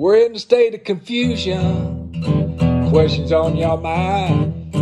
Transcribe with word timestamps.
We're 0.00 0.24
in 0.24 0.34
a 0.34 0.38
state 0.38 0.74
of 0.74 0.82
confusion. 0.84 2.08
Questions 2.88 3.32
on 3.32 3.54
your 3.54 3.76
mind. 3.76 4.72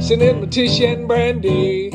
Send 0.00 0.22
in 0.22 0.40
Letitia 0.40 0.92
and 0.92 1.10
Brandi. 1.10 1.90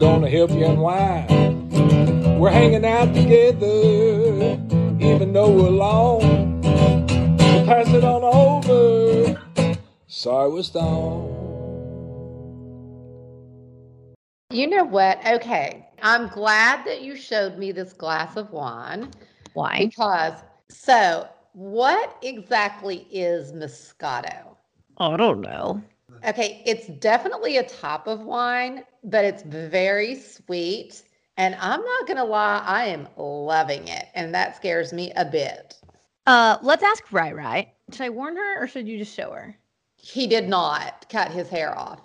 Gonna 0.00 0.28
help 0.28 0.50
you 0.50 0.66
unwind. 0.66 2.40
We're 2.40 2.50
hanging 2.50 2.84
out 2.84 3.14
together, 3.14 4.58
even 4.98 5.32
though 5.32 5.48
we're 5.48 5.68
alone. 5.68 6.60
So 6.64 7.66
pass 7.66 7.86
it 7.90 8.02
on 8.02 8.24
over. 8.24 9.40
Sorry 10.08 10.50
we're 10.50 10.64
stoned. 10.64 11.28
You 14.50 14.66
know 14.66 14.82
what? 14.82 15.24
Okay. 15.24 15.86
I'm 16.02 16.26
glad 16.30 16.84
that 16.84 17.02
you 17.02 17.14
showed 17.14 17.58
me 17.58 17.70
this 17.70 17.92
glass 17.92 18.36
of 18.36 18.50
wine 18.50 19.08
Why? 19.54 19.86
because, 19.86 20.42
so 20.68 21.28
what 21.52 22.16
exactly 22.22 23.06
is 23.10 23.52
Moscato? 23.52 24.56
I 24.98 25.16
don't 25.16 25.40
know. 25.40 25.82
Okay, 26.26 26.62
it's 26.66 26.86
definitely 26.86 27.56
a 27.56 27.62
type 27.62 28.06
of 28.06 28.20
wine, 28.20 28.84
but 29.04 29.24
it's 29.24 29.42
very 29.42 30.14
sweet. 30.14 31.02
And 31.36 31.54
I'm 31.56 31.82
not 31.82 32.06
going 32.06 32.18
to 32.18 32.24
lie, 32.24 32.62
I 32.64 32.84
am 32.86 33.08
loving 33.16 33.88
it. 33.88 34.06
And 34.14 34.34
that 34.34 34.56
scares 34.56 34.92
me 34.92 35.12
a 35.16 35.24
bit. 35.24 35.76
Uh, 36.26 36.58
let's 36.62 36.82
ask 36.82 37.10
Rai 37.10 37.32
Rai. 37.32 37.72
Should 37.90 38.02
I 38.02 38.10
warn 38.10 38.36
her 38.36 38.62
or 38.62 38.66
should 38.66 38.86
you 38.86 38.98
just 38.98 39.14
show 39.14 39.32
her? 39.32 39.56
He 39.96 40.26
did 40.26 40.48
not 40.48 41.06
cut 41.08 41.30
his 41.30 41.48
hair 41.48 41.76
off. 41.76 42.00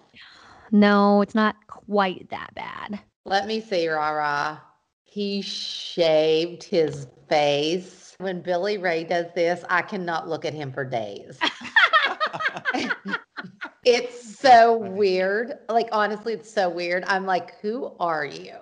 No, 0.71 1.21
it's 1.21 1.35
not 1.35 1.55
quite 1.67 2.29
that 2.29 2.53
bad. 2.55 2.99
Let 3.25 3.47
me 3.47 3.61
see, 3.61 3.87
Rara. 3.87 4.61
He 5.03 5.41
shaved 5.41 6.63
his 6.63 7.07
face. 7.29 8.06
When 8.19 8.41
Billy 8.41 8.79
Ray 8.79 9.03
does 9.03 9.27
this, 9.35 9.63
I 9.69 9.83
cannot 9.83 10.27
look 10.27 10.43
at 10.43 10.53
him 10.53 10.71
for 10.71 10.83
days. 10.83 11.37
it's 13.85 14.39
so 14.39 14.75
weird. 14.75 15.53
Like, 15.69 15.87
honestly, 15.91 16.33
it's 16.33 16.51
so 16.51 16.67
weird. 16.67 17.03
I'm 17.07 17.27
like, 17.27 17.59
who 17.61 17.93
are 17.99 18.25
you? 18.25 18.55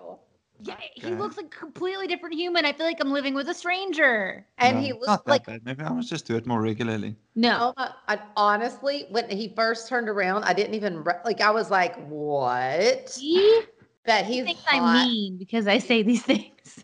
Yeah, 0.61 0.76
he 0.95 1.06
Okay. 1.08 1.16
looks 1.16 1.38
like 1.38 1.45
a 1.45 1.50
completely 1.58 2.06
different 2.06 2.36
human. 2.36 2.66
I 2.66 2.73
feel 2.73 2.86
like 2.86 2.98
I'm 3.00 3.11
living 3.11 3.33
with 3.33 3.48
a 3.48 3.53
stranger. 3.53 4.45
And 4.58 4.78
No, 4.78 4.83
he 4.83 4.92
looks 4.92 5.26
like, 5.26 5.45
bad. 5.45 5.64
Maybe 5.64 5.83
I 5.83 5.89
must 5.89 6.09
just 6.09 6.26
do 6.26 6.36
it 6.36 6.45
more 6.45 6.61
regularly. 6.61 7.16
No. 7.36 7.58
oh 7.61 7.73
my, 7.78 7.92
I, 8.09 8.20
honestly, 8.36 9.06
when 9.09 9.30
he 9.30 9.53
first 9.56 9.88
turned 9.88 10.09
around, 10.09 10.44
I 10.44 10.52
didn't 10.53 10.73
even, 10.73 11.02
re- 11.02 11.20
like, 11.23 11.39
I 11.39 11.52
was 11.52 11.72
like, 11.72 11.95
what? 12.08 13.17
He 13.17 13.61
But 14.06 14.26
he's 14.26 14.44
thinks 14.45 14.64
hot. 14.66 14.81
I'm 14.98 15.08
mean 15.08 15.38
because 15.38 15.66
I 15.66 15.78
say 15.78 16.03
these 16.03 16.23
things. 16.23 16.83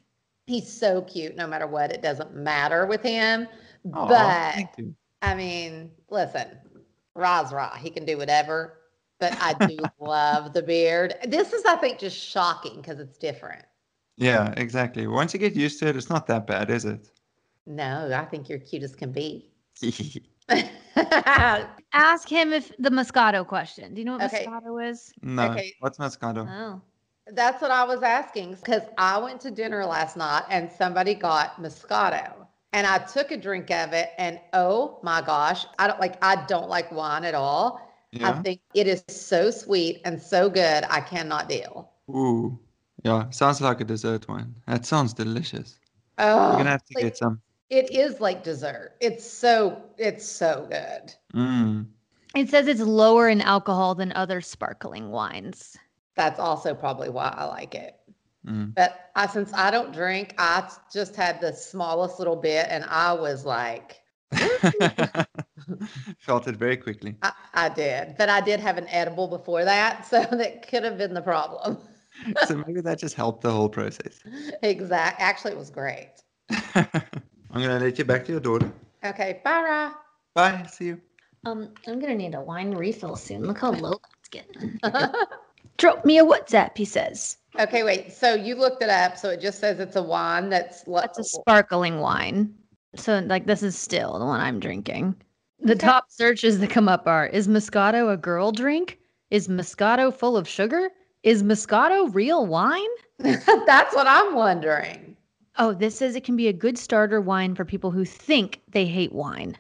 He's 0.52 0.70
so 0.70 1.02
cute 1.04 1.38
no 1.38 1.48
matter 1.48 1.66
what. 1.66 1.94
It 1.94 2.02
doesn't 2.02 2.36
matter 2.36 2.86
with 2.86 3.02
him. 3.02 3.48
Aw, 3.94 4.08
but. 4.08 4.86
I 5.22 5.34
mean, 5.34 5.92
listen, 6.10 6.46
Ra's 7.16 7.54
Ra, 7.54 7.74
he 7.78 7.90
can 7.90 8.04
do 8.04 8.18
whatever. 8.18 8.80
But 9.18 9.38
I 9.40 9.54
do 9.66 9.78
love 10.02 10.52
the 10.52 10.62
beard. 10.62 11.16
This 11.26 11.54
is, 11.54 11.64
I 11.64 11.78
think, 11.78 12.00
just 12.00 12.18
shocking 12.18 12.76
because 12.82 13.00
it's 13.00 13.18
different. 13.18 13.64
Yeah, 14.18 14.54
exactly. 14.58 15.08
Once 15.08 15.34
you 15.34 15.40
get 15.40 15.56
used 15.56 15.80
to 15.80 15.88
it, 15.88 15.96
it's 15.96 16.10
not 16.10 16.28
that 16.28 16.48
bad, 16.48 16.70
is 16.70 16.84
it? 16.84 17.10
No, 17.66 18.12
I 18.14 18.26
think 18.26 18.50
you're 18.50 18.60
cute 18.60 18.84
as 18.84 18.94
can 18.94 19.14
be. 19.14 19.54
Ask 21.94 22.28
him 22.28 22.52
if 22.52 22.74
the 22.78 22.90
Moscato 22.90 23.48
question. 23.48 23.94
Do 23.94 24.02
you 24.02 24.06
know 24.06 24.18
what 24.18 24.34
Okay. 24.34 24.46
Moscato 24.46 24.90
is? 24.90 25.14
no. 25.22 25.52
Okay. 25.52 25.74
What's 25.80 25.98
Moscato? 25.98 26.46
Oh. 26.50 26.82
That's 27.34 27.62
what 27.62 27.72
I 27.72 27.84
was 27.84 28.04
asking 28.04 28.56
because 28.56 28.84
I 28.98 29.18
went 29.18 29.42
to 29.42 29.52
dinner 29.52 29.86
last 29.86 30.18
night 30.18 30.44
and 30.50 30.72
somebody 30.72 31.14
got 31.14 31.62
Moscato. 31.62 32.34
And 32.74 32.88
I 32.88 33.00
took 33.00 33.32
a 33.32 33.38
drink 33.38 33.70
of 33.70 33.92
it, 33.92 34.12
and 34.18 34.40
oh 34.54 35.00
my 35.04 35.22
gosh, 35.22 35.66
I 35.78 35.88
don't 35.88 36.00
like. 36.00 36.18
I 36.24 36.46
don't 36.46 36.70
like 36.70 36.90
wine 36.90 37.26
at 37.26 37.36
all. 37.36 37.86
I 38.24 38.32
think 38.32 38.62
it 38.74 38.88
is 38.88 39.04
so 39.10 39.52
sweet 39.52 40.02
and 40.06 40.22
so 40.22 40.50
good. 40.50 40.86
I 40.90 41.02
cannot 41.02 41.50
deal. 41.50 41.92
Ooh. 42.10 42.58
Yeah. 43.04 43.30
Sounds 43.30 43.62
like 43.62 43.82
a 43.82 43.84
dessert 43.84 44.28
wine. 44.28 44.56
That 44.68 44.86
sounds 44.86 45.14
delicious. 45.14 45.80
Oh, 46.18 46.50
You're 46.50 46.58
gonna 46.58 46.70
have 46.70 46.86
to 46.86 46.94
like, 46.96 47.04
get 47.04 47.18
some. 47.18 47.42
It 47.70 47.92
is 47.92 48.20
like 48.20 48.44
dessert. 48.44 48.96
It's 49.00 49.26
so 49.26 49.82
it's 49.98 50.26
so 50.26 50.68
good. 50.70 51.14
Mm. 51.34 51.88
It 52.36 52.50
says 52.50 52.68
it's 52.68 52.82
lower 52.82 53.28
in 53.28 53.42
alcohol 53.42 53.96
than 53.96 54.12
other 54.14 54.40
sparkling 54.42 55.10
wines. 55.10 55.78
That's 56.16 56.40
also 56.40 56.74
probably 56.74 57.10
why 57.10 57.34
I 57.36 57.46
like 57.46 57.76
it. 57.76 57.96
Mm. 58.46 58.74
But 58.76 59.12
I 59.16 59.28
since 59.28 59.54
I 59.54 59.72
don't 59.72 59.94
drink, 59.94 60.34
I 60.38 60.70
just 60.92 61.16
had 61.16 61.40
the 61.42 61.54
smallest 61.54 62.20
little 62.20 62.36
bit 62.36 62.68
and 62.70 62.84
I 62.86 63.14
was 63.14 63.46
like, 63.46 64.02
Felt 66.20 66.48
it 66.48 66.56
very 66.56 66.78
quickly. 66.78 67.16
I, 67.22 67.32
I 67.54 67.70
did. 67.70 68.16
But 68.18 68.30
I 68.30 68.42
did 68.42 68.60
have 68.60 68.78
an 68.78 68.88
edible 68.88 69.28
before 69.28 69.66
that, 69.66 70.06
so 70.10 70.24
that 70.32 70.68
could 70.68 70.84
have 70.84 70.98
been 70.98 71.14
the 71.14 71.22
problem. 71.22 71.78
so 72.48 72.64
maybe 72.66 72.82
that 72.82 73.00
just 73.00 73.16
helped 73.16 73.42
the 73.42 73.52
whole 73.52 73.70
process. 73.70 74.20
exact. 74.64 75.22
Actually, 75.22 75.54
it 75.54 75.58
was 75.58 75.70
great. 75.70 76.12
I'm 76.76 77.62
gonna 77.62 77.80
let 77.80 77.98
you 77.98 78.06
back 78.06 78.26
to 78.26 78.32
your 78.32 78.42
daughter. 78.42 78.72
Okay, 79.04 79.42
bye. 79.44 79.62
Ra. 79.62 79.94
Bye. 80.34 80.66
See 80.70 80.86
you. 80.86 81.02
Um, 81.46 81.74
I'm 81.88 82.00
gonna 82.00 82.16
need 82.16 82.36
a 82.36 82.42
wine 82.42 82.72
refill 82.72 83.16
soon. 83.16 83.44
Look 83.44 83.60
how 83.60 83.72
low 83.72 84.00
it's 84.20 84.30
getting. 84.30 84.80
Drop 85.78 86.06
me 86.06 86.20
a 86.20 86.24
WhatsApp, 86.26 86.78
he 86.78 86.86
says. 86.86 87.38
okay, 87.60 87.84
wait. 87.84 88.12
So 88.14 88.34
you 88.36 88.56
looked 88.56 88.84
it 88.84 88.90
up. 88.90 89.18
So 89.18 89.30
it 89.30 89.42
just 89.42 89.60
says 89.60 89.80
it's 89.80 89.96
a 89.96 90.04
wine 90.04 90.50
that's 90.50 90.88
lo- 90.88 91.02
That's 91.02 91.20
a 91.20 91.24
sparkling 91.24 92.00
wine. 92.00 92.54
So 92.96 93.20
like 93.26 93.46
this 93.46 93.64
is 93.64 93.78
still 93.78 94.20
the 94.20 94.26
one 94.26 94.40
I'm 94.42 94.60
drinking. 94.60 95.16
The 95.60 95.74
Okay. 95.74 95.80
top 95.88 96.06
searches 96.10 96.60
that 96.60 96.70
come 96.70 96.88
up 96.90 97.08
are 97.08 97.28
is 97.28 97.48
Moscato 97.48 98.12
a 98.12 98.18
girl 98.18 98.52
drink? 98.52 99.00
Is 99.30 99.48
Moscato 99.48 100.14
full 100.14 100.36
of 100.38 100.48
sugar? 100.48 100.90
Is 101.24 101.44
Moscato 101.44 102.14
real 102.14 102.46
wine? 102.48 102.90
that's 103.20 103.96
what 103.96 104.08
I'm 104.08 104.34
wondering. 104.36 105.16
Oh, 105.58 105.74
this 105.74 105.96
says 105.98 106.16
it 106.16 106.24
can 106.24 106.36
be 106.36 106.48
a 106.48 106.54
good 106.54 106.78
starter 106.78 107.22
wine 107.22 107.54
for 107.56 107.64
people 107.66 107.92
who 107.92 108.06
think 108.06 108.62
they 108.70 108.86
hate 108.86 109.14
wine. 109.14 109.58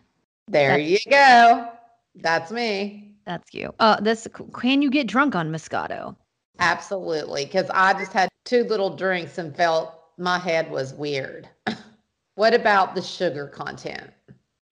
There 0.48 0.70
That's- 0.78 0.90
you 1.06 1.12
go. 1.12 1.70
That's 2.16 2.52
me. 2.52 3.11
That's 3.31 3.53
you. 3.53 3.74
Uh, 3.80 3.97
this 4.02 4.28
can 4.53 4.81
you 4.81 4.90
get 4.90 5.08
drunk 5.08 5.36
on 5.36 5.53
Moscato? 5.53 6.18
Absolutely. 6.59 7.46
Because 7.46 7.69
I 7.74 7.94
just 7.94 8.12
had 8.12 8.28
two 8.44 8.66
little 8.66 8.94
drinks 8.94 9.38
and 9.38 9.56
felt 9.56 9.94
my 10.18 10.38
head 10.38 10.69
was 10.69 10.94
weird. 10.94 11.47
what 12.36 12.53
about 12.53 12.94
the 12.94 13.02
sugar 13.02 13.47
content? 13.47 14.09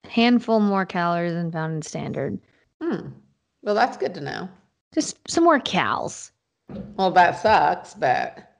Handful 0.04 0.60
more 0.60 0.86
calories 0.86 1.32
than 1.32 1.54
found 1.54 1.76
in 1.76 1.82
standard. 1.82 2.38
Hmm. 2.84 3.12
Well, 3.62 3.76
that's 3.76 3.96
good 3.96 4.14
to 4.16 4.22
know. 4.22 4.50
Just 4.94 5.18
some 5.30 5.46
more 5.46 5.60
cals. 5.62 6.32
Well, 6.98 7.12
that 7.12 7.40
sucks, 7.42 7.94
but 7.94 8.52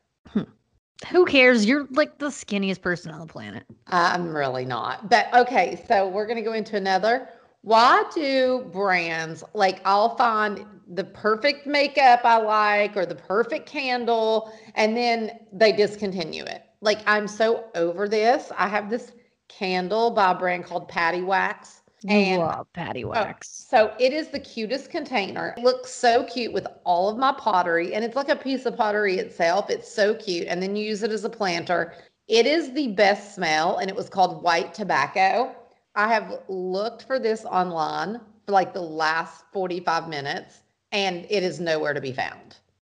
Who 1.12 1.26
cares? 1.26 1.66
You're 1.66 1.88
like 1.92 2.20
the 2.20 2.28
skinniest 2.28 2.82
person 2.82 3.12
on 3.12 3.20
the 3.20 3.26
planet. 3.26 3.64
I'm 3.88 4.34
really 4.34 4.66
not. 4.66 5.10
But 5.10 5.28
okay, 5.34 5.84
so 5.90 6.08
we're 6.08 6.26
going 6.26 6.38
to 6.38 6.42
go 6.44 6.54
into 6.54 6.78
another. 6.78 7.28
Why 7.62 8.04
do 8.14 8.68
brands 8.72 9.44
like 9.54 9.82
I'll 9.86 10.16
find 10.16 10.66
the 10.88 11.04
perfect 11.04 11.68
makeup 11.68 12.22
I 12.24 12.38
like 12.38 12.96
or 12.98 13.06
the 13.06 13.16
perfect 13.16 13.68
candle 13.68 14.52
and 14.76 14.96
then 14.96 15.40
they 15.52 15.72
discontinue 15.72 16.44
it? 16.44 16.64
Like 16.82 17.00
I'm 17.06 17.28
so 17.28 17.66
over 17.76 18.08
this. 18.08 18.52
I 18.58 18.68
have 18.70 18.90
this 18.90 19.12
candle 19.50 20.12
by 20.12 20.32
a 20.32 20.36
brand 20.36 20.66
called 20.66 20.90
Paddywax. 20.90 21.82
You 22.04 22.24
And 22.24 22.26
love 22.26 22.68
patty 22.74 23.06
Oh, 23.16 23.28
wax. 23.28 23.70
so 23.70 23.94
it 24.00 24.14
is 24.14 24.30
the 24.30 24.40
cutest 24.40 24.90
container. 24.92 25.56
It 25.58 25.64
looks 25.64 25.92
so 25.92 26.24
cute 26.26 26.54
with 26.54 26.68
all 26.86 27.10
of 27.10 27.18
my 27.18 27.34
pottery, 27.34 27.94
and 27.96 28.06
it's 28.06 28.16
like 28.16 28.30
a 28.30 28.36
piece 28.38 28.66
of 28.66 28.78
pottery 28.78 29.18
itself. 29.20 29.70
It's 29.70 29.92
so 29.92 30.16
cute. 30.16 30.48
And 30.48 30.62
then 30.64 30.76
you 30.76 30.86
use 30.86 31.04
it 31.04 31.12
as 31.12 31.26
a 31.26 31.30
planter. 31.30 31.94
It 32.28 32.46
is 32.48 32.74
the 32.74 32.90
best 32.90 33.36
smell, 33.36 33.78
and 33.78 33.90
it 33.90 33.96
was 33.96 34.10
called 34.10 34.44
white 34.44 34.74
tobacco. 34.74 35.56
I 36.00 36.08
have 36.08 36.44
looked 36.48 37.04
for 37.04 37.20
this 37.20 37.44
online 37.44 38.22
for 38.46 38.54
like 38.54 38.74
the 38.74 38.82
last 38.82 39.44
45 39.52 40.08
minutes, 40.08 40.62
and 40.94 41.26
it 41.30 41.44
is 41.44 41.60
nowhere 41.60 41.94
to 41.94 42.00
be 42.00 42.14
found. 42.14 42.56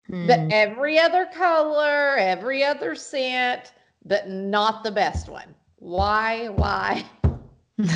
But 0.08 0.38
Hmm. 0.38 0.48
every 0.52 1.00
other 1.00 1.26
color, 1.34 2.16
every 2.16 2.62
other 2.62 2.94
scent, 2.94 3.72
but 4.04 4.28
not 4.28 4.84
the 4.84 4.92
best 4.92 5.28
one. 5.28 5.52
Why? 5.80 6.48
Why? 6.50 7.04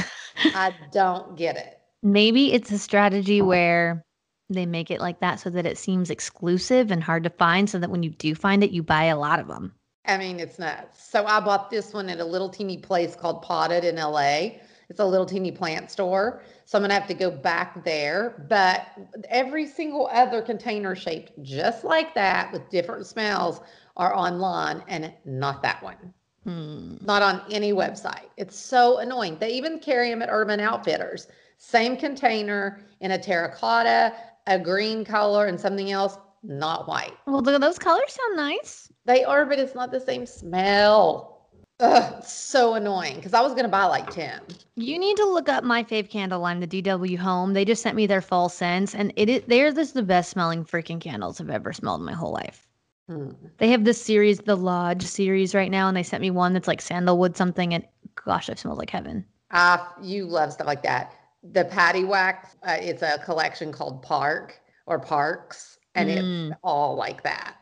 I 0.55 0.75
don't 0.91 1.37
get 1.37 1.56
it. 1.56 1.79
Maybe 2.03 2.53
it's 2.53 2.73
a 2.73 2.79
strategy 2.79 3.41
where 3.41 4.03
they 4.50 4.67
make 4.67 4.91
it 4.91 5.00
like 5.00 5.20
that 5.20 5.38
so 5.38 5.50
that 5.50 5.67
it 5.67 5.79
seems 5.79 6.11
exclusive 6.11 6.91
and 6.91 7.00
hard 7.00 7.23
to 7.23 7.31
find 7.31 7.70
so 7.70 7.79
that 7.79 7.91
when 7.91 8.03
you 8.03 8.11
do 8.11 8.35
find 8.35 8.64
it, 8.64 8.73
you 8.73 8.82
buy 8.82 9.05
a 9.05 9.17
lot 9.17 9.38
of 9.38 9.47
them. 9.47 9.73
I 10.05 10.19
mean, 10.19 10.41
it's 10.41 10.58
nuts. 10.58 11.08
So 11.08 11.26
I 11.26 11.38
bought 11.41 11.70
this 11.70 11.93
one 11.93 12.08
at 12.08 12.19
a 12.19 12.25
little 12.25 12.49
teeny 12.49 12.79
place 12.79 13.14
called 13.14 13.43
Potted 13.43 13.85
in 13.85 13.97
LA. 13.97 14.58
It's 14.88 15.00
a 15.00 15.04
little 15.04 15.26
teeny 15.26 15.50
plant 15.50 15.90
store. 15.90 16.42
So 16.64 16.78
I'm 16.78 16.82
going 16.82 16.90
to 16.90 16.94
have 16.94 17.08
to 17.08 17.14
go 17.14 17.30
back 17.30 17.84
there. 17.84 18.46
But 18.48 18.86
every 19.28 19.66
single 19.66 20.08
other 20.12 20.42
container 20.42 20.94
shaped 20.94 21.32
just 21.42 21.84
like 21.84 22.14
that 22.14 22.52
with 22.52 22.68
different 22.70 23.06
smells 23.06 23.60
are 23.96 24.14
online 24.14 24.82
and 24.88 25.12
not 25.24 25.62
that 25.62 25.82
one. 25.82 26.14
Hmm. 26.44 26.96
Not 27.00 27.22
on 27.22 27.42
any 27.50 27.72
website. 27.72 28.28
It's 28.36 28.56
so 28.56 28.98
annoying. 28.98 29.38
They 29.40 29.50
even 29.50 29.80
carry 29.80 30.10
them 30.10 30.22
at 30.22 30.28
Urban 30.30 30.60
Outfitters. 30.60 31.26
Same 31.58 31.96
container 31.96 32.80
in 33.00 33.12
a 33.12 33.18
terracotta, 33.18 34.14
a 34.46 34.58
green 34.58 35.04
color, 35.04 35.46
and 35.46 35.58
something 35.58 35.90
else, 35.90 36.18
not 36.44 36.86
white. 36.86 37.14
Well, 37.26 37.42
th- 37.42 37.60
those 37.60 37.78
colors 37.78 38.12
sound 38.12 38.36
nice. 38.36 38.92
They 39.06 39.24
are, 39.24 39.44
but 39.44 39.58
it's 39.58 39.74
not 39.74 39.90
the 39.90 39.98
same 39.98 40.26
smell. 40.26 41.35
Ugh, 41.81 42.25
so 42.25 42.75
annoying 42.75 43.17
because 43.17 43.34
I 43.34 43.43
was 43.43 43.55
gonna 43.55 43.69
buy 43.69 43.84
like 43.84 44.08
10. 44.08 44.40
You 44.76 44.99
need 44.99 45.17
to 45.19 45.26
look 45.26 45.49
up 45.49 45.62
my 45.62 45.84
fave 45.84 46.08
candle 46.08 46.40
line, 46.40 46.61
the 46.61 46.67
DW 46.67 47.19
Home. 47.19 47.52
They 47.52 47.64
just 47.67 47.82
sent 47.82 47.96
me 47.96 48.06
their 48.06 48.23
fall 48.23 48.49
scents, 48.49 48.94
and 48.94 49.12
it 49.17 49.28
is 49.28 49.43
they're 49.46 49.73
just 49.73 49.93
the 49.94 50.02
best 50.02 50.31
smelling 50.31 50.64
freaking 50.64 51.00
candles 51.00 51.40
I've 51.40 51.50
ever 51.50 51.73
smelled 51.75 52.00
in 52.00 52.06
my 52.06 52.14
whole 52.14 52.32
life. 52.32 52.67
Hmm. 53.08 53.31
They 53.58 53.69
have 53.70 53.84
this 53.84 54.00
series, 54.00 54.40
the 54.40 54.56
Lodge 54.56 55.02
series, 55.02 55.55
right 55.55 55.70
now, 55.70 55.88
and 55.88 55.96
they 55.96 56.02
sent 56.02 56.20
me 56.23 56.31
one 56.31 56.52
that's 56.55 56.69
like 56.69 56.81
sandalwood 56.81 57.37
something, 57.37 57.75
and 57.75 57.87
gosh, 58.25 58.49
it 58.49 58.58
smells 58.58 58.79
like 58.79 58.90
heaven. 58.90 59.25
I, 59.50 59.87
you 60.02 60.25
love 60.26 60.52
stuff 60.52 60.67
like 60.67 60.82
that. 60.82 61.12
The 61.52 61.64
Paddywax, 61.64 62.56
uh, 62.67 62.76
it's 62.81 63.02
a 63.02 63.19
collection 63.25 63.70
called 63.70 64.02
Park 64.02 64.61
or 64.87 64.99
Parks, 64.99 65.79
and 65.94 66.08
Mm. 66.08 66.50
it's 66.50 66.58
all 66.64 66.96
like 66.96 67.22
that. 67.22 67.56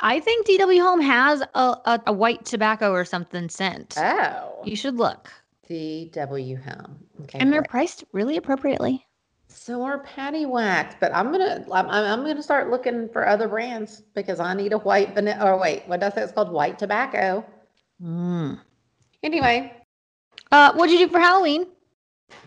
I 0.00 0.20
think 0.20 0.46
DW 0.46 0.80
Home 0.82 1.00
has 1.00 1.40
a, 1.40 1.46
a, 1.84 2.02
a 2.08 2.12
white 2.12 2.44
tobacco 2.44 2.90
or 2.92 3.04
something 3.04 3.48
scent. 3.48 3.94
Oh, 3.98 4.60
You 4.64 4.76
should 4.76 4.96
look. 4.96 5.30
DW 5.68 6.62
Home. 6.64 6.98
Okay, 7.22 7.38
And 7.38 7.52
they're 7.52 7.60
great. 7.62 7.70
priced 7.70 8.04
really 8.12 8.36
appropriately. 8.36 9.06
so 9.48 9.82
are 9.82 10.04
Paddywax, 10.04 10.96
but 11.00 11.14
I'm 11.14 11.30
gonna 11.32 11.64
I'm, 11.72 11.88
I'm 11.88 12.20
gonna 12.24 12.42
start 12.42 12.70
looking 12.70 13.08
for 13.08 13.26
other 13.26 13.48
brands 13.48 14.02
because 14.14 14.40
I 14.40 14.52
need 14.54 14.72
a 14.72 14.78
white 14.78 15.14
vanilla. 15.14 15.52
Or 15.52 15.58
wait, 15.58 15.84
what 15.86 16.00
does 16.00 16.12
I 16.12 16.16
say? 16.16 16.22
It's 16.24 16.32
called 16.32 16.50
white 16.52 16.78
tobacco. 16.78 17.44
Mm. 18.02 18.60
Anyway, 19.22 19.72
Uh, 20.52 20.72
what'd 20.74 20.92
you 20.92 21.06
do 21.06 21.10
for 21.12 21.18
Halloween? 21.20 21.66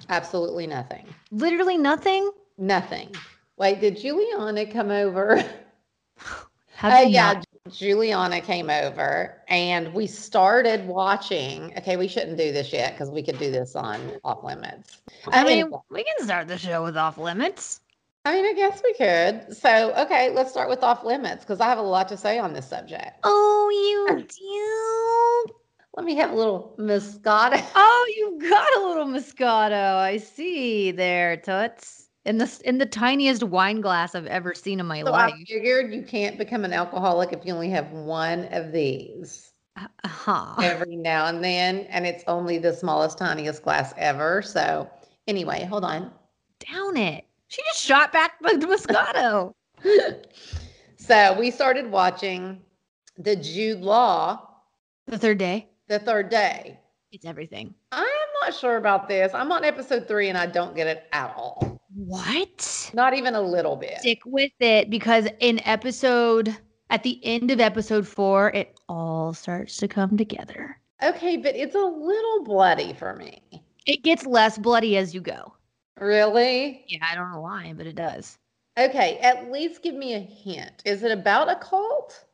absolutely 0.09 0.67
nothing. 0.67 1.05
Literally 1.31 1.77
nothing. 1.77 2.29
Nothing. 2.57 3.15
Wait, 3.57 3.79
did 3.79 3.97
Juliana 3.97 4.65
come 4.71 4.91
over? 4.91 5.41
How 6.77 6.89
Uh, 6.89 7.01
yeah, 7.01 7.33
not- 7.33 7.45
Juliana 7.73 8.39
came 8.39 8.69
over 8.69 9.41
and 9.47 9.91
we 9.95 10.05
started 10.05 10.87
watching. 10.87 11.73
Okay, 11.75 11.97
we 11.97 12.07
shouldn't 12.07 12.37
do 12.37 12.51
this 12.51 12.71
yet 12.71 12.93
because 12.93 13.09
we 13.09 13.23
could 13.23 13.39
do 13.39 13.49
this 13.49 13.75
on 13.75 13.99
off 14.23 14.43
limits. 14.43 15.01
I 15.25 15.43
mean, 15.43 15.53
Anyway, 15.63 15.79
we 15.89 16.03
can 16.03 16.23
start 16.23 16.47
the 16.47 16.57
show 16.59 16.83
with 16.83 16.95
off 16.95 17.17
limits. 17.17 17.81
I 18.25 18.35
mean, 18.35 18.45
I 18.45 18.53
guess 18.53 18.83
we 18.83 18.93
could. 18.93 19.57
So, 19.57 19.91
okay, 19.95 20.29
let's 20.29 20.51
start 20.51 20.69
with 20.69 20.83
off 20.83 21.03
limits 21.03 21.43
because 21.43 21.59
I 21.61 21.65
have 21.65 21.79
a 21.79 21.81
lot 21.81 22.07
to 22.09 22.17
say 22.17 22.37
on 22.37 22.53
this 22.53 22.67
subject. 22.69 23.21
Oh, 23.23 23.69
you 23.71 24.23
do. 25.47 25.53
Let 25.95 26.05
me 26.05 26.13
have 26.17 26.31
a 26.31 26.35
little 26.35 26.75
Moscato. 26.77 27.59
Oh, 27.73 28.13
you 28.15 28.49
got 28.49 28.75
a 28.77 28.87
little 28.87 29.07
Moscato. 29.07 29.95
I 29.95 30.17
see 30.17 30.91
there, 30.91 31.37
Toots. 31.37 32.06
In 32.27 32.37
the 32.39 32.61
in 32.65 32.77
the 32.77 32.85
tiniest 32.85 33.41
wine 33.41 33.79
glass 33.79 34.13
I've 34.13 34.27
ever 34.27 34.53
seen 34.53 34.81
in 34.81 34.85
my 34.85 35.01
So 35.01 35.13
I 35.13 35.27
life. 35.27 35.33
figured 35.47 35.93
you 35.93 36.03
can't 36.03 36.37
become 36.37 36.65
an 36.65 36.73
alcoholic 36.73 37.31
if 37.31 37.45
you 37.45 37.53
only 37.53 37.69
have 37.69 37.89
one 37.91 38.49
of 38.51 38.73
these 38.73 39.53
Huh. 40.05 40.55
every 40.61 40.95
now 40.97 41.27
and 41.27 41.41
then, 41.43 41.81
and 41.89 42.05
it's 42.05 42.23
only 42.27 42.57
the 42.57 42.73
smallest, 42.73 43.17
tiniest 43.17 43.63
glass 43.63 43.93
ever. 43.97 44.41
So, 44.41 44.89
anyway, 45.27 45.63
hold 45.65 45.85
on. 45.85 46.11
Down 46.71 46.97
it. 46.97 47.23
She 47.47 47.61
just 47.63 47.81
shot 47.81 48.11
back 48.11 48.39
the 48.41 48.49
Moscato. 48.67 49.53
so 50.97 51.37
we 51.39 51.51
started 51.51 51.89
watching 51.91 52.59
the 53.17 53.35
Jude 53.35 53.81
Law 53.81 54.41
the 55.05 55.17
third 55.17 55.37
day. 55.37 55.69
the 55.87 55.99
third 55.99 56.29
day. 56.29 56.79
It's 57.11 57.25
everything. 57.25 57.73
I'm 57.93 58.05
not 58.41 58.53
sure 58.53 58.75
about 58.77 59.07
this. 59.07 59.33
I'm 59.33 59.51
on 59.51 59.63
episode 59.63 60.07
three 60.07 60.27
and 60.29 60.37
I 60.37 60.45
don't 60.47 60.75
get 60.75 60.87
it 60.87 61.05
at 61.13 61.33
all. 61.37 61.76
What? 61.97 62.91
Not 62.93 63.15
even 63.15 63.33
a 63.33 63.41
little 63.41 63.75
bit. 63.75 63.99
Stick 63.99 64.19
with 64.25 64.51
it 64.59 64.89
because 64.91 65.27
in 65.39 65.59
episode 65.65 66.55
at 66.91 67.01
the 67.01 67.19
end 67.25 67.49
of 67.49 67.59
episode 67.59 68.07
four, 68.07 68.51
it 68.51 68.79
all 68.87 69.33
starts 69.33 69.77
to 69.77 69.87
come 69.87 70.15
together. 70.15 70.79
Okay, 71.03 71.37
but 71.37 71.55
it's 71.55 71.73
a 71.75 71.79
little 71.79 72.43
bloody 72.43 72.93
for 72.93 73.15
me. 73.15 73.41
It 73.87 74.03
gets 74.03 74.27
less 74.27 74.59
bloody 74.59 74.95
as 74.95 75.15
you 75.15 75.21
go. 75.21 75.55
Really? 75.99 76.85
Yeah, 76.87 77.03
I 77.09 77.15
don't 77.15 77.31
know 77.31 77.41
why, 77.41 77.73
but 77.75 77.87
it 77.87 77.95
does. 77.95 78.37
Okay, 78.77 79.17
at 79.17 79.51
least 79.51 79.81
give 79.81 79.95
me 79.95 80.13
a 80.13 80.19
hint. 80.19 80.83
Is 80.85 81.01
it 81.01 81.11
about 81.11 81.49
a 81.49 81.55
cult? 81.55 82.25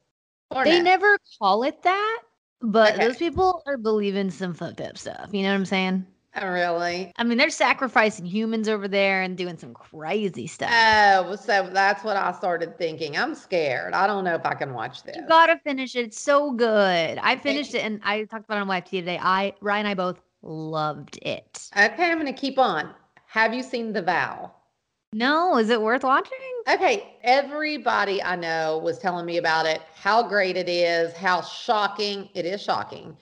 They 0.66 0.80
no? 0.80 0.84
never 0.84 1.18
call 1.40 1.64
it 1.64 1.82
that, 1.84 2.22
but 2.62 2.96
Okay. 2.96 3.06
those 3.06 3.16
people 3.18 3.64
are 3.66 3.78
believing 3.78 4.30
some 4.30 4.54
fucked 4.54 4.82
up 4.82 4.98
stuff. 4.98 5.30
You 5.32 5.44
know 5.44 5.50
what 5.50 5.56
I'm 5.56 5.66
saying? 5.66 6.06
Oh, 6.36 6.48
really? 6.48 7.12
I 7.18 7.24
mean, 7.24 7.38
they're 7.38 7.50
sacrificing 7.50 8.26
humans 8.26 8.68
over 8.68 8.88
there 8.88 9.22
and 9.22 9.38
doing 9.38 9.58
some 9.58 9.74
crazy 9.74 10.48
stuff. 10.48 10.72
Oh, 10.74 11.36
so 11.36 11.70
that's 11.72 12.04
what 12.04 12.18
I 12.18 12.32
started 12.32 12.78
thinking. 12.78 13.16
I'm 13.18 13.36
scared. 13.36 13.94
I 13.94 14.08
don't 14.08 14.24
know 14.24 14.34
if 14.34 14.46
I 14.46 14.56
can 14.56 14.74
watch 14.74 15.04
this. 15.04 15.16
you 15.16 15.28
gotta 15.28 15.60
finish 15.64 15.96
it. 15.96 16.06
It's 16.06 16.20
so 16.20 16.52
good. 16.52 17.20
I 17.22 17.36
finished 17.38 17.76
it 17.76 17.84
and 17.84 18.02
I 18.04 18.24
talked 18.24 18.46
about 18.46 18.58
it 18.58 18.62
on 18.62 18.68
YFT 18.68 18.90
today. 18.90 19.20
I 19.22 19.54
Ryan 19.62 19.86
and 19.86 19.88
I 19.90 19.94
both 19.94 20.22
loved 20.42 21.20
it. 21.22 21.70
Okay, 21.78 22.12
I'm 22.12 22.20
going 22.20 22.26
to 22.34 22.40
keep 22.40 22.58
on. 22.60 22.94
Have 23.28 23.54
you 23.54 23.64
seen 23.64 23.94
The 23.94 24.02
Vow? 24.02 24.52
No, 25.14 25.58
is 25.58 25.70
it 25.70 25.82
worth 25.82 26.04
watching? 26.04 26.38
Okay, 26.68 27.18
everybody 27.24 28.22
I 28.24 28.36
know 28.36 28.80
was 28.80 28.98
telling 28.98 29.26
me 29.26 29.38
about 29.38 29.66
it, 29.66 29.82
how 29.94 30.24
great 30.28 30.58
it 30.58 30.68
is, 30.68 31.14
how 31.14 31.42
shocking 31.42 32.30
it 32.34 32.46
is 32.46 32.62
shocking. 32.62 33.16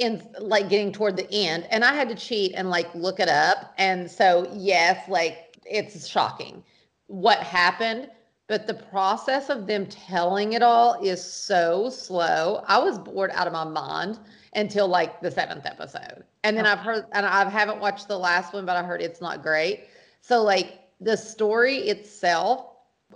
In 0.00 0.26
like 0.40 0.68
getting 0.68 0.90
toward 0.92 1.16
the 1.16 1.30
end, 1.32 1.68
and 1.70 1.84
I 1.84 1.94
had 1.94 2.08
to 2.08 2.14
cheat 2.14 2.54
and 2.56 2.68
like 2.70 2.92
look 2.94 3.20
it 3.20 3.28
up. 3.28 3.72
And 3.78 4.10
so, 4.10 4.50
yes, 4.52 5.08
like 5.08 5.56
it's 5.64 6.06
shocking 6.08 6.64
what 7.10 7.38
happened, 7.38 8.08
but 8.46 8.68
the 8.68 8.74
process 8.74 9.50
of 9.50 9.66
them 9.66 9.84
telling 9.86 10.52
it 10.52 10.62
all 10.62 11.02
is 11.04 11.22
so 11.22 11.90
slow. 11.90 12.62
I 12.68 12.78
was 12.78 12.98
bored 12.98 13.32
out 13.34 13.48
of 13.48 13.52
my 13.52 13.64
mind 13.64 14.20
until 14.54 14.86
like 14.86 15.20
the 15.20 15.30
seventh 15.30 15.66
episode. 15.66 16.24
And 16.44 16.56
then 16.56 16.66
oh. 16.66 16.70
I've 16.70 16.78
heard, 16.78 17.06
and 17.12 17.26
I 17.26 17.48
haven't 17.50 17.80
watched 17.80 18.06
the 18.06 18.18
last 18.18 18.52
one, 18.52 18.64
but 18.64 18.76
I 18.76 18.84
heard 18.84 19.02
it's 19.02 19.20
not 19.20 19.42
great. 19.42 19.88
So, 20.20 20.42
like, 20.42 20.78
the 21.00 21.16
story 21.16 21.78
itself 21.78 22.66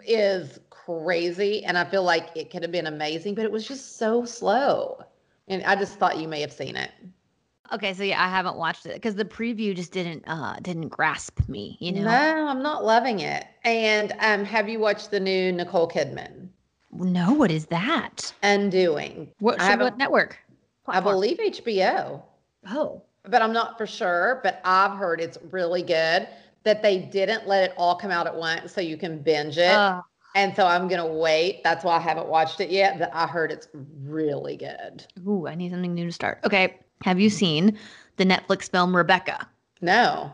is 0.06 0.59
crazy. 0.70 1.64
And 1.64 1.78
I 1.78 1.85
feel 1.85 2.02
like 2.02 2.30
it 2.35 2.50
could 2.50 2.62
have 2.62 2.73
been 2.73 2.88
amazing, 2.88 3.37
but 3.37 3.44
it 3.44 3.52
was 3.52 3.66
just 3.66 3.97
so 3.97 4.25
slow. 4.25 5.04
And 5.48 5.62
I 5.64 5.76
just 5.76 5.98
thought 5.98 6.18
you 6.18 6.28
may 6.28 6.40
have 6.40 6.52
seen 6.52 6.76
it. 6.76 6.90
Okay, 7.72 7.94
so 7.94 8.02
yeah, 8.02 8.22
I 8.22 8.28
haven't 8.28 8.56
watched 8.56 8.86
it 8.86 8.94
because 8.94 9.14
the 9.14 9.24
preview 9.24 9.74
just 9.74 9.92
didn't 9.92 10.24
uh 10.26 10.56
didn't 10.60 10.88
grasp 10.88 11.40
me, 11.48 11.76
you 11.80 11.92
know. 11.92 12.02
No, 12.02 12.46
I'm 12.46 12.62
not 12.62 12.84
loving 12.84 13.20
it. 13.20 13.46
And 13.64 14.12
um, 14.20 14.44
have 14.44 14.68
you 14.68 14.78
watched 14.78 15.10
the 15.10 15.20
new 15.20 15.50
Nicole 15.50 15.88
Kidman? 15.88 16.48
No, 16.92 17.32
what 17.32 17.50
is 17.50 17.66
that? 17.66 18.32
Undoing. 18.42 19.28
What, 19.40 19.60
so 19.60 19.76
what 19.78 19.96
network? 19.98 20.38
I 20.86 21.00
believe 21.00 21.38
HBO. 21.38 22.22
Oh. 22.70 23.02
but 23.24 23.42
I'm 23.42 23.52
not 23.52 23.76
for 23.78 23.86
sure. 23.86 24.40
But 24.42 24.60
I've 24.64 24.96
heard 24.96 25.20
it's 25.20 25.38
really 25.50 25.82
good 25.82 26.28
that 26.62 26.82
they 26.82 26.98
didn't 26.98 27.46
let 27.46 27.70
it 27.70 27.74
all 27.76 27.96
come 27.96 28.10
out 28.10 28.26
at 28.26 28.34
once 28.34 28.72
so 28.72 28.80
you 28.80 28.96
can 28.96 29.18
binge 29.18 29.58
it. 29.58 29.70
Uh, 29.70 30.02
and 30.35 30.55
so 30.57 30.67
I'm 30.67 30.88
gonna 30.88 31.07
wait. 31.07 31.62
That's 31.64 31.85
why 31.85 31.97
I 31.97 32.00
haven't 32.00 32.29
watched 32.29 32.61
it 32.61 32.71
yet. 32.71 32.99
But 32.99 33.11
I 33.14 33.26
heard 33.26 33.50
it's 33.53 33.69
really 34.03 34.57
good. 34.57 35.07
ooh, 35.26 35.47
I 35.47 35.55
need 35.55 35.73
something 35.73 35.95
new 35.95 36.07
to 36.07 36.12
start. 36.12 36.41
Okay. 36.45 36.79
Have 37.03 37.21
you 37.21 37.29
seen 37.31 37.79
the 38.17 38.25
Netflix 38.25 38.71
film 38.71 38.97
Rebecca? 38.97 39.47
No, 39.81 40.33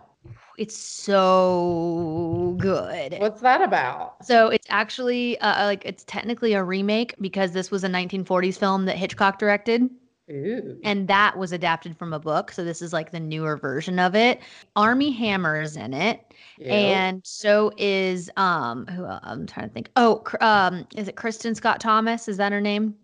It's 0.58 0.76
so 0.76 2.54
good. 2.58 3.16
what's 3.18 3.40
that 3.40 3.62
about? 3.62 4.24
So 4.24 4.48
it's 4.48 4.66
actually 4.70 5.38
uh, 5.40 5.64
like 5.64 5.82
it's 5.84 6.04
technically 6.04 6.52
a 6.52 6.62
remake 6.62 7.14
because 7.20 7.52
this 7.52 7.70
was 7.70 7.82
a 7.84 7.88
1940s 7.88 8.58
film 8.58 8.84
that 8.84 8.96
Hitchcock 8.96 9.38
directed. 9.38 9.88
Ooh, 10.30 10.78
and 10.84 11.08
that 11.08 11.36
was 11.36 11.52
adapted 11.52 11.96
from 11.96 12.12
a 12.12 12.20
book. 12.20 12.52
So 12.52 12.64
this 12.64 12.80
is 12.82 12.92
like 12.92 13.10
the 13.10 13.20
newer 13.20 13.56
version 13.56 13.98
of 13.98 14.14
it. 14.14 14.40
Armie 14.76 15.10
Hammer 15.10 15.60
is 15.60 15.76
in 15.76 15.92
it, 15.92 16.20
Ew. 16.58 16.70
and 16.70 17.20
so 17.24 17.72
is 17.76 18.30
um 18.36 18.86
who 18.86 19.04
el- 19.04 19.20
I'm 19.22 19.46
trying 19.46 19.68
to 19.68 19.74
think. 19.74 19.90
Oh, 19.96 20.22
Cr- 20.24 20.42
um, 20.42 20.86
is 20.96 21.08
it 21.08 21.16
Kristin 21.16 21.56
Scott 21.56 21.80
Thomas? 21.80 22.28
Is 22.28 22.36
that 22.36 22.52
her 22.52 22.60
name? 22.60 22.94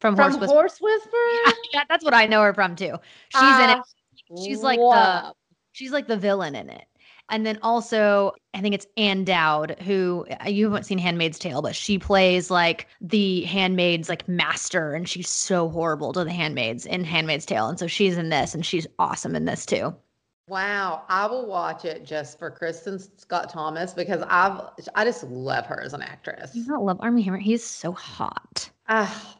from, 0.00 0.14
From 0.14 0.30
Horse 0.30 0.40
Whisperer. 0.40 0.60
Horse 0.60 0.78
Whisperer? 0.80 1.54
Yeah, 1.72 1.84
that's 1.88 2.04
what 2.04 2.14
I 2.14 2.26
know 2.26 2.42
her 2.42 2.54
from 2.54 2.76
too. 2.76 2.96
She's 3.30 3.58
in 3.58 3.70
it. 3.70 3.78
She's 4.44 4.62
like 4.62 4.78
the 4.78 5.34
she's 5.72 5.90
like 5.92 6.06
the 6.06 6.16
villain 6.16 6.54
in 6.54 6.70
it. 6.70 6.84
And 7.30 7.44
then 7.44 7.58
also, 7.62 8.32
I 8.54 8.60
think 8.60 8.74
it's 8.74 8.86
Ann 8.96 9.24
Dowd, 9.24 9.76
who 9.82 10.26
uh, 10.44 10.48
you 10.48 10.64
haven't 10.66 10.84
seen 10.84 10.98
Handmaid's 10.98 11.38
Tale, 11.38 11.60
but 11.62 11.76
she 11.76 11.98
plays 11.98 12.50
like 12.50 12.88
the 13.00 13.42
handmaid's 13.42 14.08
like 14.08 14.26
master, 14.28 14.94
and 14.94 15.08
she's 15.08 15.28
so 15.28 15.68
horrible 15.68 16.12
to 16.14 16.24
the 16.24 16.32
handmaids 16.32 16.86
in 16.86 17.04
Handmaid's 17.04 17.46
Tale. 17.46 17.68
And 17.68 17.78
so 17.78 17.86
she's 17.86 18.16
in 18.16 18.30
this, 18.30 18.54
and 18.54 18.64
she's 18.64 18.86
awesome 18.98 19.36
in 19.36 19.44
this 19.44 19.66
too. 19.66 19.94
Wow, 20.48 21.04
I 21.08 21.26
will 21.26 21.46
watch 21.46 21.84
it 21.84 22.04
just 22.04 22.38
for 22.38 22.50
Kristin 22.50 22.98
Scott 23.20 23.50
Thomas 23.50 23.92
because 23.92 24.22
I've 24.28 24.62
I 24.94 25.04
just 25.04 25.22
love 25.24 25.66
her 25.66 25.82
as 25.82 25.92
an 25.92 26.00
actress. 26.02 26.54
You 26.54 26.64
not 26.64 26.82
love 26.82 26.98
Armie 27.00 27.22
Hammer? 27.22 27.38
He's 27.38 27.64
so 27.64 27.92
hot. 27.92 28.70
Ah, 28.88 29.38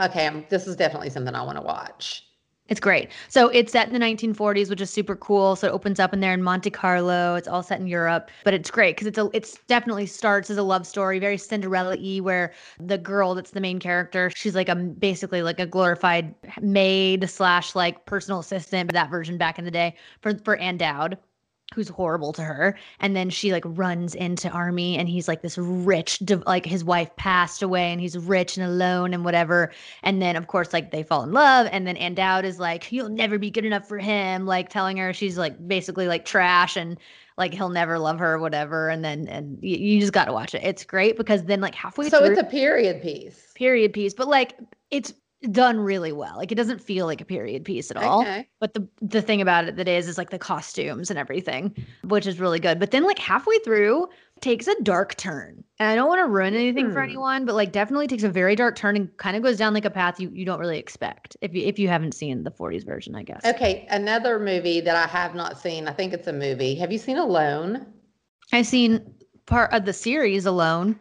okay, 0.00 0.26
um, 0.26 0.46
this 0.48 0.66
is 0.66 0.76
definitely 0.76 1.10
something 1.10 1.34
I 1.34 1.42
want 1.42 1.58
to 1.58 1.62
watch. 1.62 2.26
It's 2.72 2.80
great. 2.80 3.10
So 3.28 3.50
it's 3.50 3.70
set 3.70 3.86
in 3.86 3.92
the 3.92 3.98
1940s, 3.98 4.70
which 4.70 4.80
is 4.80 4.88
super 4.88 5.14
cool. 5.14 5.56
So 5.56 5.68
it 5.68 5.72
opens 5.72 6.00
up 6.00 6.14
in 6.14 6.20
there 6.20 6.32
in 6.32 6.42
Monte 6.42 6.70
Carlo. 6.70 7.34
It's 7.34 7.46
all 7.46 7.62
set 7.62 7.78
in 7.78 7.86
Europe, 7.86 8.30
but 8.44 8.54
it's 8.54 8.70
great 8.70 8.96
because 8.96 9.06
it's 9.06 9.18
a 9.18 9.28
it's 9.34 9.58
definitely 9.66 10.06
starts 10.06 10.48
as 10.48 10.56
a 10.56 10.62
love 10.62 10.86
story, 10.86 11.18
very 11.18 11.36
Cinderella-y, 11.36 12.20
where 12.20 12.54
the 12.80 12.96
girl 12.96 13.34
that's 13.34 13.50
the 13.50 13.60
main 13.60 13.78
character, 13.78 14.30
she's 14.34 14.54
like 14.54 14.70
a 14.70 14.74
basically 14.74 15.42
like 15.42 15.60
a 15.60 15.66
glorified 15.66 16.34
maid 16.62 17.28
slash 17.28 17.74
like 17.74 18.06
personal 18.06 18.40
assistant, 18.40 18.88
but 18.88 18.94
that 18.94 19.10
version 19.10 19.36
back 19.36 19.58
in 19.58 19.66
the 19.66 19.70
day 19.70 19.94
for 20.22 20.32
for 20.38 20.56
Ann 20.56 20.78
Dowd 20.78 21.18
who's 21.74 21.88
horrible 21.88 22.32
to 22.32 22.42
her 22.42 22.76
and 23.00 23.16
then 23.16 23.30
she 23.30 23.52
like 23.52 23.64
runs 23.66 24.14
into 24.14 24.48
Armie 24.50 24.96
and 24.96 25.08
he's 25.08 25.28
like 25.28 25.42
this 25.42 25.58
rich 25.58 26.18
div- 26.20 26.42
like 26.46 26.66
his 26.66 26.84
wife 26.84 27.14
passed 27.16 27.62
away 27.62 27.92
and 27.92 28.00
he's 28.00 28.16
rich 28.18 28.56
and 28.56 28.66
alone 28.66 29.14
and 29.14 29.24
whatever 29.24 29.72
and 30.02 30.20
then 30.20 30.36
of 30.36 30.46
course 30.46 30.72
like 30.72 30.90
they 30.90 31.02
fall 31.02 31.22
in 31.22 31.32
love 31.32 31.68
and 31.72 31.86
then 31.86 31.96
Ann 31.96 32.14
Dowd 32.14 32.44
is 32.44 32.58
like 32.58 32.90
you'll 32.92 33.08
never 33.08 33.38
be 33.38 33.50
good 33.50 33.64
enough 33.64 33.86
for 33.86 33.98
him 33.98 34.46
like 34.46 34.68
telling 34.68 34.96
her 34.96 35.12
she's 35.12 35.38
like 35.38 35.66
basically 35.66 36.06
like 36.06 36.24
trash 36.24 36.76
and 36.76 36.98
like 37.38 37.54
he'll 37.54 37.70
never 37.70 37.98
love 37.98 38.18
her 38.18 38.34
or 38.34 38.38
whatever 38.38 38.88
and 38.88 39.04
then 39.04 39.26
and 39.28 39.58
you, 39.62 39.76
you 39.76 40.00
just 40.00 40.12
got 40.12 40.26
to 40.26 40.32
watch 40.32 40.54
it 40.54 40.62
it's 40.62 40.84
great 40.84 41.16
because 41.16 41.44
then 41.44 41.60
like 41.60 41.74
halfway 41.74 42.04
through. 42.08 42.18
So 42.18 42.24
through 42.26 42.34
it's 42.34 42.42
a 42.42 42.50
period 42.50 43.02
piece. 43.02 43.52
period 43.54 43.92
piece 43.92 44.14
but 44.14 44.28
like 44.28 44.58
it's 44.90 45.14
done 45.50 45.80
really 45.80 46.12
well 46.12 46.36
like 46.36 46.52
it 46.52 46.54
doesn't 46.54 46.80
feel 46.80 47.04
like 47.06 47.20
a 47.20 47.24
period 47.24 47.64
piece 47.64 47.90
at 47.90 47.96
all 47.96 48.20
Okay. 48.22 48.48
but 48.60 48.74
the 48.74 48.86
the 49.00 49.20
thing 49.20 49.40
about 49.40 49.66
it 49.66 49.76
that 49.76 49.88
is 49.88 50.06
is 50.08 50.16
like 50.16 50.30
the 50.30 50.38
costumes 50.38 51.10
and 51.10 51.18
everything, 51.18 51.74
which 52.04 52.26
is 52.28 52.38
really 52.38 52.60
good. 52.60 52.78
But 52.78 52.92
then 52.92 53.02
like 53.04 53.18
halfway 53.18 53.58
through 53.60 54.08
takes 54.40 54.66
a 54.68 54.80
dark 54.82 55.16
turn. 55.16 55.64
And 55.80 55.88
I 55.88 55.94
don't 55.96 56.08
want 56.08 56.20
to 56.20 56.28
ruin 56.30 56.54
anything 56.54 56.90
for 56.92 57.02
Hmm. 57.02 57.08
anyone, 57.10 57.44
but 57.44 57.54
like 57.56 57.72
definitely 57.72 58.06
takes 58.06 58.22
a 58.22 58.28
very 58.28 58.54
dark 58.54 58.76
turn 58.76 58.94
and 58.96 59.16
kind 59.16 59.36
of 59.36 59.42
goes 59.42 59.56
down 59.56 59.74
like 59.74 59.84
a 59.84 59.90
path 59.90 60.20
you, 60.20 60.30
you 60.32 60.44
don't 60.44 60.60
really 60.60 60.78
expect 60.78 61.36
if 61.40 61.54
you 61.54 61.62
if 61.66 61.78
you 61.78 61.88
haven't 61.88 62.12
seen 62.14 62.44
the 62.44 62.50
40s 62.52 62.84
version, 62.84 63.14
I 63.16 63.22
guess. 63.24 63.42
Okay, 63.44 63.86
another 63.90 64.38
movie 64.38 64.80
that 64.80 64.94
I 64.96 65.06
have 65.08 65.34
not 65.34 65.58
seen. 65.58 65.88
I 65.88 65.92
think 65.92 66.12
it's 66.12 66.28
a 66.28 66.32
movie. 66.32 66.74
Have 66.76 66.92
you 66.92 66.98
seen 66.98 67.18
Alone? 67.18 67.86
I've 68.52 68.66
seen 68.66 69.14
part 69.46 69.72
of 69.72 69.84
the 69.84 69.92
series 69.92 70.46
alone. 70.46 70.98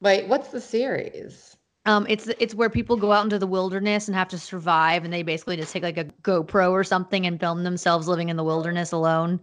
Wait, 0.00 0.28
what's 0.28 0.48
the 0.48 0.60
series? 0.60 1.51
Um, 1.84 2.06
it's 2.08 2.28
it's 2.38 2.54
where 2.54 2.70
people 2.70 2.96
go 2.96 3.12
out 3.12 3.24
into 3.24 3.38
the 3.38 3.46
wilderness 3.46 4.06
and 4.08 4.14
have 4.16 4.28
to 4.28 4.38
survive, 4.38 5.04
and 5.04 5.12
they 5.12 5.22
basically 5.22 5.56
just 5.56 5.72
take 5.72 5.82
like 5.82 5.96
a 5.98 6.04
GoPro 6.22 6.70
or 6.70 6.84
something 6.84 7.26
and 7.26 7.38
film 7.40 7.64
themselves 7.64 8.06
living 8.08 8.28
in 8.28 8.36
the 8.36 8.44
wilderness 8.44 8.92
alone. 8.92 9.40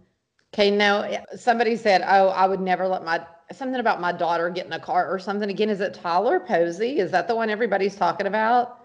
Okay, 0.54 0.70
no, 0.70 1.02
eh, 1.02 1.24
somebody 1.36 1.76
said, 1.76 2.02
"Oh, 2.06 2.28
I 2.28 2.46
would 2.46 2.60
never 2.60 2.86
let 2.88 3.04
my 3.04 3.24
something 3.52 3.80
about 3.80 4.00
my 4.00 4.12
daughter 4.12 4.48
get 4.50 4.66
in 4.66 4.72
a 4.72 4.80
car 4.80 5.08
or 5.08 5.18
something." 5.18 5.48
Again, 5.50 5.70
is 5.70 5.80
it 5.80 5.94
Tyler 5.94 6.40
Posey? 6.40 6.98
Is 6.98 7.10
that 7.12 7.28
the 7.28 7.34
one 7.36 7.50
everybody's 7.50 7.96
talking 7.96 8.26
about? 8.26 8.78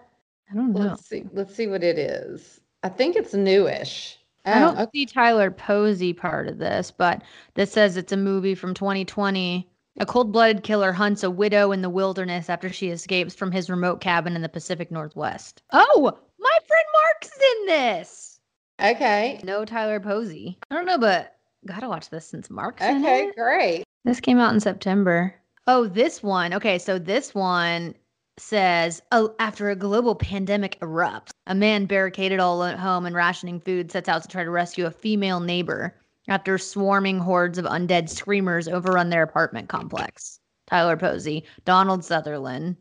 I 0.50 0.54
don't 0.54 0.76
know. 0.76 0.96
Let's 0.96 1.06
see. 1.08 1.24
Let's 1.32 1.54
see 1.54 1.66
what 1.66 1.84
it 1.84 1.98
is. 1.98 2.60
I 2.82 2.88
think 2.88 3.16
it's 3.16 3.34
newish. 3.34 4.18
I 4.50 4.58
Oh, 4.58 4.60
don't 4.60 4.92
see 4.92 5.06
Tyler 5.06 5.50
Posey 5.52 6.12
part 6.12 6.48
of 6.48 6.58
this, 6.58 6.90
but 6.90 7.22
this 7.54 7.72
says 7.72 7.96
it's 7.96 8.12
a 8.12 8.16
movie 8.16 8.54
from 8.56 8.74
2020. 8.74 9.68
A 9.98 10.04
cold 10.04 10.30
blooded 10.30 10.62
killer 10.62 10.92
hunts 10.92 11.22
a 11.22 11.30
widow 11.30 11.72
in 11.72 11.80
the 11.80 11.88
wilderness 11.88 12.50
after 12.50 12.70
she 12.70 12.88
escapes 12.88 13.34
from 13.34 13.50
his 13.50 13.70
remote 13.70 14.00
cabin 14.00 14.36
in 14.36 14.42
the 14.42 14.48
Pacific 14.48 14.90
Northwest. 14.90 15.62
Oh, 15.72 16.12
my 16.38 16.58
friend 16.66 16.84
Mark's 16.92 17.38
in 17.38 17.66
this. 17.66 18.40
okay. 18.82 19.40
No 19.42 19.64
Tyler 19.64 19.98
Posey. 19.98 20.58
I 20.70 20.74
don't 20.74 20.84
know, 20.84 20.98
but 20.98 21.36
gotta 21.64 21.88
watch 21.88 22.10
this 22.10 22.26
since 22.26 22.50
Mark's 22.50 22.84
in 22.84 22.98
Okay, 22.98 23.30
great. 23.36 23.84
This 24.04 24.20
came 24.20 24.38
out 24.38 24.52
in 24.52 24.60
September. 24.60 25.34
Oh, 25.66 25.86
this 25.86 26.22
one. 26.22 26.52
Okay, 26.52 26.78
so 26.78 26.98
this 26.98 27.34
one 27.34 27.94
says 28.38 29.00
oh, 29.12 29.34
after 29.38 29.70
a 29.70 29.76
global 29.76 30.14
pandemic 30.14 30.78
erupts, 30.80 31.30
a 31.46 31.54
man 31.54 31.86
barricaded 31.86 32.38
all 32.38 32.62
at 32.64 32.78
home 32.78 33.06
and 33.06 33.16
rationing 33.16 33.60
food 33.60 33.90
sets 33.90 34.10
out 34.10 34.20
to 34.22 34.28
try 34.28 34.44
to 34.44 34.50
rescue 34.50 34.84
a 34.84 34.90
female 34.90 35.40
neighbor 35.40 35.94
after 36.28 36.58
swarming 36.58 37.18
hordes 37.18 37.58
of 37.58 37.64
undead 37.64 38.08
screamers 38.08 38.68
overrun 38.68 39.10
their 39.10 39.22
apartment 39.22 39.68
complex. 39.68 40.40
Tyler 40.66 40.96
Posey, 40.96 41.44
Donald 41.64 42.04
Sutherland, 42.04 42.76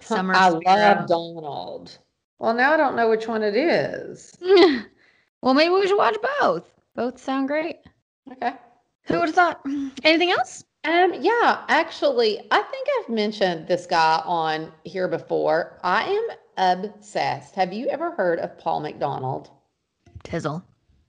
Summer 0.00 0.34
I 0.34 0.50
Sparrow. 0.50 0.94
love 0.98 1.08
Donald. 1.08 1.98
Well, 2.38 2.54
now 2.54 2.72
I 2.72 2.76
don't 2.76 2.96
know 2.96 3.08
which 3.08 3.26
one 3.26 3.42
it 3.42 3.56
is. 3.56 4.32
well, 5.42 5.54
maybe 5.54 5.74
we 5.74 5.86
should 5.86 5.96
watch 5.96 6.16
both. 6.40 6.68
Both 6.94 7.18
sound 7.18 7.48
great. 7.48 7.76
Okay. 8.32 8.52
Who 9.04 9.18
would 9.18 9.28
have 9.28 9.34
thought? 9.34 9.60
Anything 10.04 10.30
else? 10.30 10.64
Um, 10.84 11.14
yeah, 11.20 11.64
actually, 11.68 12.38
I 12.50 12.62
think 12.62 12.88
I've 12.98 13.08
mentioned 13.08 13.66
this 13.66 13.86
guy 13.86 14.22
on 14.24 14.72
here 14.84 15.08
before. 15.08 15.78
I 15.82 16.04
am 16.04 16.84
obsessed. 16.84 17.54
Have 17.56 17.72
you 17.72 17.88
ever 17.88 18.12
heard 18.12 18.38
of 18.38 18.56
Paul 18.58 18.80
McDonald? 18.80 19.50
Tizzle. 20.24 20.62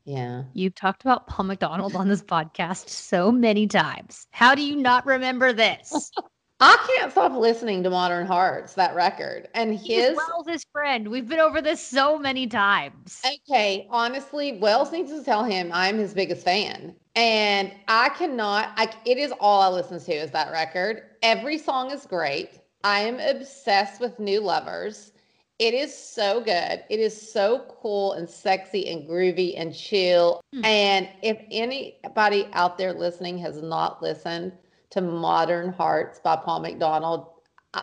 Yeah. 0.10 0.46
You've 0.54 0.74
talked 0.74 1.04
about 1.04 1.28
Paul 1.28 1.46
McDonald 1.46 1.96
on 1.96 2.08
this 2.08 2.24
podcast 2.24 2.89
so 2.89 3.32
many 3.32 3.68
times. 3.68 4.25
How 4.32 4.56
do 4.56 4.63
you 4.63 4.75
not 4.75 5.06
remember 5.06 5.54
this? 5.54 6.12
I 6.60 6.78
can't 6.88 7.12
stop 7.12 7.34
listening 7.34 7.84
to 7.84 7.92
Modern 7.92 8.25
Hearts, 8.25 8.74
that 8.74 8.96
record. 8.96 9.50
And 9.54 9.75
He's 9.75 10.08
his 10.08 10.18
Wells' 10.18 10.48
his 10.48 10.66
friend. 10.72 11.10
We've 11.10 11.28
been 11.28 11.39
over 11.39 11.62
this 11.62 11.80
so 11.80 12.18
many 12.18 12.48
times. 12.48 13.22
Okay, 13.24 13.88
honestly, 13.92 14.58
Wells 14.58 14.92
needs 14.92 15.12
to 15.12 15.24
tell 15.24 15.44
him 15.44 15.70
I'm 15.72 16.00
his 16.00 16.16
biggest 16.16 16.44
fan. 16.44 16.96
And 17.16 17.72
I 17.88 18.10
cannot, 18.10 18.72
I, 18.78 18.92
it 19.06 19.20
is 19.20 19.32
all 19.39 19.62
I 19.62 19.68
listen 19.68 20.00
to 20.00 20.12
is 20.12 20.32
that 20.32 20.51
record. 20.51 21.04
Every 21.22 21.60
song 21.60 21.92
is 21.92 22.08
great. 22.08 22.60
I 22.84 23.01
am 23.01 23.20
obsessed 23.20 24.01
with 24.01 24.18
New 24.20 24.42
Lovers. 24.42 25.12
It 25.60 25.74
is 25.74 25.96
so 25.96 26.39
good. 26.39 26.84
It 26.89 27.00
is 27.01 27.32
so 27.32 27.66
cool 27.82 28.13
and 28.13 28.30
sexy 28.30 28.89
and 28.89 29.08
groovy 29.08 29.56
and 29.58 29.75
chill. 29.75 30.42
Hmm. 30.54 30.63
And 30.63 31.10
if 31.22 31.38
anybody 31.51 32.48
out 32.54 32.78
there 32.78 32.94
listening 32.94 33.38
has 33.39 33.62
not 33.62 34.01
listened 34.01 34.54
to 34.92 35.01
Modern 35.01 35.74
Hearts 35.74 36.20
by 36.20 36.38
Paul 36.38 36.62
McDonald, 36.62 37.28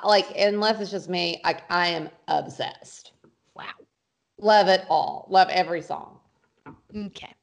like, 0.04 0.26
unless 0.38 0.80
it's 0.80 0.90
just 0.90 1.10
me, 1.10 1.40
like, 1.44 1.62
I 1.70 1.88
am 1.88 2.08
obsessed. 2.28 3.12
Wow. 3.54 3.66
Love 4.38 4.68
it 4.68 4.84
all. 4.88 5.26
Love 5.30 5.48
every 5.50 5.82
song. 5.82 6.18
Okay. 6.96 7.35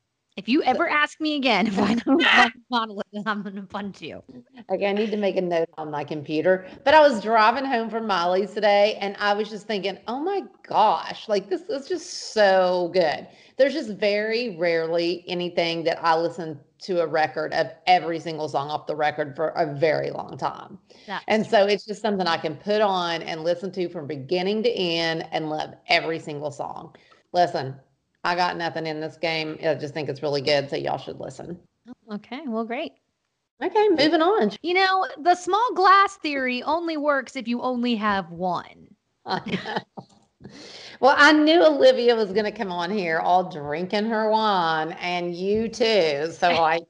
If 0.43 0.49
you 0.49 0.61
ever 0.63 0.89
ask 0.89 1.21
me 1.21 1.37
again 1.37 1.67
if 1.67 1.79
I 1.79 1.93
know 2.05 2.17
then 3.13 3.23
I'm 3.25 3.43
going 3.43 3.55
to 3.55 3.61
punch 3.61 4.01
you. 4.01 4.21
Okay, 4.69 4.87
I 4.87 4.91
need 4.91 5.09
to 5.11 5.15
make 5.15 5.37
a 5.37 5.41
note 5.41 5.69
on 5.77 5.89
my 5.89 6.03
computer. 6.03 6.67
But 6.83 6.93
I 6.93 6.99
was 6.99 7.21
driving 7.21 7.63
home 7.63 7.89
from 7.89 8.05
Miley's 8.07 8.51
today 8.51 8.97
and 8.99 9.15
I 9.19 9.31
was 9.35 9.49
just 9.49 9.67
thinking, 9.67 9.97
oh 10.09 10.19
my 10.19 10.43
gosh, 10.67 11.29
like 11.29 11.49
this 11.49 11.61
is 11.69 11.87
just 11.87 12.33
so 12.33 12.91
good. 12.93 13.25
There's 13.55 13.71
just 13.71 13.91
very 13.91 14.57
rarely 14.57 15.23
anything 15.29 15.85
that 15.85 16.03
I 16.03 16.17
listen 16.17 16.59
to 16.79 16.99
a 16.99 17.07
record 17.07 17.53
of 17.53 17.67
every 17.87 18.19
single 18.19 18.49
song 18.49 18.69
off 18.69 18.85
the 18.85 18.97
record 18.97 19.37
for 19.37 19.51
a 19.51 19.73
very 19.73 20.11
long 20.11 20.37
time. 20.37 20.77
That's 21.07 21.23
And 21.29 21.47
so 21.47 21.67
it's 21.67 21.85
just 21.85 22.01
something 22.01 22.27
I 22.27 22.35
can 22.35 22.57
put 22.57 22.81
on 22.81 23.21
and 23.21 23.45
listen 23.45 23.71
to 23.71 23.87
from 23.87 24.07
beginning 24.07 24.63
to 24.63 24.69
end 24.69 25.25
and 25.31 25.49
love 25.49 25.73
every 25.87 26.19
single 26.19 26.51
song. 26.51 26.93
Listen, 27.31 27.75
I 28.23 28.35
got 28.35 28.57
nothing 28.57 28.87
in 28.87 28.99
this 28.99 29.17
game. 29.17 29.57
I 29.65 29.75
just 29.75 29.93
think 29.93 30.09
it's 30.09 30.23
really 30.23 30.41
good. 30.41 30.69
So 30.69 30.75
y'all 30.75 30.97
should 30.97 31.19
listen. 31.19 31.59
okay. 32.11 32.41
Well, 32.45 32.65
great. 32.65 32.93
Okay, 33.63 33.89
moving 33.89 34.21
on. 34.21 34.51
You 34.61 34.73
know, 34.73 35.07
the 35.21 35.35
small 35.35 35.73
glass 35.73 36.17
theory 36.17 36.63
only 36.63 36.97
works 36.97 37.35
if 37.35 37.47
you 37.47 37.61
only 37.61 37.95
have 37.95 38.29
one. 38.31 38.87
Well, 40.99 41.15
I 41.17 41.33
knew 41.33 41.65
Olivia 41.65 42.15
was 42.15 42.31
going 42.31 42.45
to 42.45 42.51
come 42.51 42.71
on 42.71 42.89
here 42.89 43.19
all 43.19 43.49
drinking 43.49 44.05
her 44.05 44.29
wine, 44.29 44.93
and 44.93 45.35
you 45.35 45.67
too. 45.67 46.31
So, 46.31 46.49
like, 46.61 46.83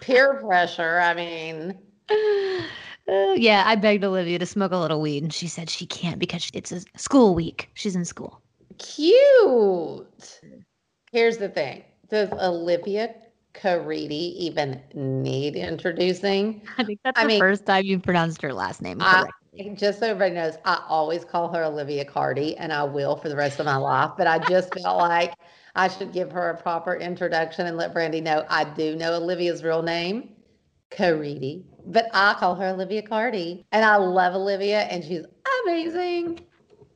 peer 0.00 0.34
pressure. 0.34 0.98
I 1.00 1.14
mean, 1.14 1.78
Uh, 2.10 2.62
yeah, 3.36 3.62
I 3.66 3.76
begged 3.76 4.04
Olivia 4.04 4.38
to 4.38 4.46
smoke 4.46 4.72
a 4.72 4.76
little 4.76 5.00
weed, 5.00 5.22
and 5.22 5.32
she 5.32 5.46
said 5.46 5.70
she 5.70 5.86
can't 5.86 6.18
because 6.18 6.50
it's 6.52 6.72
a 6.72 6.82
school 6.96 7.34
week. 7.34 7.70
She's 7.74 7.94
in 7.96 8.04
school. 8.04 8.40
cute. 8.78 10.40
Here's 11.14 11.36
the 11.38 11.48
thing 11.48 11.84
Does 12.08 12.28
Olivia 12.32 13.14
Caridi 13.54 14.34
even 14.34 14.82
need 14.94 15.54
introducing? 15.54 16.60
I 16.76 16.82
think 16.82 16.98
that's 17.04 17.16
I 17.16 17.22
the 17.22 17.28
mean- 17.28 17.38
first 17.40 17.64
time 17.64 17.84
you've 17.84 18.02
pronounced 18.02 18.42
her 18.42 18.52
last 18.52 18.82
name 18.82 18.98
I- 19.00 19.22
Just 19.74 20.00
so 20.00 20.08
everybody 20.08 20.34
knows, 20.34 20.56
I 20.64 20.82
always 20.88 21.24
call 21.24 21.52
her 21.54 21.62
Olivia 21.62 22.04
Cardi, 22.04 22.56
and 22.56 22.72
I 22.72 22.82
will 22.82 23.14
for 23.14 23.28
the 23.28 23.36
rest 23.36 23.60
of 23.60 23.66
my 23.66 23.76
life. 23.76 24.10
But 24.18 24.26
I 24.26 24.40
just 24.40 24.74
felt 24.82 24.98
like 24.98 25.34
I 25.76 25.86
should 25.86 26.12
give 26.12 26.32
her 26.32 26.50
a 26.50 26.56
proper 26.60 26.96
introduction 26.96 27.68
and 27.68 27.76
let 27.76 27.94
Brandi 27.94 28.20
know 28.20 28.44
I 28.50 28.64
do 28.64 28.96
know 28.96 29.14
Olivia's 29.14 29.62
real 29.62 29.82
name, 29.82 30.30
Caridi, 30.90 31.62
but 31.86 32.06
I 32.12 32.34
call 32.34 32.56
her 32.56 32.66
Olivia 32.70 33.02
Cardi, 33.02 33.64
and 33.70 33.84
I 33.84 33.94
love 33.98 34.34
Olivia, 34.34 34.80
and 34.80 35.04
she's 35.04 35.24
amazing. 35.62 36.40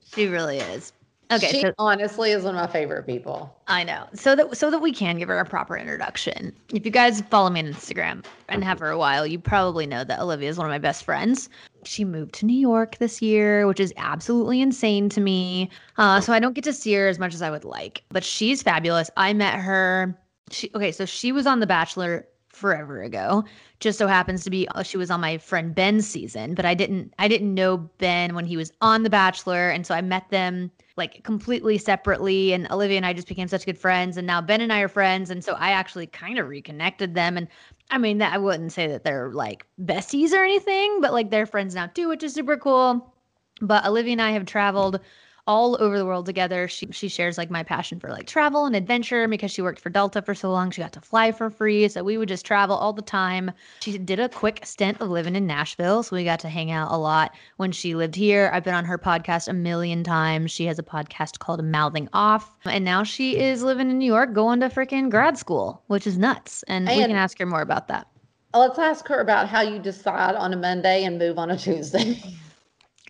She 0.04 0.26
really 0.26 0.58
is. 0.58 0.92
Okay, 1.30 1.48
she 1.48 1.60
so 1.60 1.74
honestly 1.78 2.30
is 2.30 2.44
one 2.44 2.54
of 2.54 2.60
my 2.60 2.66
favorite 2.66 3.04
people. 3.04 3.54
I 3.66 3.84
know. 3.84 4.06
So 4.14 4.34
that 4.34 4.56
so 4.56 4.70
that 4.70 4.78
we 4.78 4.92
can 4.92 5.18
give 5.18 5.28
her 5.28 5.38
a 5.38 5.44
proper 5.44 5.76
introduction. 5.76 6.54
If 6.72 6.86
you 6.86 6.90
guys 6.90 7.20
follow 7.22 7.50
me 7.50 7.60
on 7.60 7.66
Instagram 7.66 8.24
and 8.48 8.64
have 8.64 8.78
her 8.78 8.90
a 8.90 8.98
while, 8.98 9.26
you 9.26 9.38
probably 9.38 9.86
know 9.86 10.04
that 10.04 10.20
Olivia 10.20 10.48
is 10.48 10.56
one 10.56 10.66
of 10.66 10.70
my 10.70 10.78
best 10.78 11.04
friends. 11.04 11.50
She 11.84 12.04
moved 12.04 12.32
to 12.36 12.46
New 12.46 12.58
York 12.58 12.96
this 12.96 13.20
year, 13.20 13.66
which 13.66 13.80
is 13.80 13.92
absolutely 13.98 14.62
insane 14.62 15.10
to 15.10 15.20
me. 15.20 15.70
Uh, 15.98 16.20
so 16.20 16.32
I 16.32 16.40
don't 16.40 16.54
get 16.54 16.64
to 16.64 16.72
see 16.72 16.94
her 16.94 17.08
as 17.08 17.18
much 17.18 17.34
as 17.34 17.42
I 17.42 17.50
would 17.50 17.64
like, 17.64 18.02
but 18.08 18.24
she's 18.24 18.62
fabulous. 18.62 19.10
I 19.16 19.34
met 19.34 19.54
her. 19.54 20.18
She 20.50 20.70
okay, 20.74 20.92
so 20.92 21.04
she 21.04 21.30
was 21.30 21.46
on 21.46 21.60
The 21.60 21.66
Bachelor 21.66 22.26
forever 22.58 23.02
ago. 23.02 23.44
Just 23.80 23.98
so 23.98 24.06
happens 24.06 24.44
to 24.44 24.50
be 24.50 24.68
uh, 24.68 24.82
she 24.82 24.96
was 24.96 25.10
on 25.10 25.20
my 25.20 25.38
friend 25.38 25.74
Ben's 25.74 26.06
season, 26.06 26.54
but 26.54 26.64
I 26.64 26.74
didn't 26.74 27.14
I 27.18 27.28
didn't 27.28 27.54
know 27.54 27.78
Ben 27.98 28.34
when 28.34 28.44
he 28.44 28.56
was 28.56 28.72
on 28.80 29.02
The 29.02 29.10
Bachelor, 29.10 29.70
and 29.70 29.86
so 29.86 29.94
I 29.94 30.02
met 30.02 30.28
them 30.30 30.70
like 30.98 31.22
completely 31.22 31.78
separately 31.78 32.52
and 32.52 32.70
Olivia 32.70 32.96
and 32.98 33.06
I 33.06 33.14
just 33.14 33.28
became 33.28 33.48
such 33.48 33.64
good 33.64 33.78
friends 33.78 34.16
and 34.16 34.26
now 34.26 34.42
Ben 34.42 34.60
and 34.60 34.72
I 34.72 34.80
are 34.80 34.88
friends 34.88 35.30
and 35.30 35.42
so 35.42 35.54
I 35.54 35.70
actually 35.70 36.08
kind 36.08 36.38
of 36.38 36.48
reconnected 36.48 37.14
them 37.14 37.36
and 37.38 37.46
I 37.90 37.98
mean 37.98 38.18
that 38.18 38.34
I 38.34 38.38
wouldn't 38.38 38.72
say 38.72 38.88
that 38.88 39.04
they're 39.04 39.30
like 39.32 39.64
besties 39.82 40.32
or 40.32 40.44
anything 40.44 41.00
but 41.00 41.12
like 41.12 41.30
they're 41.30 41.46
friends 41.46 41.74
now 41.74 41.86
too 41.86 42.08
which 42.08 42.24
is 42.24 42.34
super 42.34 42.56
cool 42.56 43.14
but 43.62 43.86
Olivia 43.86 44.12
and 44.12 44.22
I 44.22 44.32
have 44.32 44.44
traveled 44.44 45.00
all 45.48 45.82
over 45.82 45.98
the 45.98 46.04
world 46.04 46.26
together. 46.26 46.68
She 46.68 46.86
she 46.92 47.08
shares 47.08 47.38
like 47.38 47.50
my 47.50 47.62
passion 47.62 47.98
for 47.98 48.10
like 48.10 48.26
travel 48.26 48.66
and 48.66 48.76
adventure 48.76 49.26
because 49.26 49.50
she 49.50 49.62
worked 49.62 49.80
for 49.80 49.88
Delta 49.88 50.20
for 50.20 50.34
so 50.34 50.50
long. 50.52 50.70
She 50.70 50.82
got 50.82 50.92
to 50.92 51.00
fly 51.00 51.32
for 51.32 51.50
free, 51.50 51.88
so 51.88 52.04
we 52.04 52.18
would 52.18 52.28
just 52.28 52.44
travel 52.44 52.76
all 52.76 52.92
the 52.92 53.02
time. 53.02 53.50
She 53.80 53.96
did 53.96 54.20
a 54.20 54.28
quick 54.28 54.64
stint 54.64 55.00
of 55.00 55.08
living 55.08 55.34
in 55.34 55.46
Nashville, 55.46 56.02
so 56.02 56.14
we 56.14 56.22
got 56.22 56.38
to 56.40 56.48
hang 56.50 56.70
out 56.70 56.92
a 56.92 56.98
lot 56.98 57.34
when 57.56 57.72
she 57.72 57.94
lived 57.94 58.14
here. 58.14 58.50
I've 58.52 58.62
been 58.62 58.74
on 58.74 58.84
her 58.84 58.98
podcast 58.98 59.48
a 59.48 59.54
million 59.54 60.04
times. 60.04 60.50
She 60.50 60.66
has 60.66 60.78
a 60.78 60.82
podcast 60.82 61.38
called 61.38 61.64
Mouthing 61.64 62.10
Off, 62.12 62.54
and 62.66 62.84
now 62.84 63.02
she 63.02 63.38
is 63.38 63.62
living 63.62 63.90
in 63.90 63.98
New 63.98 64.06
York, 64.06 64.34
going 64.34 64.60
to 64.60 64.68
freaking 64.68 65.10
grad 65.10 65.38
school, 65.38 65.82
which 65.86 66.06
is 66.06 66.18
nuts. 66.18 66.62
And, 66.68 66.86
we 66.86 66.96
can 66.96 67.12
ask 67.12 67.38
her 67.38 67.46
more 67.46 67.62
about 67.62 67.88
that. 67.88 68.06
Let's 68.54 68.78
ask 68.78 69.06
her 69.08 69.20
about 69.20 69.48
how 69.48 69.62
you 69.62 69.78
decide 69.78 70.34
on 70.34 70.52
a 70.52 70.56
Monday 70.56 71.04
and 71.04 71.18
move 71.18 71.38
on 71.38 71.50
a 71.50 71.56
Tuesday. 71.56 72.20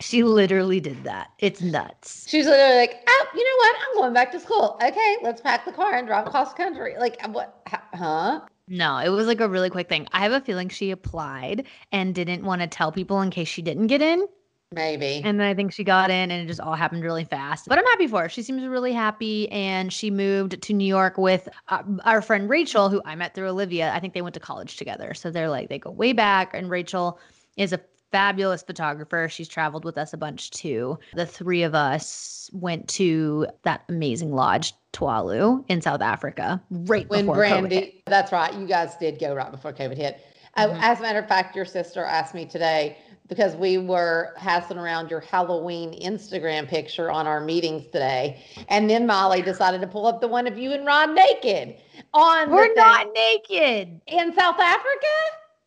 She 0.01 0.23
literally 0.23 0.81
did 0.81 1.05
that. 1.05 1.31
It's 1.39 1.61
nuts. 1.61 2.27
She's 2.29 2.47
literally 2.47 2.77
like, 2.77 3.03
oh, 3.07 3.27
you 3.35 3.45
know 3.45 3.57
what? 3.57 3.77
I'm 3.81 3.97
going 3.97 4.15
back 4.15 4.31
to 4.33 4.41
school. 4.41 4.79
Okay, 4.83 5.17
let's 5.23 5.41
pack 5.41 5.65
the 5.65 5.73
car 5.73 5.95
and 5.95 6.07
drive 6.07 6.27
across 6.27 6.55
country. 6.55 6.95
Like, 6.99 7.21
what? 7.29 7.61
Huh? 7.95 8.41
No, 8.69 8.99
it 8.99 9.09
was 9.09 9.27
like 9.27 9.41
a 9.41 9.49
really 9.49 9.71
quick 9.71 9.89
thing. 9.89 10.07
I 10.13 10.21
have 10.21 10.33
a 10.33 10.41
feeling 10.41 10.69
she 10.69 10.91
applied 10.91 11.67
and 11.91 12.15
didn't 12.15 12.45
want 12.45 12.61
to 12.61 12.67
tell 12.67 12.93
people 12.93 13.21
in 13.23 13.31
case 13.31 13.49
she 13.49 13.63
didn't 13.63 13.87
get 13.87 14.03
in. 14.03 14.27
Maybe. 14.71 15.23
And 15.25 15.41
then 15.41 15.47
I 15.47 15.55
think 15.55 15.73
she 15.73 15.83
got 15.83 16.11
in 16.11 16.31
and 16.31 16.43
it 16.43 16.47
just 16.47 16.61
all 16.61 16.75
happened 16.75 17.03
really 17.03 17.25
fast. 17.25 17.67
But 17.69 17.79
I'm 17.79 17.87
happy 17.87 18.07
for 18.07 18.23
her. 18.23 18.29
She 18.29 18.43
seems 18.43 18.63
really 18.67 18.93
happy. 18.93 19.51
And 19.51 19.91
she 19.91 20.11
moved 20.11 20.61
to 20.61 20.73
New 20.75 20.87
York 20.87 21.17
with 21.17 21.49
uh, 21.69 21.83
our 22.05 22.21
friend 22.21 22.51
Rachel, 22.51 22.91
who 22.91 23.01
I 23.07 23.15
met 23.15 23.35
through 23.35 23.49
Olivia. 23.49 23.91
I 23.95 24.01
think 24.01 24.13
they 24.13 24.21
went 24.21 24.35
to 24.35 24.41
college 24.41 24.77
together. 24.77 25.15
So 25.15 25.31
they're 25.31 25.49
like, 25.49 25.71
they 25.71 25.79
go 25.79 25.91
way 25.91 26.13
back. 26.13 26.53
And 26.53 26.69
Rachel 26.69 27.19
is 27.57 27.73
a 27.73 27.81
fabulous 28.13 28.63
photographer. 28.63 29.29
She's 29.31 29.49
traveled 29.49 29.85
with 29.85 29.99
us 29.99 30.13
a 30.13 30.17
bunch 30.17 30.51
too. 30.51 30.99
The 31.15 31.27
three 31.27 31.63
of 31.63 31.75
us 31.75 32.51
went 32.53 32.89
to 32.91 33.47
that 33.65 33.83
amazing 33.89 34.33
lodge, 34.35 34.73
Tswalu, 34.93 35.65
in 35.69 35.81
South 35.83 36.01
Africa, 36.01 36.61
right 36.71 37.09
when 37.11 37.27
before 37.27 37.45
COVID 37.45 37.71
hit. 37.73 37.85
Brandi, 37.95 38.03
that's 38.07 38.33
right. 38.33 38.53
You 38.55 38.67
guys 38.67 38.97
did 38.97 39.19
go 39.19 39.35
right 39.35 39.51
before 39.51 39.73
COVID 39.73 39.97
hit. 39.97 40.21
Uh, 40.57 40.69
Mhm. 40.69 40.79
as 40.81 40.99
a 40.99 41.03
matter 41.03 41.19
of 41.19 41.29
fact, 41.29 41.55
your 41.55 41.65
sister 41.67 42.05
asked 42.05 42.35
me 42.35 42.45
today 42.47 42.97
because 43.29 43.55
we 43.55 43.77
were 43.77 44.33
passing 44.39 44.79
around 44.79 45.11
your 45.11 45.21
Halloween 45.21 45.93
Instagram 46.03 46.67
picture 46.67 47.11
on 47.11 47.27
our 47.27 47.41
meetings 47.41 47.85
today. 47.93 48.43
And 48.69 48.89
then 48.89 49.07
Miley 49.07 49.43
decided 49.43 49.83
to 49.83 49.87
pull 49.87 50.07
up 50.07 50.23
the 50.23 50.29
one 50.29 50.47
of 50.47 50.57
you 50.59 50.73
and 50.73 50.87
Ron 50.87 51.15
naked 51.15 51.77
on 52.15 52.51
We're 52.51 52.73
not 52.75 53.07
naked. 53.15 54.01
in 54.07 54.33
South 54.33 54.59
Africa. 54.59 55.07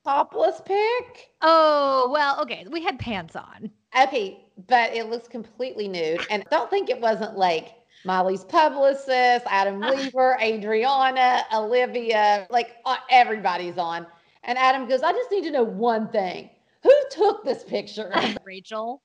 Topless 0.03 0.61
pic. 0.65 1.31
Oh, 1.41 2.09
well, 2.11 2.41
okay. 2.41 2.65
We 2.69 2.83
had 2.83 2.97
pants 2.97 3.35
on. 3.35 3.69
Okay, 3.99 4.45
but 4.67 4.93
it 4.95 5.09
looks 5.09 5.27
completely 5.27 5.87
nude. 5.87 6.25
And 6.29 6.43
don't 6.49 6.69
think 6.69 6.89
it 6.89 6.99
wasn't 6.99 7.37
like 7.37 7.73
Miley's 8.03 8.43
publicist, 8.43 9.45
Adam 9.47 9.79
Weaver, 9.89 10.37
Adriana, 10.41 11.43
Olivia, 11.53 12.47
like 12.49 12.77
uh, 12.85 12.97
everybody's 13.09 13.77
on. 13.77 14.07
And 14.43 14.57
Adam 14.57 14.87
goes, 14.87 15.03
I 15.03 15.11
just 15.11 15.29
need 15.29 15.43
to 15.43 15.51
know 15.51 15.63
one 15.63 16.09
thing. 16.09 16.49
Who 16.83 16.91
took 17.11 17.43
this 17.43 17.63
picture? 17.63 18.11
Rachel. 18.43 19.03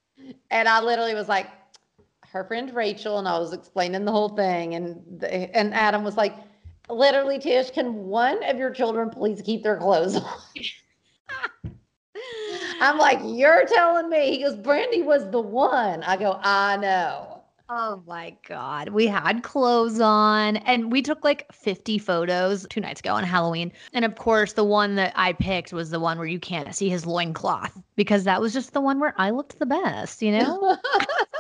and 0.51 0.67
I 0.67 0.81
literally 0.81 1.15
was 1.15 1.29
like, 1.29 1.49
her 2.33 2.45
friend 2.45 2.75
Rachel, 2.75 3.19
and 3.19 3.29
I 3.29 3.39
was 3.39 3.53
explaining 3.53 4.05
the 4.05 4.13
whole 4.13 4.31
thing. 4.31 4.75
And 4.75 5.03
the, 5.21 5.57
and 5.57 5.73
Adam 5.75 6.05
was 6.05 6.17
like, 6.17 6.35
literally, 6.89 7.39
Tish, 7.39 7.71
can 7.71 7.95
one 7.95 8.43
of 8.45 8.59
your 8.59 8.71
children 8.71 9.11
please 9.11 9.43
keep 9.43 9.63
their 9.63 9.77
clothes 9.77 10.17
on? 10.17 10.25
I'm 12.81 12.99
like, 12.99 13.21
you're 13.25 13.67
telling 13.67 14.09
me. 14.09 14.37
He 14.37 14.43
goes, 14.43 14.57
Brandi 14.57 15.05
was 15.05 15.31
the 15.31 15.41
one. 15.41 16.03
I 16.03 16.17
go, 16.17 16.39
I 16.43 16.77
know. 16.77 17.37
Oh 17.69 18.01
my 18.07 18.37
God. 18.47 18.91
We 18.91 19.09
had 19.09 19.43
clothes 19.43 19.99
on 19.99 20.57
and 20.59 20.93
we 20.93 21.03
took 21.03 21.25
like 21.25 21.53
50 21.53 21.99
photos 21.99 22.65
two 22.71 22.81
nights 22.81 23.01
ago 23.01 23.15
on 23.15 23.25
Halloween. 23.25 23.73
And 23.93 24.05
of 24.05 24.15
course, 24.15 24.53
the 24.53 24.63
one 24.63 24.95
that 24.97 25.13
I 25.17 25.33
picked 25.33 25.73
was 25.73 25.91
the 25.91 25.99
one 25.99 26.17
where 26.19 26.29
you 26.29 26.39
can't 26.39 26.73
see 26.75 26.89
his 26.89 27.07
loincloth 27.07 27.73
because 27.97 28.23
that 28.25 28.41
was 28.41 28.53
just 28.53 28.73
the 28.73 28.81
one 28.81 29.01
where 29.01 29.15
I 29.19 29.31
looked 29.31 29.59
the 29.59 29.67
best, 29.67 30.23
you 30.23 30.31
know? 30.31 30.77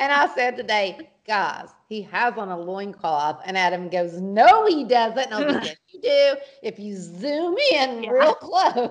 and 0.00 0.10
I 0.12 0.34
said 0.34 0.56
today, 0.56 1.10
guys, 1.26 1.68
he 1.88 2.02
has 2.02 2.36
on 2.36 2.48
a 2.48 2.58
loincloth. 2.58 3.40
And 3.44 3.56
Adam 3.56 3.88
goes, 3.88 4.20
No, 4.20 4.66
he 4.66 4.84
doesn't. 4.84 5.18
And 5.18 5.34
I 5.34 5.44
was 5.44 5.54
like, 5.54 5.64
Yes, 5.64 5.76
you 5.88 6.00
do. 6.00 6.40
If 6.62 6.78
you 6.78 6.96
zoom 6.96 7.56
in 7.72 8.02
Yeah. 8.04 8.10
real 8.10 8.34
close. 8.34 8.90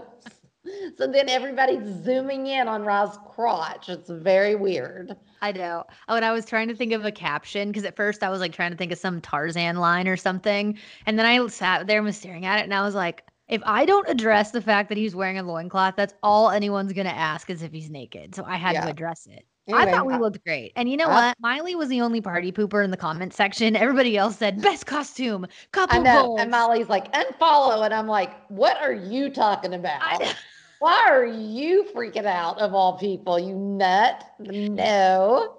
So 0.97 1.07
then 1.07 1.29
everybody's 1.29 1.83
zooming 2.03 2.45
in 2.47 2.67
on 2.67 2.83
Ra's 2.83 3.17
crotch. 3.27 3.89
It's 3.89 4.09
very 4.09 4.55
weird. 4.55 5.15
I 5.41 5.51
know. 5.53 5.85
Oh, 6.07 6.15
and 6.15 6.25
I 6.25 6.31
was 6.31 6.45
trying 6.45 6.67
to 6.67 6.75
think 6.75 6.91
of 6.91 7.05
a 7.05 7.11
caption 7.11 7.69
because 7.69 7.85
at 7.85 7.95
first 7.95 8.21
I 8.23 8.29
was 8.29 8.39
like 8.39 8.51
trying 8.51 8.71
to 8.71 8.77
think 8.77 8.91
of 8.91 8.99
some 8.99 9.21
Tarzan 9.21 9.77
line 9.77 10.07
or 10.07 10.17
something. 10.17 10.77
And 11.05 11.17
then 11.17 11.25
I 11.25 11.45
sat 11.47 11.87
there 11.87 11.97
and 11.97 12.05
was 12.05 12.17
staring 12.17 12.45
at 12.45 12.59
it 12.59 12.63
and 12.63 12.73
I 12.73 12.81
was 12.83 12.93
like, 12.93 13.23
if 13.47 13.63
I 13.65 13.85
don't 13.85 14.07
address 14.09 14.51
the 14.51 14.61
fact 14.61 14.89
that 14.89 14.97
he's 14.97 15.15
wearing 15.15 15.39
a 15.39 15.43
loincloth, 15.43 15.95
that's 15.95 16.13
all 16.21 16.51
anyone's 16.51 16.93
going 16.93 17.07
to 17.07 17.15
ask 17.15 17.49
is 17.49 17.63
if 17.63 17.71
he's 17.71 17.89
naked. 17.89 18.35
So 18.35 18.43
I 18.45 18.57
had 18.57 18.73
Yeah. 18.73 18.81
to 18.83 18.89
address 18.89 19.27
it. 19.27 19.45
Anyway, 19.69 19.83
I 19.83 19.91
thought 19.91 20.05
we 20.07 20.13
uh, 20.13 20.19
looked 20.19 20.43
great. 20.43 20.73
And 20.75 20.89
you 20.89 20.97
know 20.97 21.07
I- 21.07 21.27
what? 21.27 21.37
Miley 21.39 21.75
was 21.75 21.89
the 21.89 22.01
only 22.01 22.21
party 22.21 22.51
pooper 22.51 22.83
in 22.83 22.91
the 22.91 22.97
comment 22.97 23.33
section. 23.33 23.75
Everybody 23.75 24.17
else 24.17 24.37
said 24.37 24.61
best 24.61 24.85
costume, 24.85 25.47
couple 25.71 25.99
I 25.99 26.03
know. 26.03 26.23
goals. 26.23 26.41
And 26.41 26.51
Miley's 26.51 26.89
like, 26.89 27.11
unfollow. 27.13 27.85
And 27.85 27.93
I'm 27.93 28.07
like, 28.07 28.31
what 28.49 28.81
are 28.81 28.93
you 28.93 29.29
talking 29.29 29.73
about? 29.73 30.23
Why 30.79 31.05
are 31.09 31.25
you 31.25 31.85
freaking 31.93 32.25
out 32.25 32.59
of 32.59 32.73
all 32.73 32.97
people? 32.97 33.37
You 33.39 33.55
nut? 33.55 34.23
No. 34.39 35.58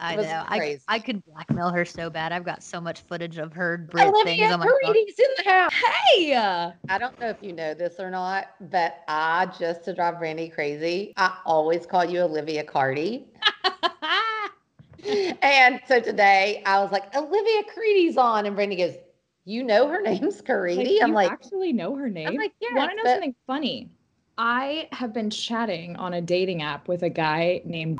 I 0.00 0.16
know. 0.16 0.44
I. 0.46 0.78
I 0.86 0.98
could 1.00 1.24
blackmail 1.24 1.70
her 1.70 1.84
so 1.84 2.08
bad. 2.08 2.32
I've 2.32 2.44
got 2.44 2.62
so 2.62 2.80
much 2.80 3.00
footage 3.00 3.38
of 3.38 3.52
her 3.52 3.78
Brit 3.78 4.04
things 4.04 4.16
Olivia 4.16 4.52
on 4.52 4.60
my 4.60 4.66
phone. 4.66 4.94
Caridi's 4.94 5.18
in 5.18 5.26
the 5.38 5.50
house. 5.50 5.72
Hey, 5.72 6.34
uh, 6.34 6.70
I 6.88 6.98
don't 6.98 7.18
know 7.18 7.28
if 7.28 7.38
you 7.42 7.52
know 7.52 7.74
this 7.74 7.96
or 7.98 8.10
not, 8.10 8.54
but 8.70 9.02
I 9.08 9.46
just 9.58 9.84
to 9.84 9.94
drive 9.94 10.14
Brandi 10.14 10.52
crazy, 10.52 11.14
I 11.16 11.36
always 11.44 11.84
call 11.84 12.04
you 12.04 12.20
Olivia 12.20 12.62
Cardi. 12.62 13.26
and 15.42 15.80
so 15.88 16.00
today 16.00 16.62
I 16.64 16.80
was 16.80 16.92
like, 16.92 17.14
Olivia 17.16 17.62
Caridi's 17.64 18.16
on, 18.16 18.46
and 18.46 18.56
Brandi 18.56 18.78
goes, 18.78 18.94
"You 19.44 19.64
know 19.64 19.88
her 19.88 20.00
name's 20.00 20.40
Caridi?" 20.42 20.76
like, 20.76 21.02
I'm 21.02 21.08
you 21.08 21.14
like, 21.14 21.32
actually 21.32 21.72
know 21.72 21.96
her 21.96 22.08
name. 22.08 22.28
I'm 22.28 22.34
like, 22.36 22.52
yeah. 22.60 22.74
Want 22.74 22.90
to 22.90 22.96
know 22.96 23.02
but- 23.04 23.12
something 23.14 23.34
funny? 23.46 23.90
I 24.40 24.88
have 24.92 25.12
been 25.12 25.30
chatting 25.30 25.96
on 25.96 26.14
a 26.14 26.20
dating 26.20 26.62
app 26.62 26.86
with 26.86 27.02
a 27.02 27.10
guy 27.10 27.60
named, 27.64 27.97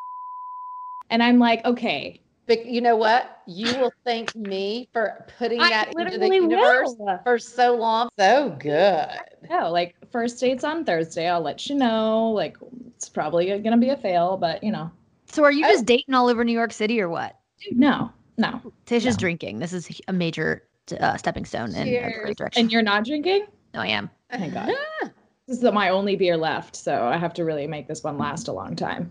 and 1.10 1.22
I'm 1.22 1.38
like, 1.38 1.64
okay, 1.64 2.20
But 2.46 2.66
you 2.66 2.80
know 2.80 2.96
what? 2.96 3.40
You 3.46 3.76
will 3.78 3.92
thank 4.04 4.34
me 4.34 4.88
for 4.92 5.24
putting 5.38 5.60
I 5.60 5.68
that 5.70 5.88
into 5.96 6.18
the 6.18 6.32
universe 6.34 6.94
will. 6.98 7.20
for 7.24 7.38
so 7.38 7.76
long. 7.76 8.08
So 8.18 8.56
good. 8.58 9.08
no, 9.50 9.70
like 9.70 9.94
first 10.10 10.40
date's 10.40 10.64
on 10.64 10.84
Thursday. 10.84 11.28
I'll 11.28 11.40
let 11.40 11.68
you 11.68 11.74
know. 11.76 12.30
Like 12.30 12.56
it's 12.96 13.08
probably 13.08 13.58
gonna 13.60 13.76
be 13.76 13.90
a 13.90 13.96
fail, 13.96 14.36
but 14.36 14.62
you 14.64 14.72
know, 14.72 14.90
So 15.30 15.44
are 15.44 15.52
you 15.52 15.64
Oh. 15.66 15.70
just 15.70 15.84
dating 15.86 16.14
all 16.14 16.28
over 16.28 16.44
New 16.44 16.52
York 16.52 16.72
City 16.72 17.00
or 17.00 17.08
what? 17.08 17.36
dude, 17.62 17.78
no, 17.78 18.10
no. 18.38 18.60
Tish 18.86 19.04
is 19.04 19.16
No. 19.16 19.20
drinking. 19.20 19.58
This 19.58 19.72
is 19.72 20.00
a 20.08 20.12
major 20.12 20.62
uh, 21.00 21.16
stepping 21.18 21.44
stone 21.44 21.74
in 21.74 21.86
a 21.88 22.34
direction. 22.34 22.62
And 22.62 22.72
you're 22.72 22.80
not 22.82 23.04
drinking? 23.04 23.46
no, 23.74 23.80
I 23.80 23.88
am. 23.88 24.10
Thank 24.30 24.54
God. 24.54 24.70
This 25.46 25.62
is 25.62 25.72
my 25.72 25.88
only 25.88 26.14
beer 26.14 26.36
left, 26.36 26.76
so 26.76 27.06
I 27.06 27.16
have 27.16 27.32
to 27.34 27.44
really 27.44 27.66
make 27.66 27.88
this 27.88 28.04
one 28.04 28.18
last 28.18 28.48
a 28.48 28.52
long 28.52 28.76
time. 28.76 29.10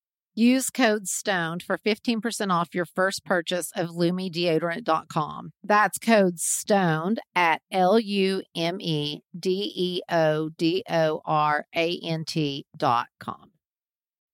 Use 0.33 0.69
code 0.69 1.09
STONED 1.09 1.61
for 1.61 1.77
15% 1.77 2.51
off 2.53 2.73
your 2.73 2.85
first 2.85 3.25
purchase 3.25 3.69
of 3.75 3.89
LumeDeodorant.com. 3.89 5.51
That's 5.61 5.97
code 5.97 6.39
STONED 6.39 7.19
at 7.35 7.61
L 7.69 7.99
U 7.99 8.41
M 8.55 8.79
E 8.79 9.23
D 9.37 9.73
E 9.75 10.01
O 10.09 10.49
D 10.57 10.83
O 10.89 11.21
R 11.25 11.65
A 11.75 11.99
N 12.01 12.23
T.com. 12.25 13.51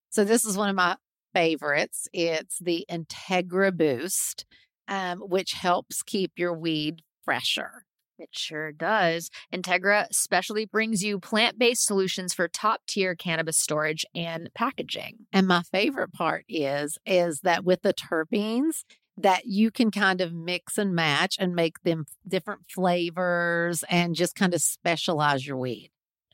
So, 0.10 0.24
this 0.24 0.46
is 0.46 0.56
one 0.56 0.70
of 0.70 0.76
my 0.76 0.98
favorites. 1.34 2.08
It's 2.14 2.60
the 2.60 2.86
Integra 2.90 3.76
Boost, 3.76 4.46
um, 4.88 5.20
which 5.20 5.54
helps 5.54 6.04
keep 6.04 6.34
your 6.38 6.56
weed 6.56 7.02
fresher. 7.24 7.87
It 8.20 8.30
sure 8.32 8.72
does. 8.72 9.30
Integra 9.54 10.08
specially 10.12 10.66
brings 10.66 11.04
you 11.04 11.20
plant 11.20 11.60
based 11.60 11.86
solutions 11.86 12.34
for 12.34 12.48
top 12.48 12.82
tier 12.88 13.16
cannabis 13.16 13.58
storage 13.58 14.06
and 14.16 14.50
packaging. 14.56 15.28
And 15.32 15.48
my 15.48 15.62
favorite 15.62 16.14
part 16.14 16.46
is 16.50 16.98
is 17.06 17.42
that 17.42 17.64
with 17.64 17.84
the 17.84 17.94
terpenes 17.94 18.84
that 19.18 19.46
you 19.46 19.72
can 19.72 19.92
kind 19.92 20.22
of 20.22 20.34
mix 20.34 20.78
and 20.78 20.94
match 20.94 21.36
and 21.40 21.56
make 21.56 21.82
them 21.84 22.06
different 22.28 22.62
flavors 22.70 23.84
and 23.90 24.16
just 24.16 24.36
kind 24.36 24.54
of 24.54 24.62
specialize 24.62 25.46
your 25.46 25.58
weed. 25.58 25.92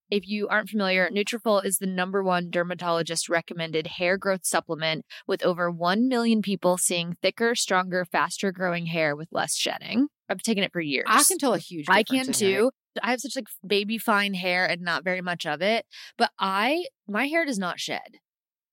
If 0.11 0.27
you 0.27 0.49
aren't 0.49 0.69
familiar, 0.69 1.09
Nutrafol 1.09 1.63
is 1.63 1.77
the 1.77 1.87
number 1.87 2.21
one 2.21 2.49
dermatologist 2.49 3.29
recommended 3.29 3.87
hair 3.87 4.17
growth 4.17 4.45
supplement 4.45 5.05
with 5.25 5.41
over 5.41 5.71
1 5.71 6.09
million 6.09 6.41
people 6.41 6.77
seeing 6.77 7.15
thicker, 7.21 7.55
stronger, 7.55 8.03
faster 8.03 8.51
growing 8.51 8.87
hair 8.87 9.15
with 9.15 9.29
less 9.31 9.55
shedding. 9.55 10.09
I've 10.27 10.43
taken 10.43 10.65
it 10.65 10.73
for 10.73 10.81
years. 10.81 11.05
I 11.07 11.23
can 11.23 11.37
tell 11.37 11.53
a 11.53 11.59
huge 11.59 11.85
I 11.87 12.03
can 12.03 12.17
in 12.17 12.25
hair. 12.25 12.33
too. 12.33 12.71
I 13.01 13.11
have 13.11 13.21
such 13.21 13.37
like 13.37 13.47
baby 13.65 13.97
fine 13.97 14.33
hair 14.33 14.65
and 14.65 14.81
not 14.81 15.05
very 15.05 15.21
much 15.21 15.45
of 15.45 15.61
it, 15.61 15.85
but 16.17 16.31
I 16.37 16.87
my 17.07 17.27
hair 17.27 17.45
does 17.45 17.57
not 17.57 17.79
shed. 17.79 18.19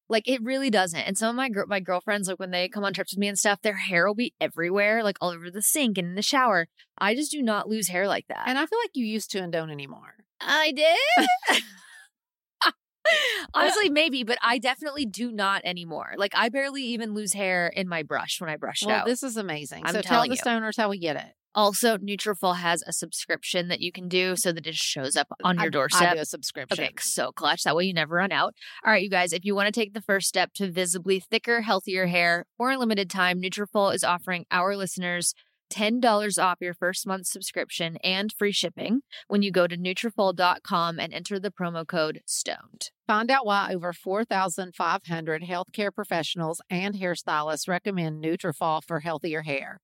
Like 0.09 0.27
it 0.29 0.42
really 0.42 0.71
doesn't. 0.71 0.99
And 1.01 1.18
some 1.18 1.31
of 1.31 1.37
my 1.37 1.49
gr- 1.49 1.66
my 1.66 1.81
girlfriends, 1.81 2.29
like 2.29 2.38
when 2.38 2.51
they 2.51 2.68
come 2.68 2.85
on 2.85 2.92
trips 2.94 3.12
with 3.12 3.18
me 3.18 3.29
and 3.29 3.38
stuff, 3.38 3.61
their 3.62 3.77
hair 3.77 4.07
will 4.07 4.14
be 4.14 4.33
everywhere, 4.40 5.03
like 5.03 5.18
all 5.21 5.31
over 5.31 5.51
the 5.51 5.62
sink 5.62 5.99
and 5.99 6.09
in 6.09 6.14
the 6.14 6.23
shower. 6.23 6.66
I 6.99 7.14
just 7.14 7.31
do 7.31 7.42
not 7.42 7.68
lose 7.68 7.88
hair 7.88 8.09
like 8.09 8.27
that. 8.29 8.44
And 8.47 8.57
I 8.59 8.66
feel 8.66 8.79
like 8.83 8.90
you 8.94 9.05
used 9.05 9.31
to 9.33 9.38
and 9.40 9.53
don't 9.53 9.71
anymore. 9.71 10.14
I 10.40 10.73
did. 10.73 11.62
Uh, 13.07 13.47
Honestly, 13.55 13.88
maybe, 13.88 14.23
but 14.23 14.37
I 14.42 14.59
definitely 14.59 15.07
do 15.07 15.33
not 15.33 15.62
anymore. 15.64 16.12
Like 16.18 16.33
I 16.35 16.51
barely 16.51 16.83
even 16.83 17.14
lose 17.14 17.33
hair 17.33 17.68
in 17.68 17.88
my 17.88 18.03
brush 18.03 18.38
when 18.38 18.51
I 18.51 18.57
brush 18.57 18.83
it 18.83 18.87
Well, 18.88 18.97
out. 18.97 19.07
this 19.07 19.23
is 19.23 19.38
amazing. 19.38 19.85
I'm 19.87 19.94
so 19.94 20.03
tell 20.03 20.23
the 20.25 20.29
you. 20.29 20.37
stoners 20.37 20.77
how 20.77 20.90
we 20.90 20.99
get 20.99 21.16
it. 21.16 21.33
Also, 21.55 21.97
Nutrafol 21.97 22.57
has 22.57 22.83
a 22.87 22.93
subscription 22.93 23.69
that 23.69 23.81
you 23.81 23.91
can 23.91 24.09
do 24.09 24.37
so 24.37 24.53
that 24.53 24.67
it 24.67 24.75
shows 24.75 25.17
up 25.17 25.29
on 25.43 25.57
your 25.57 25.67
I- 25.67 25.71
doorstep. 25.71 26.13
I 26.13 26.15
do 26.15 26.21
a 26.21 26.25
subscription. 26.25 26.85
Okay, 26.85 26.93
so 27.01 27.33
clutch. 27.33 27.63
That 27.65 27.75
way 27.77 27.85
you 27.85 27.95
never 27.95 28.17
run 28.17 28.33
out. 28.33 28.55
All 28.85 28.93
right, 28.93 29.03
you 29.03 29.11
guys, 29.11 29.33
if 29.33 29.45
you 29.45 29.55
want 29.55 29.67
to 29.67 29.81
take 29.81 29.95
the 29.95 30.03
first 30.03 30.29
step 30.29 30.53
to 30.55 30.71
visibly 30.71 31.21
thicker, 31.21 31.63
healthier 31.63 32.07
hair 32.07 32.45
for 32.57 32.71
a 32.71 32.79
limited 32.79 33.11
time, 33.11 33.41
Nutrafol 33.41 33.95
is 33.95 34.05
offering 34.05 34.45
our 34.51 34.77
listeners 34.77 35.35
$10 35.71 36.43
off 36.43 36.59
your 36.61 36.75
first 36.75 37.07
month 37.07 37.27
subscription 37.27 37.97
and 38.03 38.33
free 38.33 38.53
shipping 38.53 39.01
when 39.27 39.43
you 39.43 39.51
go 39.51 39.67
to 39.67 39.77
Nutrafol.com 39.77 40.99
and 40.99 41.13
enter 41.13 41.39
the 41.39 41.51
promo 41.51 41.87
code 41.87 42.23
STONED. 42.27 42.91
Find 43.07 43.31
out 43.31 43.47
why 43.47 43.73
over 43.75 43.93
4,500 43.93 45.43
healthcare 45.43 45.95
professionals 45.95 46.61
and 46.71 46.95
hairstylists 46.95 47.69
recommend 47.69 48.23
Nutrafol 48.23 48.83
for 48.83 49.01
healthier 49.01 49.43
hair. 49.43 49.81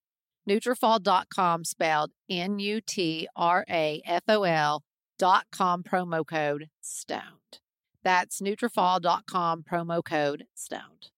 Nutrafol.com 0.49 1.65
spelled 1.65 2.11
N-U-T-R-A-F-O-L 2.29 2.83
dot 5.19 5.47
com 5.53 5.83
promo 5.83 6.27
code 6.27 6.69
STONED. 6.81 7.61
That's 8.03 8.41
Nutrafol.com 8.41 9.65
promo 9.71 10.05
code 10.05 10.47
STONED. 10.55 11.11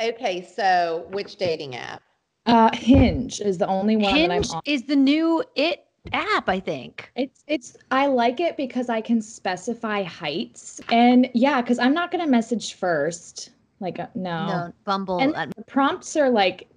Okay, 0.00 0.42
so 0.42 1.06
which 1.10 1.36
dating 1.36 1.76
app? 1.76 2.02
Uh, 2.46 2.70
Hinge 2.74 3.40
is 3.40 3.58
the 3.58 3.66
only 3.66 3.96
one 3.96 4.14
that 4.14 4.24
I'm 4.24 4.30
Hinge 4.30 4.50
on. 4.50 4.60
is 4.64 4.82
the 4.84 4.96
new 4.96 5.42
it 5.54 5.86
app, 6.12 6.48
I 6.48 6.60
think. 6.60 7.10
It's 7.16 7.42
it's 7.46 7.76
I 7.90 8.06
like 8.06 8.40
it 8.40 8.56
because 8.56 8.88
I 8.88 9.00
can 9.00 9.20
specify 9.20 10.02
heights 10.02 10.80
and 10.90 11.28
yeah, 11.34 11.60
because 11.60 11.78
I'm 11.78 11.94
not 11.94 12.10
gonna 12.10 12.26
message 12.26 12.74
first. 12.74 13.50
Like 13.80 13.98
uh, 13.98 14.06
no. 14.14 14.46
No, 14.46 14.72
Bumble. 14.84 15.18
And 15.18 15.52
the 15.56 15.64
prompts 15.64 16.16
are 16.16 16.30
like 16.30 16.68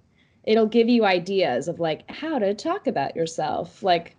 it'll 0.50 0.66
give 0.66 0.88
you 0.88 1.04
ideas 1.04 1.68
of 1.68 1.78
like 1.78 2.10
how 2.10 2.36
to 2.36 2.52
talk 2.52 2.88
about 2.88 3.14
yourself. 3.14 3.84
Like, 3.84 4.16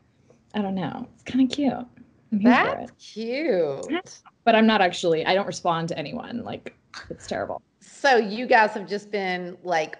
I 0.55 0.61
don't 0.61 0.75
know. 0.75 1.05
It's 1.13 1.23
kind 1.23 1.43
of 1.43 1.53
cute. 1.53 1.73
I'm 1.73 2.39
here 2.39 2.55
for 2.55 2.77
That's 2.77 2.91
cute. 3.13 4.21
But 4.45 4.55
I'm 4.55 4.65
not 4.65 4.79
actually. 4.79 5.25
I 5.25 5.35
don't 5.35 5.45
respond 5.45 5.89
to 5.89 5.97
anyone. 5.97 6.41
Like, 6.45 6.73
it's 7.09 7.27
terrible. 7.27 7.61
So 7.81 8.15
you 8.15 8.47
guys 8.47 8.71
have 8.71 8.87
just 8.87 9.11
been 9.11 9.57
like 9.65 9.97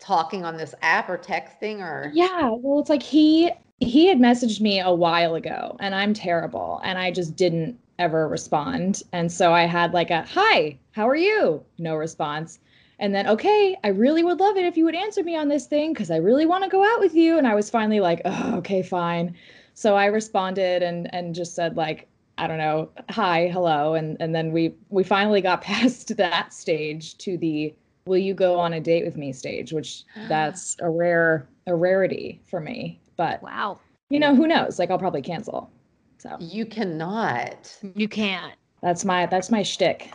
talking 0.00 0.46
on 0.46 0.56
this 0.56 0.74
app 0.80 1.10
or 1.10 1.18
texting 1.18 1.80
or 1.80 2.10
Yeah, 2.14 2.48
well, 2.52 2.80
it's 2.80 2.88
like 2.88 3.02
he 3.02 3.50
he 3.80 4.06
had 4.06 4.16
messaged 4.16 4.62
me 4.62 4.80
a 4.80 4.90
while 4.90 5.34
ago, 5.34 5.76
and 5.80 5.94
I'm 5.94 6.14
terrible, 6.14 6.80
and 6.84 6.98
I 6.98 7.10
just 7.10 7.36
didn't 7.36 7.78
ever 7.98 8.28
respond, 8.28 9.02
and 9.12 9.30
so 9.30 9.52
I 9.52 9.64
had 9.64 9.92
like 9.92 10.10
a 10.10 10.22
hi, 10.22 10.78
how 10.92 11.06
are 11.06 11.16
you? 11.16 11.62
No 11.78 11.96
response, 11.96 12.60
and 12.98 13.14
then 13.14 13.26
okay, 13.28 13.76
I 13.84 13.88
really 13.88 14.22
would 14.22 14.40
love 14.40 14.56
it 14.56 14.64
if 14.64 14.76
you 14.76 14.84
would 14.84 14.94
answer 14.94 15.22
me 15.22 15.36
on 15.36 15.48
this 15.48 15.66
thing 15.66 15.92
because 15.92 16.10
I 16.10 16.16
really 16.16 16.46
want 16.46 16.64
to 16.64 16.70
go 16.70 16.84
out 16.84 17.00
with 17.00 17.14
you, 17.14 17.38
and 17.38 17.46
I 17.46 17.54
was 17.54 17.70
finally 17.70 18.00
like, 18.00 18.22
oh, 18.24 18.56
okay, 18.58 18.82
fine, 18.82 19.36
so 19.74 19.96
I 19.96 20.06
responded 20.06 20.82
and 20.82 21.12
and 21.14 21.34
just 21.34 21.54
said 21.54 21.76
like. 21.76 22.08
I 22.38 22.46
don't 22.46 22.58
know, 22.58 22.90
hi, 23.08 23.48
hello, 23.48 23.94
and 23.94 24.18
and 24.20 24.34
then 24.34 24.52
we 24.52 24.74
we 24.90 25.02
finally 25.04 25.40
got 25.40 25.62
past 25.72 26.14
that 26.18 26.52
stage 26.52 27.16
to 27.18 27.38
the 27.38 27.74
will 28.04 28.18
you 28.18 28.34
go 28.34 28.58
on 28.60 28.74
a 28.74 28.80
date 28.80 29.06
with 29.06 29.16
me 29.16 29.32
stage 29.32 29.72
which 29.72 30.04
that's 30.28 30.76
a 30.80 30.90
rare 30.90 31.48
a 31.66 31.74
rarity 31.74 32.38
for 32.44 32.60
me 32.60 33.00
but 33.16 33.42
Wow. 33.42 33.80
you 34.10 34.20
know 34.20 34.34
who 34.36 34.46
knows 34.46 34.78
like 34.78 34.90
i'll 34.90 34.98
probably 34.98 35.22
cancel 35.22 35.70
so 36.18 36.36
you 36.38 36.66
cannot. 36.66 37.74
You 37.94 38.06
can't. 38.08 38.54
that's 38.82 39.04
my 39.04 39.24
that's 39.26 39.50
my 39.50 39.62
shtick. 39.62 40.10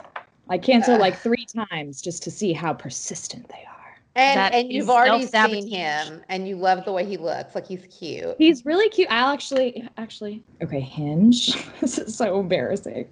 I 0.52 0.58
cancel 0.58 0.98
like 1.00 1.18
three 1.18 1.46
times 1.46 2.02
just 2.02 2.22
to 2.24 2.30
see 2.30 2.54
how 2.54 2.74
persistent 2.74 3.48
they 3.50 3.64
are 3.68 3.96
And 4.16 4.38
That 4.38 4.54
and 4.54 4.72
you've 4.72 4.90
already 4.90 5.26
seen 5.26 5.68
him 5.68 6.22
and 6.30 6.48
you 6.48 6.56
love 6.58 6.84
the 6.86 6.92
way 6.92 7.06
he 7.06 7.16
looks. 7.18 7.56
Like 7.56 7.66
he's 7.66 7.88
cute. 7.88 8.36
he's 8.38 8.66
really 8.66 8.90
cute 8.90 9.08
i'll 9.10 9.34
actually 9.34 9.88
actually 9.98 10.44
okay 10.62 10.82
hinge 10.82 11.58
this 11.82 11.98
is 11.98 12.16
so 12.16 12.40
embarrassing 12.40 13.08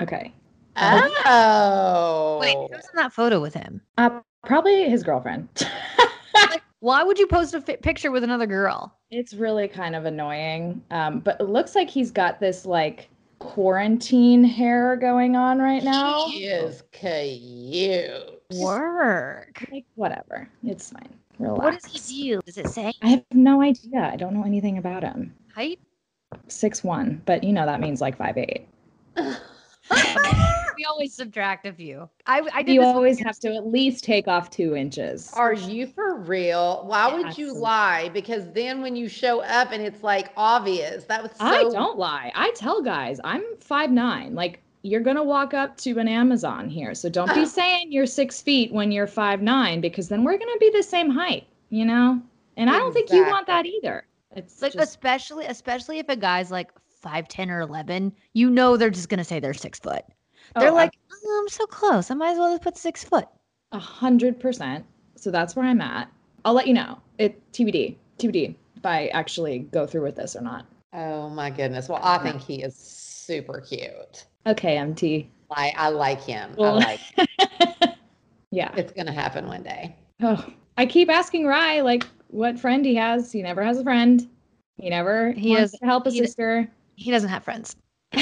okay 0.00 0.32
Oh. 0.74 2.38
Wait, 2.40 2.56
who's 2.56 2.70
in 2.92 2.96
that 2.96 3.12
photo 3.12 3.40
with 3.40 3.54
him? 3.54 3.80
uh 3.98 4.20
probably 4.44 4.88
his 4.88 5.02
girlfriend 5.02 5.48
Why 6.80 7.04
would 7.04 7.16
you 7.16 7.28
post 7.28 7.54
a 7.54 7.60
fi- 7.60 7.76
picture 7.76 8.10
with 8.10 8.24
another 8.24 8.46
girl? 8.46 8.92
It's 9.12 9.34
really 9.34 9.68
kind 9.68 9.94
of 9.94 10.04
annoying. 10.04 10.82
Um, 10.90 11.20
but 11.20 11.40
it 11.40 11.44
looks 11.44 11.76
like 11.76 11.88
he's 11.88 12.10
got 12.10 12.40
this 12.40 12.66
like 12.66 13.08
quarantine 13.42 14.44
hair 14.44 14.96
going 14.96 15.36
on 15.36 15.58
right 15.58 15.82
now. 15.82 16.28
He 16.28 16.44
is 16.46 16.82
cute. 16.92 18.42
Work. 18.54 19.66
Like, 19.70 19.84
whatever. 19.96 20.48
It's 20.64 20.90
fine. 20.90 21.08
Relax. 21.38 21.58
What 21.58 21.92
does 21.92 22.08
he 22.08 22.28
do? 22.28 22.40
Does 22.46 22.58
it 22.58 22.68
say 22.68 22.92
I 23.02 23.08
have 23.08 23.24
no 23.32 23.60
idea. 23.60 24.08
I 24.12 24.16
don't 24.16 24.32
know 24.32 24.44
anything 24.44 24.78
about 24.78 25.02
him. 25.02 25.34
height? 25.54 25.80
Six 26.48 26.84
one, 26.84 27.20
but 27.26 27.42
you 27.44 27.52
know 27.52 27.66
that 27.66 27.80
means 27.80 28.00
like 28.00 28.16
five 28.16 28.38
eight. 28.38 28.66
we 30.76 30.84
always 30.84 31.14
subtract 31.14 31.66
a 31.66 31.72
few. 31.72 32.08
I 32.26 32.42
I 32.52 32.62
did 32.62 32.74
You 32.74 32.80
this 32.80 32.86
always 32.88 33.18
have 33.20 33.38
to 33.40 33.54
at 33.54 33.66
least 33.66 34.04
take 34.04 34.28
off 34.28 34.50
two 34.50 34.74
inches. 34.74 35.32
Are 35.34 35.52
you 35.52 35.86
for 35.86 36.16
real? 36.18 36.84
Why 36.86 37.14
would 37.14 37.36
you 37.38 37.52
lie? 37.52 38.10
Because 38.10 38.50
then 38.52 38.82
when 38.82 38.96
you 38.96 39.08
show 39.08 39.40
up 39.42 39.72
and 39.72 39.82
it's 39.82 40.02
like 40.02 40.32
obvious, 40.36 41.04
that 41.04 41.22
was 41.22 41.32
so 41.32 41.44
I 41.44 41.62
don't 41.64 41.98
lie. 41.98 42.32
I 42.34 42.52
tell 42.52 42.82
guys 42.82 43.20
I'm 43.24 43.44
five 43.58 43.90
nine. 43.90 44.34
Like 44.34 44.62
you're 44.82 45.00
gonna 45.00 45.24
walk 45.24 45.54
up 45.54 45.76
to 45.78 45.98
an 45.98 46.08
Amazon 46.08 46.68
here, 46.68 46.94
so 46.94 47.08
don't 47.08 47.32
be 47.34 47.46
saying 47.60 47.92
you're 47.92 48.06
six 48.06 48.40
feet 48.42 48.72
when 48.72 48.92
you're 48.92 49.06
five 49.06 49.42
nine 49.42 49.80
because 49.80 50.08
then 50.08 50.24
we're 50.24 50.38
gonna 50.38 50.58
be 50.58 50.70
the 50.70 50.82
same 50.82 51.10
height, 51.10 51.46
you 51.70 51.84
know. 51.84 52.20
And 52.56 52.68
I 52.68 52.78
don't 52.78 52.92
think 52.92 53.10
you 53.10 53.24
want 53.24 53.46
that 53.46 53.64
either. 53.64 54.04
It's 54.34 54.60
like 54.60 54.72
just, 54.72 54.88
especially 54.88 55.46
especially 55.46 55.98
if 55.98 56.08
a 56.08 56.16
guy's 56.16 56.50
like 56.50 56.70
five 57.00 57.28
ten 57.28 57.50
or 57.50 57.60
eleven, 57.60 58.12
you 58.32 58.50
know 58.50 58.76
they're 58.76 58.90
just 58.90 59.08
gonna 59.08 59.24
say 59.24 59.40
they're 59.40 59.54
six 59.54 59.78
foot. 59.78 60.04
They're 60.58 60.70
Oh, 60.70 60.74
like, 60.74 60.92
oh, 61.12 61.40
I'm 61.42 61.48
so 61.48 61.66
close. 61.66 62.10
I 62.10 62.14
might 62.14 62.32
as 62.32 62.38
well 62.38 62.50
just 62.52 62.62
put 62.62 62.76
six 62.76 63.04
foot. 63.04 63.26
a 63.72 63.78
hundred 63.78 64.38
percent. 64.40 64.84
So 65.16 65.30
that's 65.30 65.54
where 65.56 65.64
I'm 65.64 65.80
at. 65.80 66.10
I'll 66.44 66.54
let 66.54 66.66
you 66.66 66.74
know. 66.74 66.98
It 67.18 67.40
TBD, 67.52 67.96
TBD 68.18 68.54
if 68.76 68.84
I 68.86 69.06
actually 69.08 69.60
go 69.60 69.86
through 69.86 70.02
with 70.02 70.16
this 70.16 70.34
or 70.36 70.40
not. 70.42 70.66
Oh 70.92 71.28
my 71.30 71.50
goodness. 71.50 71.88
Well, 71.88 72.00
I 72.02 72.18
think 72.18 72.40
he 72.42 72.62
is 72.62 72.74
super 72.76 73.60
cute. 73.60 74.26
Okay, 74.46 74.76
MT. 74.76 75.30
I 75.50 75.72
I 75.76 75.88
like 75.90 76.20
him. 76.22 76.54
Well- 76.56 76.80
I 76.82 76.98
like 77.18 77.28
Yeah. 78.50 78.72
it's 78.76 78.92
gonna 78.92 79.12
happen 79.12 79.46
one 79.46 79.62
day. 79.62 79.94
Oh, 80.20 80.44
I 80.76 80.84
keep 80.86 81.08
asking 81.10 81.46
Ry 81.46 81.80
like 81.80 82.04
what 82.28 82.58
friend 82.58 82.84
he 82.84 82.94
has. 82.96 83.30
He 83.32 83.40
never 83.42 83.62
has 83.62 83.78
a 83.78 83.82
friend. 83.84 84.28
He 84.78 84.90
never 84.90 85.32
He 85.32 85.50
wants 85.50 85.72
has- 85.72 85.80
to 85.80 85.86
help 85.86 86.06
a 86.06 86.10
he 86.10 86.18
d- 86.20 86.26
sister. 86.26 86.68
He 86.96 87.10
doesn't 87.10 87.28
have 87.30 87.44
friends. 87.44 87.76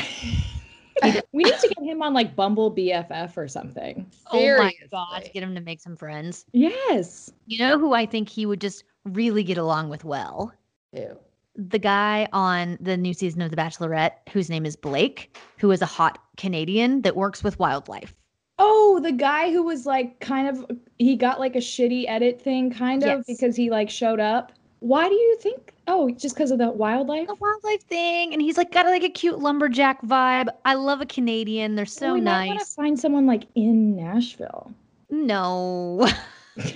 we 1.33 1.44
need 1.44 1.59
to 1.59 1.68
get 1.68 1.85
him 1.85 2.03
on 2.03 2.12
like 2.14 2.35
Bumble 2.37 2.74
BFF 2.74 3.37
or 3.37 3.48
something. 3.48 4.11
Oh 4.33 4.59
my 4.59 4.72
god, 4.90 5.29
get 5.33 5.42
him 5.42 5.55
to 5.55 5.61
make 5.61 5.81
some 5.81 5.96
friends. 5.96 6.44
Yes. 6.53 7.31
You 7.46 7.59
know 7.59 7.79
who 7.79 7.92
I 7.94 8.07
think 8.07 8.29
he 8.29 8.46
would 8.46 8.61
just 8.61 8.85
really 9.05 9.42
get 9.42 9.59
along 9.59 9.88
with 9.88 10.05
well? 10.05 10.53
Ew. 10.92 11.16
The 11.57 11.79
guy 11.79 12.29
on 12.33 12.79
the 12.81 12.96
new 12.96 13.12
season 13.12 13.42
of 13.42 13.50
The 13.50 13.57
Bachelorette, 13.57 14.12
whose 14.33 14.48
name 14.48 14.64
is 14.64 14.76
Blake, 14.76 15.37
who 15.59 15.70
is 15.72 15.83
a 15.83 15.87
hot 15.87 16.18
Canadian 16.37 17.03
that 17.03 17.16
works 17.16 17.42
with 17.42 17.59
wildlife. 17.59 18.14
Oh, 18.59 19.00
the 19.03 19.12
guy 19.12 19.50
who 19.50 19.62
was 19.62 19.87
like 19.87 20.20
kind 20.20 20.46
of 20.48 20.64
he 20.98 21.16
got 21.16 21.40
like 21.40 21.57
a 21.57 21.61
shitty 21.61 22.05
edit 22.09 22.40
thing 22.40 22.70
kind 22.70 23.03
of 23.03 23.18
Yes. 23.18 23.24
because 23.26 23.57
he 23.57 23.70
like 23.70 23.90
showed 23.90 24.20
up. 24.20 24.53
Why 24.80 25.08
do 25.08 25.14
you 25.14 25.36
think? 25.40 25.74
Oh, 25.86 26.10
just 26.10 26.34
because 26.34 26.50
of 26.50 26.58
the 26.58 26.70
wildlife? 26.70 27.28
The 27.28 27.34
wildlife 27.34 27.82
thing, 27.82 28.32
and 28.32 28.40
he's 28.40 28.56
like 28.56 28.72
got 28.72 28.86
like 28.86 29.02
a 29.02 29.10
cute 29.10 29.38
lumberjack 29.38 30.02
vibe. 30.02 30.48
I 30.64 30.74
love 30.74 31.00
a 31.00 31.06
Canadian. 31.06 31.74
They're 31.74 31.86
so 31.86 32.10
oh, 32.10 32.14
we 32.14 32.20
might 32.22 32.48
want 32.48 32.60
to 32.60 32.66
find 32.66 32.98
someone 32.98 33.26
like 33.26 33.44
in 33.54 33.96
Nashville. 33.96 34.72
No. 35.10 36.08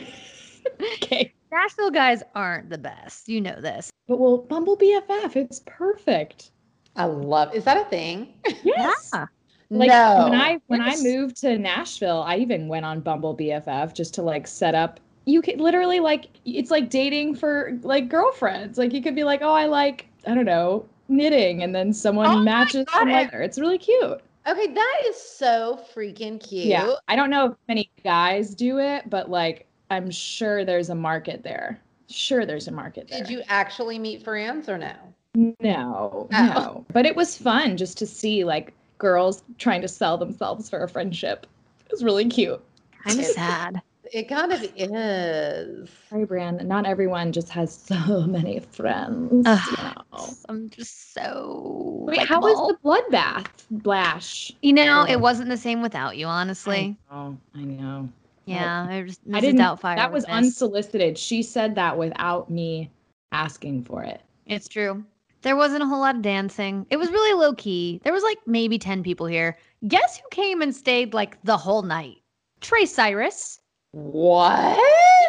Okay. 1.02 1.32
Nashville 1.52 1.90
guys 1.90 2.22
aren't 2.34 2.70
the 2.70 2.78
best. 2.78 3.28
You 3.28 3.40
know 3.40 3.60
this. 3.60 3.92
But 4.08 4.18
well, 4.18 4.38
Bumble 4.38 4.76
BFF, 4.76 5.36
it's 5.36 5.60
perfect. 5.66 6.50
I 6.96 7.04
love 7.04 7.54
is 7.54 7.64
that 7.64 7.76
a 7.76 7.84
thing? 7.84 8.34
Yes. 8.64 9.10
Yeah. 9.12 9.26
Like 9.70 9.88
no. 9.88 10.28
when 10.30 10.40
I 10.40 10.60
when 10.66 10.80
Yes. 10.80 11.00
I 11.00 11.02
moved 11.02 11.36
to 11.38 11.58
Nashville, 11.58 12.22
I 12.22 12.36
even 12.36 12.68
went 12.68 12.84
on 12.84 13.00
Bumble 13.00 13.36
BFF 13.36 13.94
just 13.94 14.14
to 14.14 14.22
like 14.22 14.46
set 14.46 14.74
up. 14.74 15.00
You 15.26 15.40
could 15.42 15.60
literally 15.60 16.00
like 16.00 16.26
it's 16.44 16.70
like 16.70 16.90
dating 16.90 17.34
for 17.36 17.78
like 17.82 18.08
girlfriends. 18.08 18.78
Like 18.78 18.92
you 18.92 19.02
could 19.02 19.14
be 19.14 19.24
like, 19.24 19.40
oh, 19.42 19.52
I 19.52 19.66
like 19.66 20.06
I 20.26 20.34
don't 20.34 20.44
know 20.44 20.86
knitting, 21.08 21.62
and 21.62 21.74
then 21.74 21.92
someone 21.92 22.26
Oh 22.26 22.36
my 22.36 22.42
matches 22.42 22.84
God, 22.92 23.08
I- 23.08 23.24
together. 23.24 23.42
It's 23.42 23.58
really 23.58 23.78
cute. 23.78 24.20
Okay, 24.46 24.66
that 24.74 25.02
is 25.06 25.16
so 25.16 25.80
freaking 25.94 26.38
cute. 26.38 26.66
Yeah, 26.66 26.94
I 27.08 27.16
don't 27.16 27.30
know 27.30 27.46
if 27.46 27.52
many 27.66 27.90
guys 28.04 28.54
do 28.54 28.78
it, 28.78 29.08
but 29.08 29.30
like 29.30 29.66
I'm 29.90 30.10
sure 30.10 30.64
there's 30.66 30.90
a 30.90 30.94
market 30.94 31.42
there. 31.42 31.80
Sure, 32.10 32.44
there's 32.44 32.68
a 32.68 32.72
market 32.72 33.08
there. 33.08 33.20
Did 33.20 33.30
you 33.30 33.42
actually 33.48 33.98
meet 33.98 34.22
friends 34.22 34.68
or 34.68 34.76
no? 34.76 34.92
No, 35.34 35.54
Oh. 35.60 36.28
no. 36.30 36.86
But 36.92 37.06
it 37.06 37.16
was 37.16 37.36
fun 37.38 37.76
just 37.78 37.96
to 37.98 38.06
see 38.06 38.44
like 38.44 38.74
girls 38.98 39.42
trying 39.58 39.80
to 39.80 39.88
sell 39.88 40.18
themselves 40.18 40.68
for 40.68 40.82
a 40.84 40.88
friendship. 40.88 41.46
It 41.86 41.90
was 41.90 42.04
really 42.04 42.26
cute. 42.26 42.60
Kind 43.02 43.20
of 43.20 43.26
sad. 43.26 43.82
It 44.12 44.28
kind 44.28 44.52
of 44.52 44.62
is. 44.76 45.88
Sorry, 46.10 46.24
Brand. 46.24 46.66
Not 46.66 46.86
everyone 46.86 47.32
just 47.32 47.48
has 47.50 47.74
so 47.86 48.22
many 48.26 48.60
friends. 48.60 49.46
Ugh. 49.46 49.60
you 49.70 49.84
know. 49.84 50.28
I'm 50.48 50.70
just 50.70 51.14
so. 51.14 52.04
Wait, 52.06 52.26
how 52.26 52.40
was 52.40 52.56
the 52.68 52.76
bloodbath, 52.84 53.46
Blash? 53.70 54.52
You 54.62 54.72
know, 54.72 55.04
it 55.08 55.20
wasn't 55.20 55.48
the 55.48 55.56
same 55.56 55.82
without 55.82 56.16
you, 56.16 56.26
honestly. 56.26 56.96
Oh, 57.10 57.36
I 57.54 57.60
know. 57.60 58.08
Yeah, 58.46 58.86
I 58.88 59.02
just 59.02 59.26
Mrs. 59.26 59.34
I 59.34 59.40
didn't. 59.40 59.60
Doubtfire. 59.60 59.96
that 59.96 60.12
was 60.12 60.24
unsolicited. 60.26 61.16
She 61.16 61.42
said 61.42 61.74
that 61.76 61.96
without 61.96 62.50
me 62.50 62.90
asking 63.32 63.84
for 63.84 64.02
it. 64.02 64.20
It's 64.46 64.68
true. 64.68 65.02
There 65.40 65.56
wasn't 65.56 65.82
a 65.82 65.86
whole 65.86 66.00
lot 66.00 66.16
of 66.16 66.22
dancing. 66.22 66.86
It 66.90 66.96
was 66.96 67.10
really 67.10 67.38
low 67.38 67.54
key. 67.54 68.00
There 68.02 68.12
was 68.12 68.22
like 68.22 68.38
maybe 68.46 68.78
10 68.78 69.02
people 69.02 69.26
here. 69.26 69.58
Guess 69.88 70.18
who 70.18 70.26
came 70.30 70.62
and 70.62 70.74
stayed 70.74 71.12
like 71.12 71.42
the 71.44 71.56
whole 71.56 71.82
night? 71.82 72.16
Trace 72.60 72.94
Cyrus 72.94 73.60
What? 73.94 74.76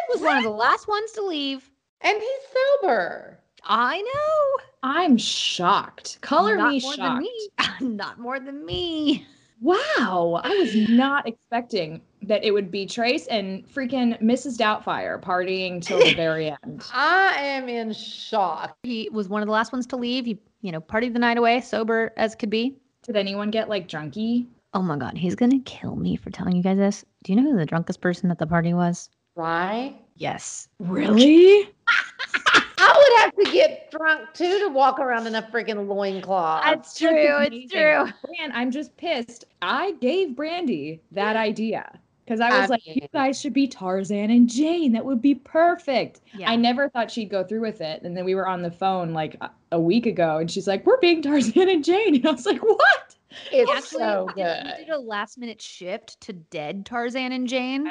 was 0.08 0.20
one 0.20 0.38
of 0.38 0.42
the 0.42 0.50
last 0.50 0.88
ones 0.88 1.12
to 1.12 1.22
leave. 1.22 1.70
And 2.00 2.18
he's 2.18 2.62
sober. 2.82 3.38
I 3.64 4.00
know. 4.00 4.64
I'm 4.82 5.16
shocked. 5.16 6.18
Color 6.20 6.56
Not 6.56 6.70
me 6.70 6.80
more 6.80 6.94
shocked. 6.94 6.98
than 6.98 7.18
me. 7.18 7.48
Not 7.96 8.18
more 8.18 8.40
than 8.40 8.64
me. 8.64 9.26
Wow, 9.62 10.40
I 10.44 10.50
was 10.50 10.74
not 10.90 11.26
expecting 11.26 12.02
that 12.22 12.44
it 12.44 12.50
would 12.50 12.70
be 12.70 12.84
Trace 12.84 13.26
and 13.28 13.66
freaking 13.66 14.20
Mrs. 14.22 14.58
Doubtfire 14.58 15.18
partying 15.18 15.80
till 15.80 15.98
the 15.98 16.12
very 16.14 16.50
end. 16.64 16.84
I 16.92 17.34
am 17.38 17.66
in 17.68 17.94
shock. 17.94 18.76
He 18.82 19.08
was 19.10 19.30
one 19.30 19.40
of 19.40 19.46
the 19.46 19.52
last 19.52 19.72
ones 19.72 19.86
to 19.86 19.96
leave. 19.96 20.26
He, 20.26 20.38
you 20.60 20.72
know, 20.72 20.80
partied 20.80 21.14
the 21.14 21.18
night 21.20 21.38
away, 21.38 21.62
sober 21.62 22.12
as 22.18 22.34
could 22.34 22.50
be. 22.50 22.76
Did 23.02 23.16
anyone 23.16 23.50
get 23.50 23.70
like 23.70 23.88
drunky? 23.88 24.46
Oh 24.76 24.82
my 24.82 24.98
God, 24.98 25.16
he's 25.16 25.34
gonna 25.34 25.60
kill 25.60 25.96
me 25.96 26.16
for 26.16 26.28
telling 26.28 26.54
you 26.54 26.62
guys 26.62 26.76
this. 26.76 27.02
Do 27.24 27.32
you 27.32 27.40
know 27.40 27.50
who 27.50 27.56
the 27.56 27.64
drunkest 27.64 28.02
person 28.02 28.30
at 28.30 28.38
the 28.38 28.46
party 28.46 28.74
was? 28.74 29.08
Right? 29.34 29.96
Yes. 30.16 30.68
Really? 30.80 31.70
I 32.78 32.92
would 32.94 33.22
have 33.22 33.34
to 33.42 33.52
get 33.52 33.90
drunk 33.90 34.34
too 34.34 34.58
to 34.58 34.68
walk 34.68 34.98
around 34.98 35.26
in 35.26 35.34
a 35.34 35.40
freaking 35.40 35.88
loincloth. 35.88 36.62
That's 36.62 37.00
Look, 37.00 37.10
true. 37.10 37.38
It's 37.50 37.72
true. 37.72 38.04
Man, 38.38 38.52
I'm 38.52 38.70
just 38.70 38.94
pissed. 38.98 39.46
I 39.62 39.92
gave 39.92 40.36
Brandi 40.36 41.00
that 41.10 41.36
idea 41.36 41.98
because 42.26 42.40
I 42.40 42.50
was 42.60 42.70
I 42.70 42.74
like, 42.74 42.86
you 42.86 43.06
guys 43.12 43.40
should 43.40 43.52
be 43.52 43.68
Tarzan 43.68 44.30
and 44.30 44.48
Jane. 44.48 44.92
That 44.92 45.04
would 45.04 45.22
be 45.22 45.36
perfect. 45.36 46.22
Yeah. 46.36 46.50
I 46.50 46.56
never 46.56 46.88
thought 46.88 47.10
she'd 47.10 47.30
go 47.30 47.44
through 47.44 47.60
with 47.60 47.80
it. 47.80 48.02
And 48.02 48.16
then 48.16 48.24
we 48.24 48.34
were 48.34 48.48
on 48.48 48.62
the 48.62 48.70
phone 48.70 49.12
like 49.12 49.40
a- 49.70 49.80
week 49.80 50.06
ago 50.06 50.38
and 50.38 50.50
she's 50.50 50.66
like, 50.66 50.84
we're 50.86 50.98
being 50.98 51.22
Tarzan 51.22 51.68
and 51.68 51.84
Jane. 51.84 52.14
And 52.16 52.26
I 52.26 52.32
was 52.32 52.46
like, 52.46 52.62
what? 52.62 53.14
it's 53.52 53.70
Actually, 53.70 53.98
so 54.00 54.28
good. 54.34 54.64
we 54.78 54.84
did 54.84 54.88
a 54.88 54.98
last 54.98 55.38
minute 55.38 55.62
shift 55.62 56.20
to 56.22 56.32
dead 56.32 56.84
Tarzan 56.86 57.30
and 57.32 57.46
Jane. 57.46 57.90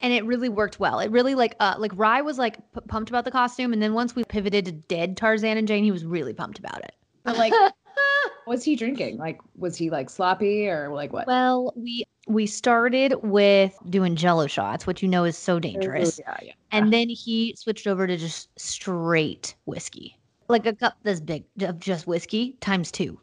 And 0.00 0.12
it 0.12 0.24
really 0.24 0.48
worked 0.48 0.78
well. 0.80 0.98
It 1.00 1.10
really 1.10 1.34
like 1.34 1.54
uh 1.60 1.74
like 1.78 1.92
Ry 1.94 2.20
was 2.22 2.38
like 2.38 2.56
p- 2.72 2.80
pumped 2.88 3.10
about 3.10 3.24
the 3.24 3.30
costume, 3.30 3.72
and 3.72 3.82
then 3.82 3.94
once 3.94 4.14
we 4.14 4.22
pivoted 4.24 4.64
to 4.66 4.72
dead 4.72 5.16
Tarzan 5.16 5.56
and 5.56 5.66
Jane, 5.66 5.82
he 5.82 5.92
was 5.92 6.04
really 6.04 6.34
pumped 6.34 6.58
about 6.58 6.84
it. 6.84 6.92
But 7.22 7.38
like, 7.38 7.52
what's 8.44 8.64
he 8.64 8.76
drinking? 8.76 9.16
Like, 9.16 9.40
was 9.56 9.76
he 9.76 9.90
like 9.90 10.10
sloppy 10.10 10.68
or 10.68 10.92
like 10.92 11.12
what? 11.12 11.26
Well, 11.26 11.72
we 11.76 12.04
we 12.26 12.46
started 12.46 13.14
with 13.22 13.76
doing 13.90 14.16
Jello 14.16 14.46
shots, 14.46 14.86
which 14.86 15.02
you 15.02 15.08
know 15.08 15.24
is 15.24 15.36
so 15.36 15.54
oh, 15.54 15.56
oh, 15.56 15.60
dangerous, 15.60 16.18
Yeah, 16.18 16.36
yeah. 16.42 16.52
and 16.72 16.92
then 16.92 17.08
he 17.08 17.54
switched 17.56 17.86
over 17.86 18.06
to 18.06 18.16
just 18.16 18.48
straight 18.58 19.54
whiskey, 19.66 20.18
like 20.48 20.66
a 20.66 20.72
cup 20.74 20.96
this 21.02 21.20
big 21.20 21.44
of 21.60 21.78
just 21.78 22.06
whiskey 22.06 22.56
times 22.60 22.90
two. 22.90 23.20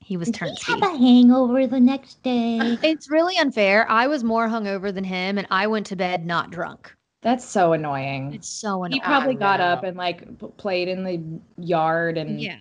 He 0.00 0.16
was 0.18 0.30
turned 0.30 0.58
Have 0.66 0.82
a 0.82 0.96
hangover 0.98 1.66
the 1.66 1.80
next 1.80 2.22
day. 2.22 2.78
It's 2.82 3.10
really 3.10 3.38
unfair. 3.38 3.90
I 3.90 4.06
was 4.06 4.22
more 4.22 4.48
hungover 4.48 4.92
than 4.92 5.04
him, 5.04 5.38
and 5.38 5.46
I 5.50 5.66
went 5.66 5.86
to 5.86 5.96
bed 5.96 6.26
not 6.26 6.50
drunk. 6.50 6.94
That's 7.22 7.44
so 7.44 7.72
annoying. 7.72 8.34
It's 8.34 8.48
so 8.48 8.84
annoying. 8.84 8.92
He 8.92 9.00
probably 9.00 9.34
got 9.34 9.60
up 9.60 9.82
and 9.82 9.96
like 9.96 10.26
played 10.58 10.88
in 10.88 11.04
the 11.04 11.22
yard 11.56 12.18
and 12.18 12.40
yeah, 12.40 12.58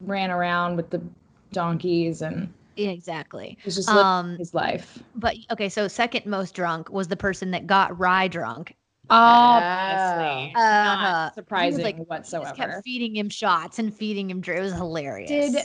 ran 0.00 0.30
around 0.30 0.76
with 0.76 0.90
the 0.90 1.02
donkeys 1.50 2.22
and 2.22 2.52
exactly. 2.76 3.58
was 3.64 3.74
just 3.76 3.88
Um, 3.88 4.36
his 4.38 4.54
life. 4.54 5.02
but 5.14 5.36
okay, 5.50 5.68
so 5.68 5.88
second 5.88 6.26
most 6.26 6.54
drunk 6.54 6.90
was 6.90 7.08
the 7.08 7.16
person 7.16 7.50
that 7.52 7.66
got 7.66 7.98
Ry 7.98 8.28
drunk. 8.28 8.74
Obviously, 9.10 10.52
Uh-huh. 10.56 10.84
not 10.84 10.98
He 11.00 11.04
was, 11.04 11.34
surprising 11.34 11.82
like, 11.84 11.96
Just 11.96 12.08
whatsoever. 12.08 12.54
kept 12.54 12.84
feeding 12.84 13.14
him 13.16 13.28
shots 13.28 13.78
and 13.78 13.94
feeding 13.94 14.30
him. 14.30 14.40
dr- 14.40 14.58
It 14.58 14.62
was 14.62 14.72
hilarious. 14.72 15.52
Did 15.52 15.62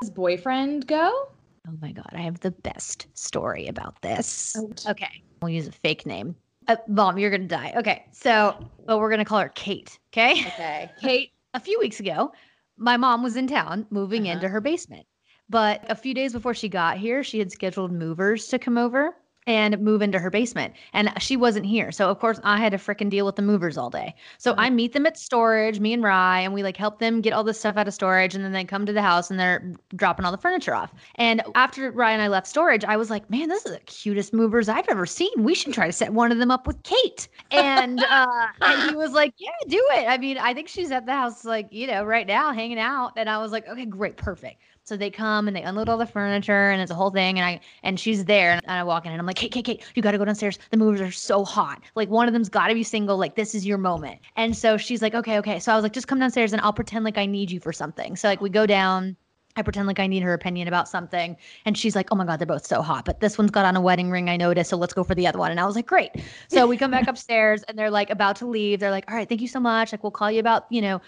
his 0.00 0.10
boyfriend 0.10 0.86
go? 0.86 1.28
Oh 1.66 1.72
my 1.80 1.92
god, 1.92 2.10
I 2.12 2.20
have 2.20 2.40
the 2.40 2.50
best 2.50 3.06
story 3.14 3.68
about 3.68 4.00
this. 4.02 4.54
Oh. 4.58 4.90
Okay, 4.90 5.22
we'll 5.40 5.50
use 5.50 5.66
a 5.68 5.72
fake 5.72 6.04
name. 6.04 6.36
Uh, 6.68 6.76
Mom, 6.88 7.18
you're 7.18 7.30
gonna 7.30 7.46
die. 7.46 7.72
Okay, 7.76 8.04
so 8.12 8.68
but 8.86 8.98
we're 8.98 9.10
gonna 9.10 9.24
call 9.24 9.40
her 9.40 9.48
Kate. 9.50 9.98
Okay. 10.12 10.32
Okay. 10.46 10.90
Kate, 11.00 11.30
a 11.54 11.60
few 11.60 11.78
weeks 11.78 12.00
ago, 12.00 12.32
my 12.76 12.96
mom 12.96 13.22
was 13.22 13.36
in 13.36 13.46
town 13.46 13.86
moving 13.90 14.24
Uh-huh. 14.24 14.32
into 14.34 14.48
her 14.48 14.60
basement. 14.60 15.06
But 15.48 15.84
a 15.90 15.94
few 15.94 16.14
days 16.14 16.32
before 16.32 16.54
she 16.54 16.68
got 16.68 16.98
here, 16.98 17.22
she 17.22 17.38
had 17.38 17.52
scheduled 17.52 17.92
movers 17.92 18.48
to 18.48 18.58
come 18.58 18.78
over 18.78 19.14
and 19.46 19.78
move 19.80 20.00
into 20.00 20.18
her 20.18 20.30
basement. 20.30 20.72
And 20.92 21.12
she 21.20 21.36
wasn't 21.36 21.66
here. 21.66 21.92
So, 21.92 22.08
of 22.08 22.18
course, 22.18 22.40
I 22.44 22.56
had 22.56 22.72
to 22.72 22.78
frickin' 22.78 23.10
deal 23.10 23.26
with 23.26 23.36
the 23.36 23.42
movers 23.42 23.76
all 23.76 23.90
day. 23.90 24.14
So, 24.38 24.54
I 24.56 24.70
meet 24.70 24.94
them 24.94 25.04
at 25.04 25.18
storage, 25.18 25.80
me 25.80 25.92
and 25.92 26.02
Ry, 26.02 26.40
and 26.40 26.54
we 26.54 26.62
like 26.62 26.76
help 26.78 26.98
them 26.98 27.20
get 27.20 27.34
all 27.34 27.44
this 27.44 27.58
stuff 27.58 27.76
out 27.76 27.86
of 27.86 27.92
storage. 27.92 28.34
And 28.34 28.42
then 28.42 28.52
they 28.52 28.64
come 28.64 28.86
to 28.86 28.92
the 28.92 29.02
house 29.02 29.30
and 29.30 29.38
they're 29.38 29.72
dropping 29.96 30.24
all 30.24 30.32
the 30.32 30.38
furniture 30.38 30.74
off. 30.74 30.94
And 31.16 31.42
after 31.54 31.90
Ry 31.90 32.12
and 32.12 32.22
I 32.22 32.28
left 32.28 32.46
storage, 32.46 32.84
I 32.84 32.96
was 32.96 33.10
like, 33.10 33.28
man, 33.28 33.48
this 33.50 33.66
is 33.66 33.72
the 33.72 33.80
cutest 33.80 34.32
movers 34.32 34.68
I've 34.68 34.88
ever 34.88 35.04
seen. 35.04 35.42
We 35.42 35.54
should 35.54 35.74
try 35.74 35.86
to 35.86 35.92
set 35.92 36.12
one 36.14 36.32
of 36.32 36.38
them 36.38 36.50
up 36.50 36.66
with 36.66 36.82
Kate. 36.82 37.28
And, 37.50 38.02
uh, 38.02 38.46
and 38.62 38.90
he 38.90 38.96
was 38.96 39.12
like, 39.12 39.34
yeah, 39.36 39.50
do 39.68 39.86
it. 39.92 40.06
I 40.08 40.16
mean, 40.16 40.38
I 40.38 40.54
think 40.54 40.68
she's 40.68 40.90
at 40.90 41.04
the 41.04 41.12
house, 41.12 41.44
like, 41.44 41.68
you 41.70 41.86
know, 41.86 42.02
right 42.02 42.26
now 42.26 42.52
hanging 42.52 42.78
out. 42.78 43.12
And 43.16 43.28
I 43.28 43.36
was 43.38 43.52
like, 43.52 43.68
okay, 43.68 43.84
great, 43.84 44.16
perfect. 44.16 44.62
So 44.86 44.98
they 44.98 45.10
come 45.10 45.48
and 45.48 45.56
they 45.56 45.62
unload 45.62 45.88
all 45.88 45.96
the 45.96 46.06
furniture 46.06 46.70
and 46.70 46.82
it's 46.82 46.90
a 46.90 46.94
whole 46.94 47.10
thing. 47.10 47.38
And 47.38 47.46
I 47.46 47.60
and 47.82 47.98
she's 47.98 48.24
there 48.26 48.52
and 48.52 48.62
I 48.66 48.82
walk 48.84 49.06
in 49.06 49.12
and 49.12 49.20
I'm 49.20 49.26
like, 49.26 49.36
Kate, 49.36 49.50
Kate, 49.50 49.64
Kate, 49.64 49.82
you 49.94 50.02
gotta 50.02 50.18
go 50.18 50.26
downstairs. 50.26 50.58
The 50.70 50.76
movers 50.76 51.00
are 51.00 51.10
so 51.10 51.42
hot. 51.42 51.82
Like 51.94 52.10
one 52.10 52.28
of 52.28 52.34
them's 52.34 52.50
gotta 52.50 52.74
be 52.74 52.82
single. 52.82 53.16
Like 53.16 53.34
this 53.34 53.54
is 53.54 53.64
your 53.64 53.78
moment. 53.78 54.20
And 54.36 54.54
so 54.54 54.76
she's 54.76 55.00
like, 55.00 55.14
okay, 55.14 55.38
okay. 55.38 55.58
So 55.58 55.72
I 55.72 55.74
was 55.74 55.82
like, 55.84 55.92
just 55.92 56.06
come 56.06 56.18
downstairs 56.18 56.52
and 56.52 56.60
I'll 56.60 56.72
pretend 56.74 57.04
like 57.04 57.16
I 57.16 57.24
need 57.24 57.50
you 57.50 57.60
for 57.60 57.72
something. 57.72 58.14
So 58.16 58.28
like 58.28 58.42
we 58.42 58.50
go 58.50 58.66
down. 58.66 59.16
I 59.56 59.62
pretend 59.62 59.86
like 59.86 60.00
I 60.00 60.08
need 60.08 60.22
her 60.24 60.34
opinion 60.34 60.66
about 60.66 60.88
something. 60.88 61.36
And 61.64 61.78
she's 61.78 61.94
like, 61.94 62.08
oh 62.10 62.16
my 62.16 62.24
God, 62.24 62.40
they're 62.40 62.46
both 62.46 62.66
so 62.66 62.82
hot. 62.82 63.04
But 63.04 63.20
this 63.20 63.38
one's 63.38 63.52
got 63.52 63.64
on 63.64 63.76
a 63.76 63.80
wedding 63.80 64.10
ring, 64.10 64.28
I 64.28 64.36
noticed. 64.36 64.70
So 64.70 64.76
let's 64.76 64.92
go 64.92 65.04
for 65.04 65.14
the 65.14 65.28
other 65.28 65.38
one. 65.38 65.52
And 65.52 65.60
I 65.60 65.64
was 65.64 65.76
like, 65.76 65.86
great. 65.86 66.10
So 66.48 66.66
we 66.66 66.76
come 66.76 66.90
back 66.90 67.06
upstairs 67.08 67.62
and 67.64 67.78
they're 67.78 67.90
like 67.90 68.10
about 68.10 68.34
to 68.36 68.46
leave. 68.46 68.80
They're 68.80 68.90
like, 68.90 69.08
all 69.08 69.16
right, 69.16 69.28
thank 69.28 69.40
you 69.40 69.46
so 69.46 69.60
much. 69.60 69.92
Like, 69.92 70.02
we'll 70.02 70.10
call 70.10 70.30
you 70.30 70.40
about, 70.40 70.66
you 70.70 70.82
know, 70.82 71.00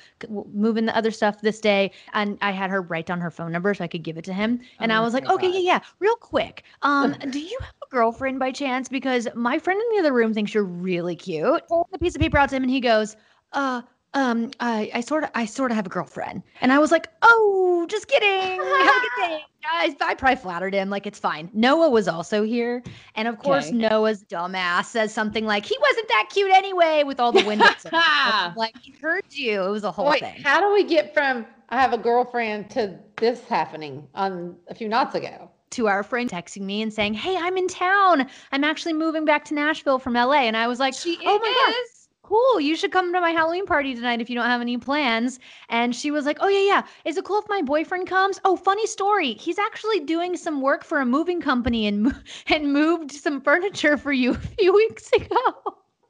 moving 0.53 0.87
the 0.87 0.97
other 0.97 1.11
stuff 1.11 1.41
this 1.41 1.61
day. 1.61 1.91
And 2.13 2.39
I 2.41 2.53
had 2.53 2.71
her 2.71 2.83
write 2.83 3.07
down 3.07 3.21
her 3.21 3.33
phone 3.33 3.51
number 3.51 3.75
so 3.75 3.83
I 3.83 3.89
could 3.89 4.05
give 4.05 4.17
it 4.17 4.25
to 4.27 4.33
him. 4.33 4.61
And 4.81 4.93
I 4.93 5.01
Oh 5.01 5.03
was 5.03 5.13
like, 5.13 5.25
my 5.25 5.35
okay, 5.35 5.49
yeah, 5.51 5.59
yeah, 5.59 5.81
real 5.99 6.17
quick. 6.17 6.63
Um, 6.83 7.17
do 7.31 7.41
you 7.41 7.59
have 7.61 7.75
a 7.83 7.91
girlfriend 7.91 8.39
by 8.39 8.53
chance? 8.53 8.89
Because 8.89 9.27
my 9.35 9.59
friend 9.59 9.81
in 9.81 9.97
the 9.97 10.01
other 10.01 10.13
room 10.13 10.33
thinks 10.33 10.55
you're 10.55 10.65
really 10.65 11.17
cute. 11.17 11.63
Hold 11.69 11.89
the 11.91 11.99
piece 11.99 12.15
of 12.15 12.21
paper 12.21 12.39
out 12.39 12.51
to 12.51 12.57
him 12.57 12.63
and 12.63 12.71
he 12.71 12.81
goes, 12.81 13.17
uh, 13.53 13.83
um, 14.16 14.50
I, 14.61 14.90
I 14.94 15.00
sort 15.02 15.24
of, 15.24 15.31
I 15.35 15.44
sort 15.44 15.70
of 15.70 15.76
have 15.76 15.87
a 15.87 15.90
girlfriend, 15.90 16.42
and 16.62 16.72
I 16.72 16.79
was 16.79 16.90
like, 16.90 17.07
"Oh, 17.22 17.87
just 17.88 18.09
kidding. 18.09 18.59
Have 18.61 18.96
a 18.96 19.00
good 19.00 19.11
day, 19.29 19.44
guys." 19.62 19.94
I 20.00 20.14
probably 20.14 20.37
flattered 20.37 20.72
him, 20.74 20.88
like 20.90 21.07
it's 21.07 21.18
fine. 21.18 21.50
Noah 21.52 21.90
was 21.90 22.09
also 22.09 22.42
here, 22.42 22.83
and 23.14 23.29
of 23.29 23.38
course, 23.38 23.68
Okay. 23.68 23.76
Noah's 23.76 24.24
dumbass 24.24 24.87
says 24.87 25.12
something 25.12 25.44
like, 25.44 25.66
"He 25.66 25.76
wasn't 25.81 26.09
that 26.09 26.29
cute 26.33 26.50
anyway," 26.50 27.02
with 27.05 27.20
all 27.20 27.31
the 27.31 27.44
windows. 27.46 27.68
like 28.57 28.74
he 28.81 28.92
heard 29.00 29.22
you. 29.31 29.62
It 29.62 29.70
was 29.70 29.85
a 29.85 29.92
whole 29.92 30.09
Wait, 30.09 30.20
thing. 30.20 30.42
how 30.42 30.61
do 30.61 30.72
we 30.72 30.83
get 30.85 31.12
from 31.12 31.44
I 31.68 31.79
have 31.81 31.92
a 31.92 31.98
girlfriend 31.98 32.70
to 32.70 32.98
this 33.18 33.42
happening 33.44 34.09
on 34.14 34.57
a 34.68 34.74
few 34.74 34.88
nights 34.88 35.14
ago? 35.14 35.50
to 35.68 35.88
our 35.88 36.02
friend 36.05 36.31
texting 36.31 36.62
me 36.62 36.81
and 36.81 36.90
saying, 36.92 37.12
"Hey, 37.12 37.37
I'm 37.37 37.57
in 37.59 37.68
town. 37.68 38.26
I'm 38.52 38.64
actually 38.64 38.94
moving 38.94 39.24
back 39.26 39.44
to 39.46 39.55
Nashville 39.55 39.98
from 39.98 40.14
LA." 40.14 40.42
And 40.46 40.57
I 40.57 40.68
was 40.68 40.79
like, 40.79 40.94
She 40.94 41.18
"Oh 41.26 41.38
my 41.38 41.52
god, 41.66 41.74
is. 41.85 41.90
Cool! 42.27 42.61
You 42.61 42.77
should 42.77 42.93
come 42.93 43.12
to 43.12 43.21
my 43.21 43.31
Halloween 43.31 43.67
party 43.67 43.95
tonight 43.95 44.21
if 44.21 44.29
you 44.29 44.37
don't 44.37 44.47
have 44.47 44.61
any 44.61 44.77
plans." 44.79 45.39
And 45.69 45.95
she 45.95 46.11
was 46.11 46.27
like, 46.27 46.39
"Oh 46.41 46.49
yeah, 46.49 46.67
yeah. 46.67 46.83
Is 47.05 47.17
it 47.17 47.25
cool 47.25 47.39
if 47.41 47.49
my 47.49 47.62
boyfriend 47.62 48.07
comes?" 48.09 48.41
Oh, 48.45 48.57
funny 48.57 48.87
story. 48.87 49.35
He's 49.35 49.59
actually 49.59 50.01
doing 50.01 50.37
some 50.37 50.61
work 50.61 50.85
for 50.85 51.01
a 51.01 51.07
moving 51.07 51.41
company 51.41 51.87
and 51.87 52.15
and 52.49 52.73
moved 52.73 53.12
some 53.12 53.41
furniture 53.41 53.97
for 53.97 54.12
you 54.12 54.33
a 54.33 54.35
few 54.35 54.75
weeks 54.83 55.11
ago. 55.12 55.37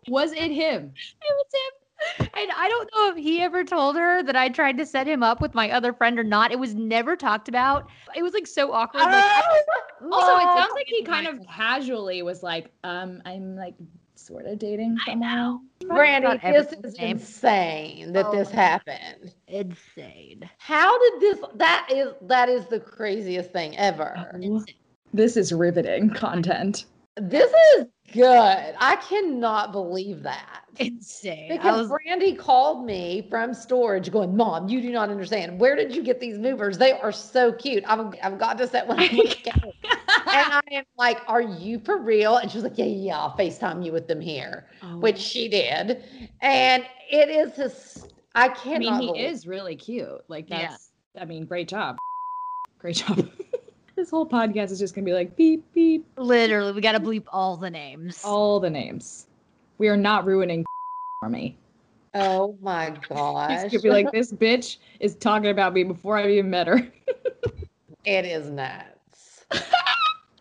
Was 0.08 0.32
it 0.32 0.50
him? 0.50 0.92
It 1.22 1.34
was 1.36 1.46
him. 1.52 2.28
And 2.34 2.50
I 2.52 2.68
don't 2.68 2.90
know 2.94 3.10
if 3.10 3.16
he 3.16 3.40
ever 3.40 3.64
told 3.64 3.96
her 3.96 4.22
that 4.22 4.36
I 4.36 4.48
tried 4.50 4.76
to 4.78 4.86
set 4.86 5.06
him 5.06 5.22
up 5.22 5.40
with 5.40 5.54
my 5.54 5.70
other 5.70 5.92
friend 5.92 6.18
or 6.18 6.24
not. 6.24 6.52
It 6.52 6.58
was 6.58 6.74
never 6.74 7.16
talked 7.16 7.48
about. 7.48 7.88
It 8.14 8.22
was 8.22 8.34
like 8.34 8.46
so 8.46 8.72
awkward. 8.72 9.00
Like, 9.02 9.24
I- 9.24 9.62
Also, 10.12 10.36
it 10.36 10.48
Oh, 10.48 10.54
sounds 10.54 10.74
like 10.74 10.86
he 10.86 11.02
kind 11.04 11.26
of 11.26 11.40
casually 11.46 12.22
was 12.22 12.42
like, 12.42 12.70
um, 12.84 13.22
I'm 13.24 13.56
like 13.56 13.74
sort 14.26 14.46
of 14.46 14.58
dating 14.58 14.96
someone. 15.06 15.60
Brandi, 15.84 16.40
forgot 16.40 16.42
this 16.42 16.72
is 16.84 16.98
name. 16.98 17.10
insane 17.16 18.12
that 18.12 18.26
Oh 18.26 18.32
this 18.32 18.48
my 18.48 18.54
God. 18.56 18.60
happened. 18.60 19.34
insane. 19.48 20.48
How 20.58 20.98
did 20.98 21.20
this? 21.20 21.38
That 21.54 21.88
is 21.92 22.08
that 22.22 22.48
is 22.48 22.66
the 22.66 22.80
craziest 22.80 23.52
thing 23.52 23.76
ever. 23.76 24.28
This 25.14 25.36
is 25.36 25.52
riveting 25.52 26.10
content. 26.10 26.86
This 27.16 27.50
is 27.78 27.86
good. 28.12 28.74
I 28.78 28.96
cannot 29.08 29.72
believe 29.72 30.22
that. 30.24 30.64
Insane. 30.78 31.48
Because 31.48 31.88
was 31.88 31.98
Brandi 32.06 32.36
called 32.38 32.84
me 32.84 33.26
from 33.30 33.54
storage 33.54 34.10
going, 34.12 34.36
Mom, 34.36 34.68
you 34.68 34.82
do 34.82 34.90
not 34.92 35.08
understand. 35.08 35.58
Where 35.58 35.74
did 35.74 35.94
you 35.94 36.02
get 36.02 36.20
these 36.20 36.38
movers? 36.38 36.76
They 36.76 36.92
are 36.92 37.12
so 37.12 37.52
cute. 37.52 37.84
I've, 37.86 38.14
I've 38.22 38.38
got 38.38 38.58
to 38.58 38.68
set 38.68 38.86
one. 38.86 38.98
And 40.28 40.52
I 40.52 40.60
am 40.72 40.84
like, 40.98 41.18
Are 41.28 41.40
you 41.40 41.78
for 41.80 41.98
real? 41.98 42.36
And 42.36 42.50
she 42.50 42.58
was 42.58 42.64
like, 42.64 42.76
Yeah, 42.76 42.84
yeah, 42.84 43.18
I'll 43.18 43.36
FaceTime 43.38 43.82
you 43.84 43.92
with 43.92 44.06
them 44.08 44.20
here, 44.20 44.66
Oh. 44.82 44.98
which 44.98 45.18
she 45.18 45.48
did. 45.48 46.04
And 46.42 46.84
it 47.10 47.30
is 47.30 47.54
his, 47.56 48.06
I 48.34 48.48
cannot. 48.48 48.76
I 48.76 48.78
mean, 48.78 49.00
he 49.00 49.06
believe- 49.06 49.30
is 49.30 49.46
really 49.46 49.76
cute. 49.76 50.10
Like 50.28 50.50
Yeah. 50.50 50.68
that's 50.68 50.90
I 51.18 51.24
mean, 51.24 51.46
great 51.46 51.68
job. 51.68 51.96
Great 52.78 52.96
job. 52.96 53.26
this 53.96 54.10
whole 54.10 54.26
podcast 54.26 54.70
is 54.70 54.78
just 54.78 54.94
gonna 54.94 55.04
be 55.04 55.12
like 55.12 55.34
beep 55.36 55.64
beep 55.72 56.06
literally 56.18 56.72
we 56.72 56.80
got 56.80 56.92
to 56.92 57.00
bleep 57.00 57.24
all 57.28 57.56
the 57.56 57.70
names. 57.70 58.22
all 58.24 58.60
the 58.60 58.70
names. 58.70 59.26
We 59.78 59.88
are 59.88 59.96
not 59.96 60.26
ruining 60.26 60.64
for 61.20 61.28
me. 61.28 61.56
Oh 62.14 62.56
my 62.62 62.86
He's 62.90 63.08
gosh. 63.08 63.62
gonna 63.72 63.82
be 63.82 63.90
like, 63.90 64.12
this 64.12 64.32
bitch 64.32 64.76
is 65.00 65.16
talking 65.16 65.50
about 65.50 65.74
me 65.74 65.82
before 65.82 66.16
I've 66.16 66.30
even 66.30 66.50
met 66.50 66.66
her. 66.66 66.86
it 68.04 68.24
is 68.24 68.50
nuts. 68.50 69.44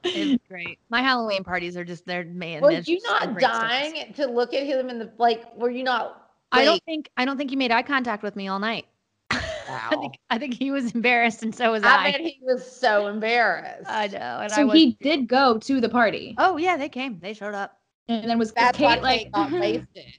It's 0.03 0.43
great. 0.47 0.77
My 0.89 1.01
Halloween 1.01 1.43
parties 1.43 1.75
are 1.75 1.83
just 1.83 2.05
they're 2.05 2.25
man. 2.25 2.61
Were 2.61 2.71
you 2.71 2.81
just 2.81 3.05
not 3.05 3.33
great 3.33 3.43
stories. 3.43 3.59
dying 3.59 4.13
to 4.13 4.27
look 4.27 4.53
at 4.53 4.63
him 4.63 4.89
in 4.89 4.99
the 4.99 5.11
like? 5.17 5.55
Were 5.57 5.71
you 5.71 5.83
not? 5.83 6.29
I 6.51 6.63
don't 6.63 6.83
think 6.85 7.09
I 7.17 7.25
don't 7.25 7.37
think 7.37 7.49
he 7.49 7.55
made 7.55 7.71
eye 7.71 7.81
contact 7.81 8.21
with 8.21 8.35
me 8.35 8.47
all 8.47 8.59
night. 8.59 8.85
I 9.67 9.95
think 9.95 10.15
I 10.29 10.37
think 10.37 10.53
he 10.53 10.71
was 10.71 10.91
embarrassed 10.93 11.43
and 11.43 11.53
so 11.53 11.71
was 11.71 11.83
I. 11.83 12.07
I 12.07 12.11
bet 12.11 12.21
he 12.21 12.39
was 12.41 12.65
so 12.69 13.07
embarrassed. 13.15 13.89
I 13.89 14.07
know. 14.07 14.39
And 14.41 14.51
so 14.51 14.65
was, 14.65 14.73
he 14.75 14.97
did 15.01 15.27
go 15.27 15.57
to 15.57 15.81
the 15.81 15.89
party. 15.89 16.35
Oh 16.37 16.57
yeah, 16.57 16.77
they 16.77 16.89
came. 16.89 17.19
They 17.19 17.33
showed 17.33 17.53
up. 17.55 17.79
And 18.07 18.29
then 18.29 18.37
was 18.37 18.49
was 18.49 18.53
That's 18.53 18.79
why 18.79 18.95
Kate 18.95 19.03
like 19.03 19.19
Kate 19.19 19.31
got 19.31 19.51
wasted. 19.59 20.13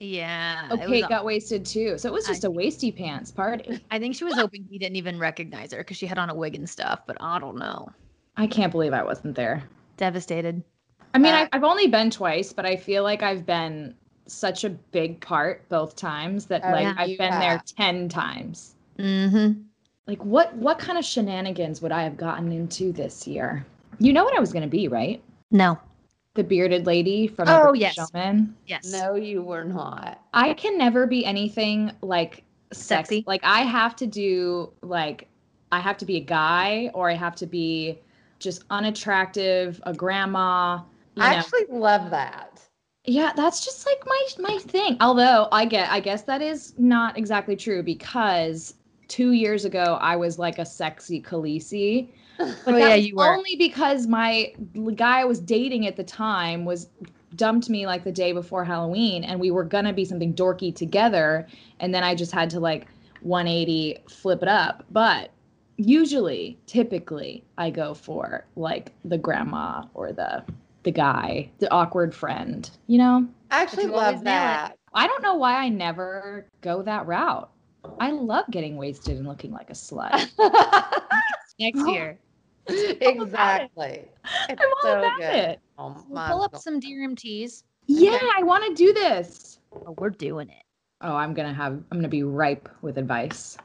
Yeah. 0.00 0.68
Oh, 0.70 0.74
it 0.74 0.80
was 0.80 0.88
Kate 0.88 1.04
a- 1.04 1.08
got 1.08 1.24
wasted 1.24 1.64
too. 1.64 1.98
So 1.98 2.08
it 2.08 2.12
was 2.12 2.26
just 2.26 2.44
a 2.44 2.50
wasty 2.50 2.94
pants 2.94 3.30
party. 3.30 3.84
I 3.90 3.98
think 3.98 4.14
she 4.14 4.24
was 4.24 4.34
hoping 4.34 4.66
he 4.70 4.78
didn't 4.78 4.96
even 4.96 5.18
recognize 5.18 5.72
her 5.72 5.78
because 5.78 5.96
she 5.96 6.06
had 6.06 6.18
on 6.18 6.30
a 6.30 6.34
wig 6.34 6.54
and 6.54 6.68
stuff, 6.68 7.00
but 7.06 7.16
I 7.20 7.38
don't 7.38 7.56
know. 7.56 7.88
I 8.36 8.46
can't 8.46 8.72
believe 8.72 8.92
I 8.92 9.02
wasn't 9.02 9.34
there. 9.36 9.62
Devastated. 9.96 10.62
I 11.14 11.18
mean, 11.18 11.32
Uh, 11.32 11.46
I, 11.52 11.56
I've 11.56 11.64
only 11.64 11.86
been 11.86 12.10
twice, 12.10 12.52
but 12.52 12.66
I 12.66 12.76
feel 12.76 13.04
like 13.04 13.22
I've 13.22 13.46
been 13.46 13.94
such 14.26 14.64
a 14.64 14.70
big 14.70 15.20
part 15.20 15.68
both 15.68 15.94
times 15.96 16.46
that 16.46 16.62
Oh, 16.64 16.70
like 16.72 16.82
yeah. 16.82 16.94
I've 16.96 17.08
You 17.08 17.18
been 17.18 17.38
there 17.38 17.62
10 17.76 18.08
times. 18.08 18.74
Mm-hmm. 18.98 19.60
Like 20.06 20.22
what 20.24 20.54
what 20.56 20.78
kind 20.78 20.98
of 20.98 21.04
shenanigans 21.04 21.80
would 21.82 21.92
I 21.92 22.02
have 22.02 22.16
gotten 22.16 22.52
into 22.52 22.92
this 22.92 23.26
year? 23.26 23.64
You 23.98 24.12
know 24.12 24.24
what 24.24 24.36
I 24.36 24.40
was 24.40 24.52
going 24.52 24.62
to 24.64 24.68
be, 24.68 24.88
right? 24.88 25.22
No. 25.50 25.78
The 26.34 26.44
bearded 26.44 26.84
lady 26.84 27.28
from 27.28 27.48
Oh, 27.48 27.72
yes. 27.74 27.94
Showman. 27.94 28.54
Yes. 28.66 28.90
No, 28.92 29.14
you 29.14 29.40
were 29.42 29.64
not. 29.64 30.20
I 30.34 30.52
can 30.54 30.76
never 30.76 31.06
be 31.06 31.24
anything 31.24 31.92
like 32.02 32.42
Sexy? 32.72 33.16
sexy. 33.16 33.24
Like 33.26 33.42
I 33.44 33.60
have 33.60 33.94
to 33.96 34.06
do 34.06 34.72
like 34.82 35.28
I 35.72 35.78
have 35.80 35.96
to 35.98 36.04
be 36.04 36.16
a 36.16 36.20
guy 36.20 36.90
or 36.92 37.08
I 37.08 37.14
have 37.14 37.36
to 37.36 37.46
be 37.46 38.00
just 38.40 38.64
unattractive, 38.70 39.80
a 39.84 39.94
grandma. 39.94 40.80
You 41.14 41.22
I 41.22 41.30
know. 41.32 41.36
actually 41.38 41.66
love 41.70 42.10
that. 42.10 42.60
Yeah, 43.06 43.32
that's 43.36 43.64
just 43.64 43.86
like 43.86 44.02
my 44.06 44.50
my 44.50 44.58
thing. 44.58 44.96
Although 45.00 45.48
I 45.52 45.64
get 45.66 45.90
I 45.90 46.00
guess 46.00 46.22
that 46.22 46.42
is 46.42 46.74
not 46.78 47.16
exactly 47.16 47.54
true 47.54 47.82
because 47.82 48.74
2 49.08 49.32
years 49.32 49.64
ago 49.64 49.98
I 50.00 50.16
was 50.16 50.38
like 50.38 50.58
a 50.58 50.64
sexy 50.64 51.20
Khaleesi. 51.20 52.08
But 52.38 52.74
Oh, 52.74 52.76
yeah, 52.76 52.94
you 52.94 53.16
were. 53.16 53.32
only 53.32 53.56
because 53.56 54.06
my 54.06 54.52
guy 54.96 55.20
I 55.20 55.24
was 55.24 55.40
dating 55.40 55.86
at 55.86 55.96
the 55.96 56.04
time 56.04 56.64
was 56.64 56.88
dumped 57.36 57.68
me 57.68 57.86
like 57.86 58.04
the 58.04 58.12
day 58.12 58.32
before 58.32 58.64
Halloween 58.64 59.24
and 59.24 59.40
we 59.40 59.50
were 59.50 59.64
gonna 59.64 59.92
be 59.92 60.04
something 60.04 60.34
dorky 60.34 60.74
together 60.74 61.46
and 61.80 61.94
then 61.94 62.04
I 62.04 62.14
just 62.14 62.32
had 62.32 62.50
to 62.50 62.60
like 62.60 62.86
180 63.22 63.98
flip 64.08 64.42
it 64.42 64.48
up. 64.48 64.84
But 64.90 65.30
usually, 65.76 66.58
typically, 66.66 67.44
I 67.58 67.70
go 67.70 67.94
for 67.94 68.46
like 68.56 68.92
the 69.04 69.18
grandma 69.18 69.84
or 69.94 70.12
the 70.12 70.44
the 70.84 70.92
guy, 70.92 71.50
the 71.58 71.72
awkward 71.72 72.14
friend, 72.14 72.70
you 72.86 72.98
know? 72.98 73.26
I 73.50 73.62
actually 73.62 73.86
love 73.86 74.22
that. 74.24 74.76
I 74.92 75.06
don't 75.06 75.22
know 75.22 75.34
why 75.34 75.56
I 75.56 75.70
never 75.70 76.46
go 76.60 76.82
that 76.82 77.06
route. 77.06 77.50
I 78.00 78.10
love 78.10 78.44
getting 78.50 78.76
wasted 78.76 79.16
and 79.18 79.26
looking 79.26 79.52
like 79.52 79.70
a 79.70 79.74
slut. 79.74 80.30
Next 81.60 81.80
year. 81.88 82.18
exactly. 82.68 84.08
It's 84.48 84.60
I'm 84.60 84.68
all 84.68 84.82
so 84.82 84.98
about 84.98 85.18
good. 85.18 85.36
it. 85.36 85.60
Oh, 85.78 85.96
We'll 86.08 86.22
pull 86.26 86.42
up 86.42 86.52
gone. 86.52 86.60
some 86.60 86.80
DRMTs. 86.80 87.62
Yeah, 87.86 88.18
I 88.38 88.42
want 88.42 88.64
to 88.66 88.74
do 88.74 88.92
this. 88.92 89.58
Oh, 89.86 89.94
we're 89.98 90.10
doing 90.10 90.48
it. 90.48 90.62
Oh, 91.00 91.14
I'm 91.14 91.34
gonna 91.34 91.52
have 91.52 91.72
I'm 91.72 91.98
gonna 91.98 92.08
be 92.08 92.22
ripe 92.22 92.68
with 92.82 92.96
advice. 92.98 93.58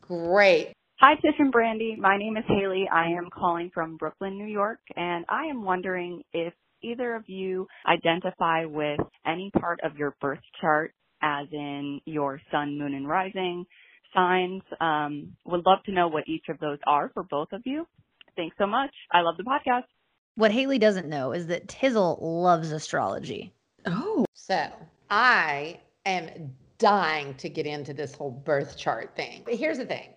Great. 0.00 0.72
Hi, 1.00 1.14
Tish 1.16 1.34
and 1.38 1.52
Brandi. 1.52 1.96
My 1.98 2.16
name 2.16 2.36
is 2.36 2.44
Haley. 2.48 2.88
I 2.92 3.08
am 3.08 3.28
calling 3.32 3.70
from 3.74 3.96
Brooklyn, 3.96 4.38
New 4.38 4.46
York, 4.46 4.80
and 4.96 5.24
I 5.28 5.44
am 5.46 5.64
wondering 5.64 6.22
if 6.32 6.52
either 6.82 7.14
of 7.14 7.24
you 7.28 7.66
identify 7.86 8.64
with 8.64 9.00
any 9.26 9.50
part 9.60 9.80
of 9.82 9.96
your 9.96 10.14
birth 10.20 10.40
chart, 10.60 10.92
as 11.24 11.48
in 11.50 12.00
your 12.04 12.40
sun, 12.50 12.78
moon, 12.78 12.94
and 12.94 13.08
rising 13.08 13.66
signs. 14.14 14.62
Um, 14.80 15.36
would 15.44 15.64
love 15.66 15.82
to 15.86 15.92
know 15.92 16.06
what 16.06 16.28
each 16.28 16.44
of 16.48 16.60
those 16.60 16.78
are 16.86 17.10
for 17.14 17.24
both 17.24 17.48
of 17.52 17.62
you. 17.64 17.86
Thanks 18.36 18.56
so 18.58 18.66
much. 18.66 18.90
I 19.10 19.22
love 19.22 19.36
the 19.36 19.42
podcast. 19.44 19.84
What 20.36 20.52
Haley 20.52 20.78
doesn't 20.78 21.08
know 21.08 21.32
is 21.32 21.46
that 21.46 21.68
Tizzle 21.68 22.18
loves 22.20 22.70
astrology. 22.72 23.52
Oh, 23.86 24.24
So 24.34 24.68
I 25.10 25.80
am 26.04 26.54
dying 26.78 27.34
to 27.34 27.48
get 27.48 27.66
into 27.66 27.94
this 27.94 28.14
whole 28.14 28.30
birth 28.30 28.76
chart 28.76 29.16
thing. 29.16 29.42
But 29.44 29.54
here's 29.54 29.78
the 29.78 29.86
thing 29.86 30.10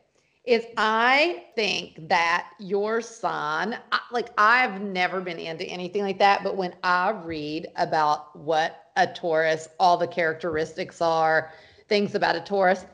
is 0.44 0.66
I 0.78 1.44
think 1.56 2.08
that 2.08 2.48
your 2.58 3.02
son, 3.02 3.78
like 4.12 4.30
I've 4.38 4.82
never 4.82 5.20
been 5.20 5.40
into 5.40 5.66
anything 5.66 6.02
like 6.02 6.20
that, 6.20 6.42
but 6.44 6.56
when 6.56 6.74
I 6.84 7.12
read 7.12 7.68
about 7.76 8.36
what 8.36 8.87
a 8.98 9.08
Taurus, 9.08 9.70
all 9.80 9.96
the 9.98 10.08
characteristics 10.08 11.02
are, 11.02 11.52
things 11.88 12.16
about 12.16 12.36
a 12.36 12.42
Taurus, 12.42 12.86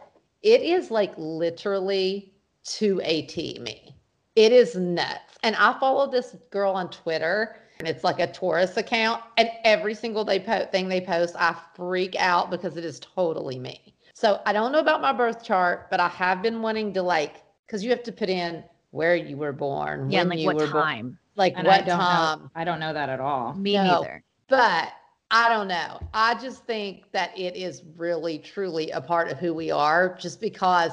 it 0.44 0.62
is 0.62 0.92
like 0.92 1.14
literally 1.18 2.34
to 2.66 3.02
a 3.04 3.24
T 3.24 3.58
me. 3.60 3.96
It 4.36 4.52
is 4.52 4.76
nuts. 4.76 5.38
And 5.44 5.56
I 5.56 5.78
follow 5.80 6.10
this 6.10 6.36
girl 6.52 6.74
on 6.74 6.90
Twitter 6.90 7.58
and 7.80 7.88
it's 7.88 8.04
like 8.04 8.20
a 8.20 8.32
Taurus 8.32 8.78
account. 8.78 9.22
And 9.38 9.50
every 9.64 9.94
single 9.94 10.24
day 10.24 10.40
po- 10.40 10.66
thing 10.72 10.88
they 10.88 11.02
post, 11.02 11.36
I 11.38 11.56
freak 11.76 12.16
out 12.18 12.50
because 12.52 12.78
it 12.78 12.86
is 12.86 13.00
totally 13.00 13.60
me. 13.60 13.96
So 14.14 14.42
I 14.46 14.54
don't 14.54 14.72
know 14.72 14.80
about 14.80 15.02
my 15.02 15.12
birth 15.12 15.44
chart, 15.44 15.90
but 15.90 16.00
I 16.00 16.08
have 16.10 16.42
been 16.42 16.62
wanting 16.62 16.94
to 16.94 17.02
like, 17.02 17.42
because 17.66 17.84
you 17.84 17.90
have 17.90 18.04
to 18.04 18.12
put 18.12 18.30
in 18.30 18.64
where 18.92 19.16
you 19.16 19.36
were 19.38 19.52
born, 19.54 20.10
Yeah, 20.12 20.22
and 20.22 20.30
when 20.30 20.38
like 20.38 20.44
you 20.44 20.46
what 20.48 20.56
were 20.56 20.68
born, 20.68 20.84
time. 20.84 21.18
like 21.36 21.54
and 21.58 21.66
what 21.66 21.86
don't 21.86 22.00
time. 22.00 22.40
know. 22.42 22.50
I 22.56 22.64
don't 22.64 22.80
know 22.80 22.94
that 22.94 23.10
at 23.10 23.20
all. 23.20 23.54
Me 23.56 23.74
No. 23.74 23.84
neither. 23.84 24.24
But 24.48 24.94
I 25.34 25.50
don't 25.50 25.68
know. 25.68 26.00
I 26.14 26.36
just 26.36 26.64
think 26.66 27.12
that 27.12 27.36
it 27.36 27.56
is 27.56 27.82
really, 27.98 28.38
truly 28.38 28.92
a 28.92 29.02
part 29.02 29.30
of 29.30 29.40
who 29.40 29.52
we 29.52 29.72
are, 29.72 30.16
just 30.20 30.40
because 30.40 30.92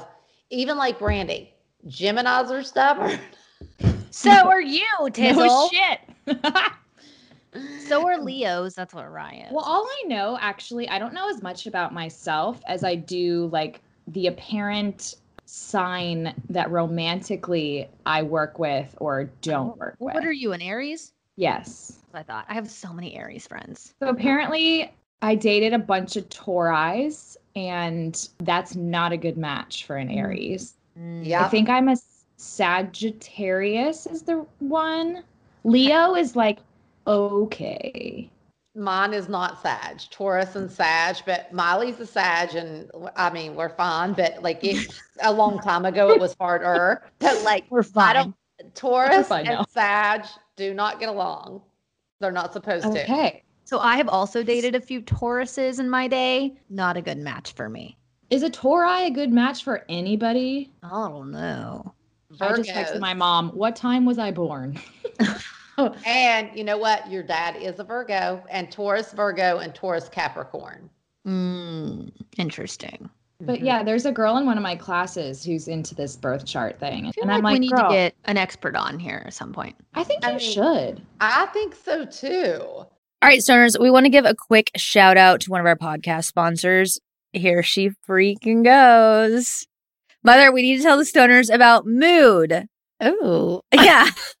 even 0.49 0.77
like 0.77 0.97
Brandy, 0.97 1.53
Geminis 1.87 2.49
are 2.49 2.63
stubborn. 2.63 3.19
So 4.09 4.31
are 4.47 4.59
you, 4.59 4.83
Tizzle. 5.01 5.35
No 5.45 5.69
shit. 5.69 6.41
So 7.85 8.07
are 8.07 8.17
Leos. 8.17 8.75
That's 8.75 8.93
what 8.93 9.11
Ryan. 9.11 9.53
well, 9.53 9.65
all 9.65 9.85
I 9.85 10.07
know 10.07 10.37
actually, 10.39 10.87
I 10.87 10.97
don't 10.97 11.13
know 11.13 11.29
as 11.29 11.41
much 11.41 11.67
about 11.67 11.93
myself 11.93 12.61
as 12.65 12.85
I 12.85 12.95
do 12.95 13.49
like 13.51 13.81
the 14.07 14.27
apparent 14.27 15.15
sign 15.45 16.33
that 16.47 16.71
romantically 16.71 17.89
I 18.05 18.23
work 18.23 18.57
with 18.57 18.95
or 18.99 19.25
don't 19.41 19.71
oh, 19.71 19.77
work 19.77 19.95
with. 19.99 20.13
What 20.13 20.23
are 20.23 20.31
you, 20.31 20.53
an 20.53 20.61
Aries? 20.61 21.11
Yes. 21.35 21.99
I 22.13 22.23
thought 22.23 22.45
I 22.49 22.53
have 22.53 22.69
so 22.69 22.93
many 22.93 23.15
Aries 23.15 23.47
friends. 23.47 23.93
So 23.99 24.09
apparently, 24.09 24.93
I 25.21 25.35
dated 25.35 25.73
a 25.73 25.79
bunch 25.79 26.15
of 26.17 26.27
Tauris, 26.29 27.37
and 27.55 28.29
that's 28.39 28.75
not 28.75 29.11
a 29.11 29.17
good 29.17 29.37
match 29.37 29.85
for 29.85 29.97
an 29.97 30.09
Aries. 30.09 30.75
Mm. 30.99 31.31
I 31.31 31.47
think 31.47 31.69
I'm 31.69 31.87
a 31.87 31.95
Sagittarius 32.37 34.07
is 34.07 34.23
the 34.23 34.45
one. 34.59 35.23
Leo 35.63 36.15
is 36.15 36.35
like 36.35 36.59
okay. 37.05 38.29
Mine 38.73 39.13
is 39.13 39.27
not 39.29 39.61
Sag, 39.61 40.01
Taurus 40.09 40.55
and 40.55 40.71
Sag, 40.71 41.17
but 41.25 41.51
Miley's 41.53 41.99
a 41.99 42.05
Sag, 42.05 42.55
and 42.55 42.89
I 43.15 43.29
mean 43.29 43.55
we're 43.55 43.69
fine. 43.69 44.13
But 44.13 44.41
like 44.41 44.63
it, 44.63 44.87
a 45.21 45.31
long 45.31 45.59
time 45.59 45.85
ago, 45.85 46.09
it 46.09 46.19
was 46.19 46.35
harder. 46.39 47.03
But 47.19 47.43
like 47.43 47.65
We're 47.69 47.83
fine. 47.83 48.09
I 48.09 48.13
don't. 48.13 48.35
Taurus 48.75 49.27
fine 49.27 49.45
and 49.45 49.57
now. 49.57 49.65
Sag 49.65 50.25
do 50.61 50.73
not 50.73 50.99
get 50.99 51.09
along. 51.09 51.61
They're 52.19 52.31
not 52.31 52.53
supposed 52.53 52.85
to. 52.85 53.03
Okay. 53.03 53.43
So 53.65 53.79
I 53.79 53.97
have 53.97 54.09
also 54.09 54.43
dated 54.43 54.75
a 54.75 54.81
few 54.81 55.01
Tauruses 55.01 55.79
in 55.79 55.89
my 55.89 56.07
day. 56.07 56.55
Not 56.69 56.97
a 56.97 57.01
good 57.01 57.17
match 57.17 57.53
for 57.53 57.69
me. 57.69 57.97
Is 58.29 58.43
a 58.43 58.49
Tauri 58.49 59.07
a 59.07 59.11
good 59.11 59.31
match 59.31 59.63
for 59.63 59.85
anybody? 59.89 60.71
I 60.83 60.89
don't 60.89 61.31
know. 61.31 61.93
I 62.39 62.55
just 62.55 62.69
Virgos. 62.69 62.73
texted 62.73 62.99
my 62.99 63.13
mom, 63.13 63.49
what 63.49 63.75
time 63.75 64.05
was 64.05 64.17
I 64.17 64.31
born? 64.31 64.79
And 66.05 66.49
you 66.55 66.63
know 66.63 66.77
what? 66.77 67.09
Your 67.09 67.23
dad 67.23 67.55
is 67.55 67.79
a 67.79 67.83
Virgo, 67.83 68.43
and 68.49 68.71
Taurus 68.71 69.13
Virgo, 69.13 69.59
and 69.59 69.73
Taurus 69.73 70.09
Capricorn. 70.09 70.89
Mm, 71.25 72.11
interesting. 72.37 73.09
But 73.45 73.59
Mhm. 73.59 73.65
yeah, 73.65 73.83
there's 73.83 74.05
a 74.05 74.11
girl 74.11 74.37
in 74.37 74.45
one 74.45 74.57
of 74.57 74.63
my 74.63 74.75
classes 74.75 75.43
who's 75.43 75.67
into 75.67 75.95
this 75.95 76.15
birth 76.15 76.45
chart 76.45 76.79
thing. 76.79 77.07
I 77.07 77.11
feel 77.11 77.23
And 77.23 77.29
like, 77.29 77.37
I'm 77.37 77.43
like, 77.43 77.53
we 77.53 77.59
need 77.59 77.71
girl, 77.71 77.89
to 77.89 77.95
get 77.95 78.15
an 78.25 78.37
expert 78.37 78.75
on 78.75 78.99
here 78.99 79.23
at 79.25 79.33
some 79.33 79.51
point. 79.53 79.75
I 79.93 80.03
think 80.03 80.23
I 80.25 80.31
you 80.33 80.37
mean- 80.37 80.53
should. 80.53 81.01
I 81.19 81.45
think 81.47 81.75
so 81.75 82.05
too. 82.05 82.59
All 82.61 83.27
right, 83.27 83.39
stoners, 83.39 83.79
we 83.79 83.91
want 83.91 84.05
to 84.05 84.09
give 84.09 84.25
a 84.25 84.33
quick 84.35 84.71
shout 84.75 85.17
out 85.17 85.41
to 85.41 85.51
one 85.51 85.59
of 85.59 85.65
our 85.67 85.75
podcast 85.75 86.25
sponsors. 86.25 86.99
Here 87.33 87.61
she 87.63 87.91
freaking 88.07 88.63
goes. 88.63 89.65
Mother, 90.23 90.51
we 90.51 90.61
need 90.63 90.77
to 90.77 90.83
tell 90.83 90.97
the 90.97 91.03
stoners 91.03 91.53
about 91.53 91.85
Mood. 91.87 92.65
Oh, 92.99 93.61
Yeah. 93.73 94.09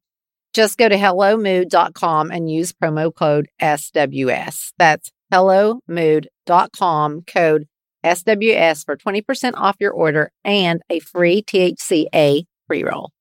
Just 0.53 0.77
go 0.77 0.89
to 0.89 0.95
HelloMood.com 0.95 2.31
and 2.31 2.51
use 2.51 2.73
promo 2.73 3.13
code 3.15 3.47
SWS. 3.61 4.73
That's 4.77 5.11
HelloMood.com 5.31 7.21
code 7.23 7.67
SWS 8.03 8.83
for 8.85 8.97
20% 8.97 9.53
off 9.55 9.77
your 9.79 9.91
order 9.93 10.31
and 10.43 10.81
a 10.89 10.99
free 10.99 11.41
THCA 11.43 12.43
pre 12.67 12.83
roll. 12.83 13.11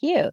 Cute. 0.00 0.32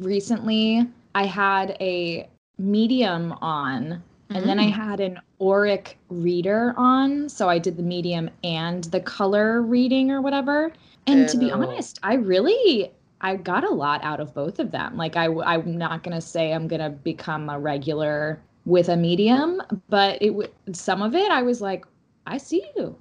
recently 0.00 0.86
I 1.14 1.26
had 1.26 1.76
a 1.78 2.26
medium 2.58 3.32
on 3.42 4.02
and 4.30 4.48
then 4.48 4.58
I 4.58 4.68
Mm. 4.68 4.72
had 4.72 5.00
an 5.00 5.20
auric 5.40 5.98
reader 6.08 6.72
on. 6.78 7.28
So 7.28 7.50
I 7.50 7.58
did 7.58 7.76
the 7.76 7.82
medium 7.82 8.30
and 8.42 8.84
the 8.84 9.00
color 9.00 9.60
reading 9.60 10.10
or 10.10 10.22
whatever. 10.22 10.72
And 11.06 11.28
to 11.28 11.36
be 11.36 11.52
honest, 11.52 11.98
I 12.02 12.14
really 12.14 12.90
I 13.24 13.36
got 13.36 13.64
a 13.64 13.70
lot 13.70 14.04
out 14.04 14.20
of 14.20 14.34
both 14.34 14.58
of 14.58 14.70
them. 14.70 14.98
Like 14.98 15.16
I 15.16 15.28
I'm 15.28 15.78
not 15.78 16.02
going 16.02 16.14
to 16.14 16.20
say 16.20 16.52
I'm 16.52 16.68
going 16.68 16.82
to 16.82 16.90
become 16.90 17.48
a 17.48 17.58
regular 17.58 18.38
with 18.66 18.90
a 18.90 18.96
medium, 18.98 19.62
but 19.88 20.20
it 20.20 20.52
some 20.72 21.00
of 21.00 21.14
it 21.14 21.30
I 21.30 21.40
was 21.40 21.62
like, 21.62 21.86
I 22.26 22.36
see 22.36 22.68
you. 22.76 22.94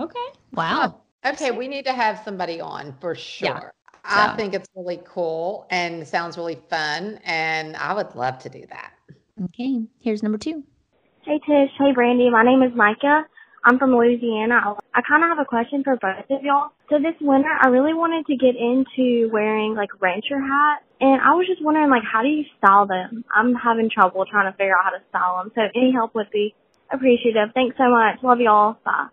Okay. 0.00 0.26
Wow. 0.54 1.02
Okay, 1.26 1.50
we 1.50 1.68
need 1.68 1.84
to 1.84 1.92
have 1.92 2.22
somebody 2.24 2.58
on 2.58 2.94
for 3.00 3.14
sure. 3.14 3.46
Yeah, 3.48 3.70
I 4.04 4.36
think 4.36 4.54
it's 4.54 4.68
really 4.74 5.02
cool 5.04 5.66
and 5.70 6.08
sounds 6.08 6.38
really 6.38 6.58
fun, 6.70 7.20
and 7.24 7.76
I 7.76 7.92
would 7.92 8.14
love 8.14 8.38
to 8.40 8.48
do 8.48 8.64
that. 8.70 8.92
Okay, 9.44 9.82
here's 10.00 10.22
number 10.22 10.38
two. 10.38 10.64
Hey 11.22 11.38
Tish, 11.40 11.70
hey 11.78 11.92
Brandi, 11.92 12.30
my 12.30 12.44
name 12.44 12.62
is 12.62 12.74
Micah. 12.74 13.26
I'm 13.64 13.78
from 13.78 13.94
Louisiana. 13.94 14.76
I 14.94 15.02
kind 15.02 15.24
of 15.24 15.28
have 15.28 15.38
a 15.40 15.44
question 15.44 15.82
for 15.84 15.96
both 15.96 16.30
of 16.30 16.42
y'all. 16.42 16.70
So 16.88 16.98
this 16.98 17.14
winter, 17.20 17.48
I 17.60 17.68
really 17.68 17.94
wanted 17.94 18.26
to 18.26 18.36
get 18.36 18.54
into 18.54 19.28
wearing 19.32 19.74
like 19.74 19.88
rancher 20.00 20.40
hats, 20.40 20.84
and 21.00 21.20
I 21.20 21.34
was 21.34 21.46
just 21.46 21.62
wondering 21.62 21.90
like 21.90 22.02
how 22.04 22.22
do 22.22 22.28
you 22.28 22.44
style 22.58 22.86
them? 22.86 23.24
I'm 23.34 23.54
having 23.54 23.90
trouble 23.90 24.24
trying 24.24 24.50
to 24.50 24.56
figure 24.56 24.76
out 24.76 24.84
how 24.84 24.90
to 24.90 25.02
style 25.08 25.38
them. 25.42 25.50
So 25.54 25.62
any 25.74 25.92
help 25.92 26.14
would 26.14 26.30
be 26.30 26.54
appreciative. 26.92 27.48
Thanks 27.54 27.76
so 27.76 27.90
much. 27.90 28.22
Love 28.22 28.38
y'all. 28.40 28.78
Bye. 28.84 29.08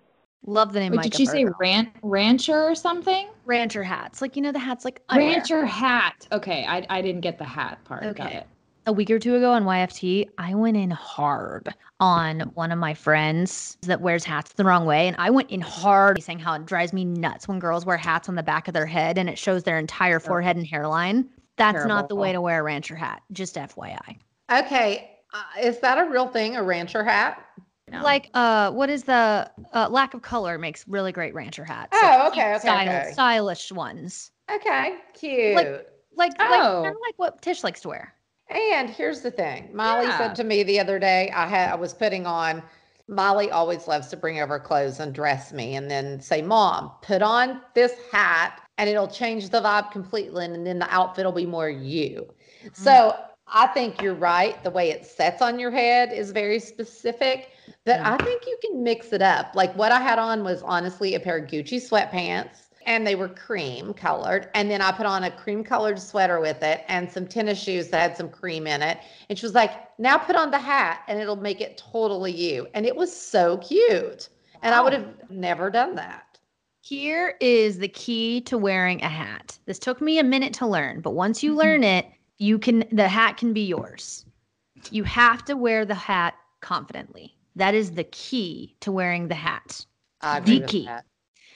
Love 0.45 0.73
the 0.73 0.79
name. 0.81 0.91
Wait, 0.91 0.97
Micah 0.97 1.09
did 1.09 1.19
you 1.19 1.25
say 1.25 1.43
Virgo. 1.45 1.55
ran- 1.59 1.91
rancher 2.03 2.63
or 2.63 2.75
something? 2.75 3.27
rancher 3.45 3.83
hats? 3.83 4.21
Like 4.21 4.35
you 4.35 4.41
know 4.41 4.51
the 4.51 4.59
hats 4.59 4.85
like 4.85 5.01
underwear. 5.09 5.33
Rancher 5.37 5.65
hat. 5.65 6.27
Okay, 6.31 6.65
I 6.67 6.85
I 6.89 7.01
didn't 7.01 7.21
get 7.21 7.37
the 7.39 7.43
hat 7.45 7.83
part. 7.85 8.03
Got 8.03 8.11
Okay. 8.27 8.37
it. 8.37 8.47
A 8.85 8.91
week 8.93 9.09
or 9.09 9.19
two 9.19 9.35
ago 9.35 9.51
on 9.53 9.63
YFT, 9.63 10.27
I 10.37 10.55
went 10.55 10.75
in 10.77 10.91
hard 10.91 11.73
on 11.99 12.41
one 12.55 12.71
of 12.71 12.79
my 12.79 12.93
friends 12.93 13.77
that 13.83 14.01
wears 14.01 14.23
hats 14.23 14.53
the 14.53 14.65
wrong 14.65 14.85
way. 14.85 15.07
And 15.07 15.15
I 15.19 15.29
went 15.29 15.49
in 15.51 15.61
hard 15.61 16.21
saying 16.21 16.39
how 16.39 16.53
it 16.55 16.65
drives 16.65 16.91
me 16.91 17.05
nuts 17.05 17.47
when 17.47 17.59
girls 17.59 17.85
wear 17.85 17.97
hats 17.97 18.27
on 18.27 18.35
the 18.35 18.43
back 18.43 18.67
of 18.67 18.73
their 18.73 18.85
head 18.85 19.17
and 19.17 19.29
it 19.29 19.37
shows 19.37 19.63
their 19.63 19.77
entire 19.79 20.19
forehead 20.19 20.57
and 20.57 20.67
hairline. 20.67 21.29
That's 21.55 21.85
not 21.85 22.09
the 22.09 22.15
way 22.15 22.31
to 22.31 22.41
wear 22.41 22.59
a 22.59 22.63
rancher 22.63 22.95
hat, 22.95 23.21
just 23.31 23.55
FYI. 23.55 24.17
Okay, 24.51 25.11
uh, 25.33 25.43
is 25.61 25.79
that 25.79 25.97
a 25.97 26.09
real 26.09 26.27
thing, 26.27 26.55
a 26.57 26.63
rancher 26.63 27.03
hat? 27.03 27.45
No. 27.91 28.01
Like, 28.01 28.29
uh, 28.33 28.71
what 28.71 28.89
is 28.89 29.03
the 29.03 29.49
uh, 29.73 29.87
lack 29.89 30.13
of 30.13 30.21
color 30.23 30.57
makes 30.57 30.85
really 30.87 31.11
great 31.11 31.33
rancher 31.35 31.63
hats. 31.63 31.91
Oh, 31.93 32.01
Like, 32.01 32.31
okay, 32.31 32.49
okay, 32.55 32.59
style- 32.59 32.81
okay. 32.89 33.09
Stylish 33.13 33.71
ones. 33.71 34.31
Okay, 34.51 34.95
cute. 35.13 35.55
Like- 35.55 35.87
Like, 36.15 36.37
like 36.37 36.49
Oh. 36.61 36.81
kind 36.83 36.95
of 36.95 37.01
like 37.05 37.15
what 37.17 37.41
Tish 37.41 37.63
likes 37.63 37.81
to 37.81 37.87
wear. 37.89 38.13
And 38.49 38.89
here's 38.89 39.21
the 39.21 39.31
thing. 39.31 39.69
Molly 39.73 40.05
Yeah. 40.07 40.17
said 40.17 40.35
to 40.35 40.43
me 40.43 40.63
the 40.63 40.79
other 40.79 40.99
day, 40.99 41.31
I 41.31 41.47
had 41.47 41.71
I 41.71 41.75
was 41.75 41.93
putting 41.93 42.25
on 42.25 42.63
Molly 43.07 43.51
always 43.51 43.87
loves 43.87 44.07
to 44.09 44.17
bring 44.17 44.39
over 44.39 44.59
clothes 44.59 44.99
and 44.99 45.13
dress 45.13 45.51
me 45.51 45.75
and 45.75 45.89
then 45.91 46.21
say, 46.21 46.41
Mom, 46.41 46.91
put 47.01 47.21
on 47.21 47.61
this 47.73 47.93
hat 48.11 48.61
and 48.77 48.89
it'll 48.89 49.07
change 49.07 49.49
the 49.49 49.61
vibe 49.61 49.91
completely 49.91 50.45
and 50.45 50.65
then 50.65 50.79
the 50.79 50.93
outfit 50.93 51.25
will 51.25 51.31
be 51.33 51.45
more 51.45 51.69
you. 51.69 52.33
So 52.73 52.91
mm. 52.91 53.17
I 53.47 53.67
think 53.67 53.99
you're 53.99 54.15
right. 54.15 54.61
The 54.63 54.71
way 54.71 54.89
it 54.89 55.05
sets 55.05 55.41
on 55.41 55.59
your 55.59 55.71
head 55.71 56.11
is 56.13 56.31
very 56.31 56.59
specific, 56.59 57.49
but 57.85 57.99
Yeah. 57.99 58.13
I 58.13 58.17
think 58.17 58.43
you 58.47 58.57
can 58.61 58.83
mix 58.83 59.11
it 59.13 59.21
up. 59.21 59.53
Like 59.55 59.75
what 59.75 59.91
I 59.91 59.99
had 59.99 60.17
on 60.19 60.43
was 60.43 60.63
honestly 60.63 61.13
a 61.15 61.19
pair 61.19 61.37
of 61.37 61.49
Gucci 61.49 61.77
sweatpants 61.77 62.62
and 62.85 63.05
they 63.05 63.15
were 63.15 63.29
cream 63.29 63.93
colored. 63.93 64.49
And 64.53 64.69
then 64.69 64.81
I 64.81 64.91
put 64.91 65.05
on 65.05 65.23
a 65.23 65.31
cream 65.31 65.63
colored 65.63 65.99
sweater 65.99 66.39
with 66.39 66.61
it 66.63 66.83
and 66.87 67.11
some 67.11 67.27
tennis 67.27 67.61
shoes 67.61 67.89
that 67.89 68.01
had 68.01 68.17
some 68.17 68.29
cream 68.29 68.67
in 68.67 68.81
it. 68.81 68.99
And 69.29 69.37
she 69.37 69.45
was 69.45 69.55
like, 69.55 69.71
now 69.99 70.17
put 70.17 70.35
on 70.35 70.51
the 70.51 70.59
hat 70.59 71.01
and 71.07 71.19
it'll 71.19 71.35
make 71.35 71.61
it 71.61 71.77
totally 71.77 72.31
you. 72.31 72.67
And 72.73 72.85
it 72.85 72.95
was 72.95 73.15
so 73.15 73.57
cute. 73.57 74.29
And 74.61 74.73
I 74.73 74.81
would 74.81 74.93
have 74.93 75.07
never 75.29 75.69
done 75.69 75.95
that. 75.95 76.39
Here 76.81 77.35
is 77.39 77.79
the 77.79 77.87
key 77.87 78.41
to 78.41 78.57
wearing 78.57 79.01
a 79.03 79.09
hat. 79.09 79.57
This 79.65 79.79
took 79.79 80.01
me 80.01 80.19
a 80.19 80.23
minute 80.23 80.53
to 80.55 80.67
learn, 80.67 80.99
but 80.99 81.11
once 81.11 81.41
you 81.41 81.51
mm-hmm. 81.51 81.59
learn 81.59 81.83
it, 81.83 82.05
you 82.39 82.59
can 82.59 82.83
the 82.91 83.07
hat 83.07 83.37
can 83.37 83.53
be 83.53 83.65
yours. 83.65 84.25
You 84.91 85.05
have 85.05 85.45
to 85.45 85.55
wear 85.55 85.85
the 85.85 85.95
hat 85.95 86.35
confidently. 86.59 87.37
That 87.55 87.73
is 87.73 87.91
the 87.91 88.03
key 88.03 88.75
to 88.81 88.91
wearing 88.91 89.27
the 89.27 89.35
hat. 89.35 89.85
I 90.21 90.39
The 90.41 90.61
key. 90.61 90.85
that. 90.85 91.05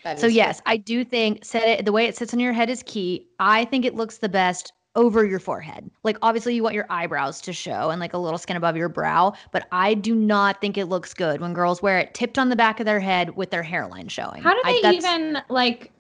That 0.08 0.20
So 0.20 0.28
is 0.28 0.34
yes, 0.36 0.58
true. 0.58 0.64
I 0.68 0.78
do 0.78 1.04
think 1.04 1.44
set 1.44 1.68
it 1.68 1.86
the 1.86 1.92
way 1.92 2.06
it 2.06 2.16
sits 2.16 2.34
on 2.34 2.40
your 2.40 2.54
head 2.54 2.70
is 2.70 2.82
key. 2.84 3.28
I 3.40 3.66
think 3.66 3.84
it 3.86 3.96
looks 3.96 4.20
the 4.20 4.30
best 4.30 4.72
over 4.96 5.24
your 5.26 5.40
forehead. 5.40 5.92
Like 6.04 6.18
obviously 6.22 6.56
you 6.56 6.64
want 6.64 6.74
your 6.74 6.88
eyebrows 6.90 7.40
to 7.42 7.54
show 7.54 7.92
and 7.92 8.00
like 8.00 8.14
a 8.14 8.18
little 8.18 8.40
skin 8.40 8.56
above 8.58 8.76
your 8.76 8.90
brow, 8.90 9.34
but 9.52 9.68
I 9.72 9.94
do 9.94 10.16
not 10.16 10.60
think 10.60 10.78
it 10.78 10.86
looks 10.86 11.14
good 11.14 11.40
when 11.42 11.54
girls 11.54 11.82
wear 11.84 12.00
it 12.00 12.14
tipped 12.16 12.40
on 12.40 12.50
the 12.50 12.56
back 12.56 12.80
of 12.80 12.86
their 12.86 13.00
head 13.00 13.36
with 13.36 13.52
their 13.52 13.62
hairline 13.64 14.08
showing. 14.08 14.42
How 14.42 14.54
do 14.54 14.62
they 14.64 14.82
that's- 14.82 15.04
even 15.04 15.38
like 15.50 15.92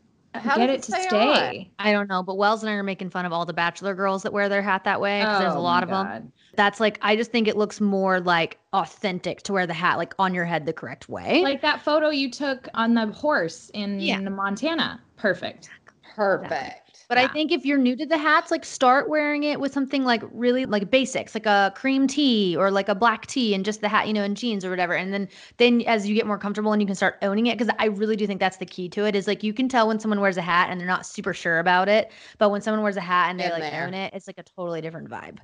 How 0.42 0.58
get 0.58 0.70
it 0.70 0.84
to 0.84 0.92
stay 0.92 1.08
stay? 1.08 1.72
I 1.80 1.92
don't 1.92 2.10
know, 2.10 2.24
but 2.24 2.38
Wells 2.38 2.64
and 2.64 2.70
I 2.70 2.74
are 2.74 2.84
making 2.84 3.10
fun 3.10 3.26
of 3.26 3.34
all 3.34 3.46
the 3.46 3.54
bachelor 3.54 3.94
girls 3.94 4.24
that 4.24 4.34
wear 4.34 4.50
their 4.50 4.62
hat 4.62 4.84
that 4.86 5.02
way 5.02 5.22
because 5.22 5.40
there's 5.40 5.54
a 5.54 5.58
Oh 5.58 5.62
lot 5.62 5.80
my 5.80 5.84
of 5.84 5.90
them. 5.90 6.06
God. 6.24 6.32
That's 6.56 6.80
like 6.80 6.98
I 7.02 7.16
just 7.16 7.32
think 7.32 7.48
it 7.48 7.56
looks 7.56 7.80
more 7.80 8.20
like 8.20 8.58
authentic 8.74 9.44
to 9.44 9.54
wear 9.54 9.68
the 9.68 9.74
hat 9.74 9.98
like 9.98 10.14
on 10.18 10.34
your 10.34 10.46
head 10.46 10.66
the 10.66 10.74
correct 10.74 11.08
way. 11.08 11.42
Like 11.44 11.62
that 11.62 11.82
photo 11.82 12.10
you 12.10 12.32
took 12.32 12.68
on 12.74 12.94
the 12.94 13.08
horse 13.08 13.70
in 13.74 14.00
Yeah. 14.00 14.20
Montana. 14.20 15.02
Perfect. 15.18 15.70
Perfect. 16.16 16.87
But 17.10 17.18
I 17.18 17.30
think 17.30 17.54
if 17.54 17.66
you're 17.66 17.78
new 17.78 17.96
to 17.96 18.06
the 18.06 18.18
hats, 18.18 18.52
like 18.52 18.66
start 18.66 19.08
wearing 19.08 19.44
it 19.44 19.62
with 19.62 19.72
something 19.72 20.04
like 20.04 20.22
really 20.32 20.66
like 20.66 20.92
basics, 20.92 21.34
like 21.34 21.46
a 21.46 21.72
cream 21.74 22.06
tee 22.06 22.56
or 22.58 22.70
like 22.70 22.90
a 22.90 22.96
black 22.96 23.28
tee 23.28 23.54
and 23.54 23.64
just 23.64 23.80
the 23.80 23.88
hat, 23.88 24.08
you 24.08 24.14
know, 24.14 24.24
and 24.24 24.36
jeans 24.36 24.66
or 24.66 24.70
whatever. 24.70 24.94
And 24.94 25.14
then 25.14 25.30
then 25.56 25.84
as 25.84 26.08
you 26.08 26.14
get 26.16 26.28
more 26.28 26.38
comfortable 26.38 26.74
and 26.74 26.82
you 26.82 26.86
can 26.86 26.96
start 26.96 27.18
owning 27.22 27.46
it, 27.48 27.58
because 27.58 27.74
I 27.80 27.86
really 27.86 28.18
do 28.18 28.28
think 28.28 28.42
that's 28.42 28.58
the 28.58 28.66
key 28.66 28.90
to 28.90 29.06
it 29.06 29.16
is 29.16 29.26
like 29.26 29.42
you 29.42 29.54
can 29.54 29.70
tell 29.70 29.88
when 29.88 30.00
someone 30.00 30.20
wears 30.20 30.36
a 30.36 30.42
hat 30.42 30.70
and 30.70 30.82
they're 30.82 30.88
not 30.88 31.06
super 31.06 31.34
sure 31.34 31.60
about 31.60 31.88
it. 31.88 32.12
But 32.40 32.50
when 32.50 32.62
someone 32.62 32.84
wears 32.84 32.98
a 32.98 33.02
hat 33.02 33.30
and 33.30 33.40
they 33.40 33.50
like 33.50 33.62
there. 33.62 33.88
own 33.88 33.94
it, 33.94 34.14
it's 34.14 34.28
like 34.28 34.38
a 34.38 34.44
totally 34.44 34.82
different 34.82 35.10
vibe. 35.10 35.38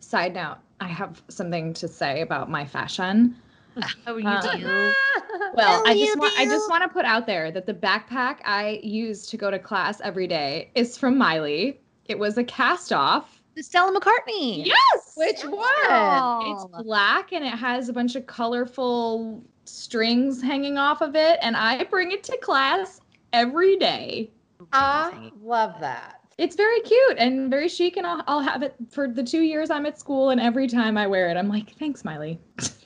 Side 0.00 0.34
note, 0.34 0.56
I 0.80 0.88
have 0.88 1.22
something 1.28 1.74
to 1.74 1.88
say 1.88 2.22
about 2.22 2.50
my 2.50 2.64
fashion. 2.64 3.36
Oh, 4.06 4.16
you 4.16 4.28
uh, 4.28 4.56
do. 4.56 4.64
Well, 5.54 5.82
Oh, 5.84 5.90
I 5.90 5.94
just 5.94 6.18
want 6.18 6.38
I 6.38 6.44
just 6.44 6.68
want 6.70 6.82
to 6.82 6.88
put 6.88 7.04
out 7.04 7.26
there 7.26 7.50
that 7.50 7.66
the 7.66 7.74
backpack 7.74 8.38
I 8.44 8.80
use 8.82 9.26
to 9.26 9.36
go 9.36 9.50
to 9.50 9.58
class 9.58 10.00
every 10.00 10.26
day 10.26 10.70
is 10.74 10.96
from 10.96 11.16
Miley. 11.18 11.80
It 12.06 12.18
was 12.18 12.38
a 12.38 12.44
cast 12.44 12.92
off. 12.92 13.40
The 13.54 13.62
Stella 13.62 13.98
McCartney. 13.98 14.64
Yes. 14.64 15.12
Which 15.16 15.42
one? 15.44 15.66
Oh. 15.84 16.68
It's 16.72 16.82
black 16.84 17.32
and 17.32 17.44
it 17.44 17.54
has 17.54 17.88
a 17.88 17.92
bunch 17.92 18.16
of 18.16 18.26
colorful 18.26 19.42
strings 19.64 20.42
hanging 20.42 20.78
off 20.78 21.00
of 21.02 21.14
it 21.14 21.38
and 21.42 21.56
I 21.56 21.84
bring 21.84 22.12
it 22.12 22.22
to 22.24 22.36
class 22.38 23.00
every 23.32 23.76
day. 23.76 24.30
I 24.72 25.30
love 25.42 25.74
that. 25.80 26.20
It's 26.38 26.56
very 26.56 26.80
cute 26.80 27.18
and 27.18 27.50
very 27.50 27.68
chic 27.68 27.96
and 27.98 28.06
I'll, 28.06 28.22
I'll 28.26 28.40
have 28.40 28.62
it 28.62 28.74
for 28.90 29.06
the 29.06 29.22
2 29.22 29.42
years 29.42 29.70
I'm 29.70 29.84
at 29.86 29.98
school 29.98 30.30
and 30.30 30.40
every 30.40 30.66
time 30.66 30.96
I 30.96 31.06
wear 31.06 31.28
it 31.28 31.36
I'm 31.36 31.48
like, 31.48 31.76
"Thanks, 31.78 32.04
Miley." 32.04 32.40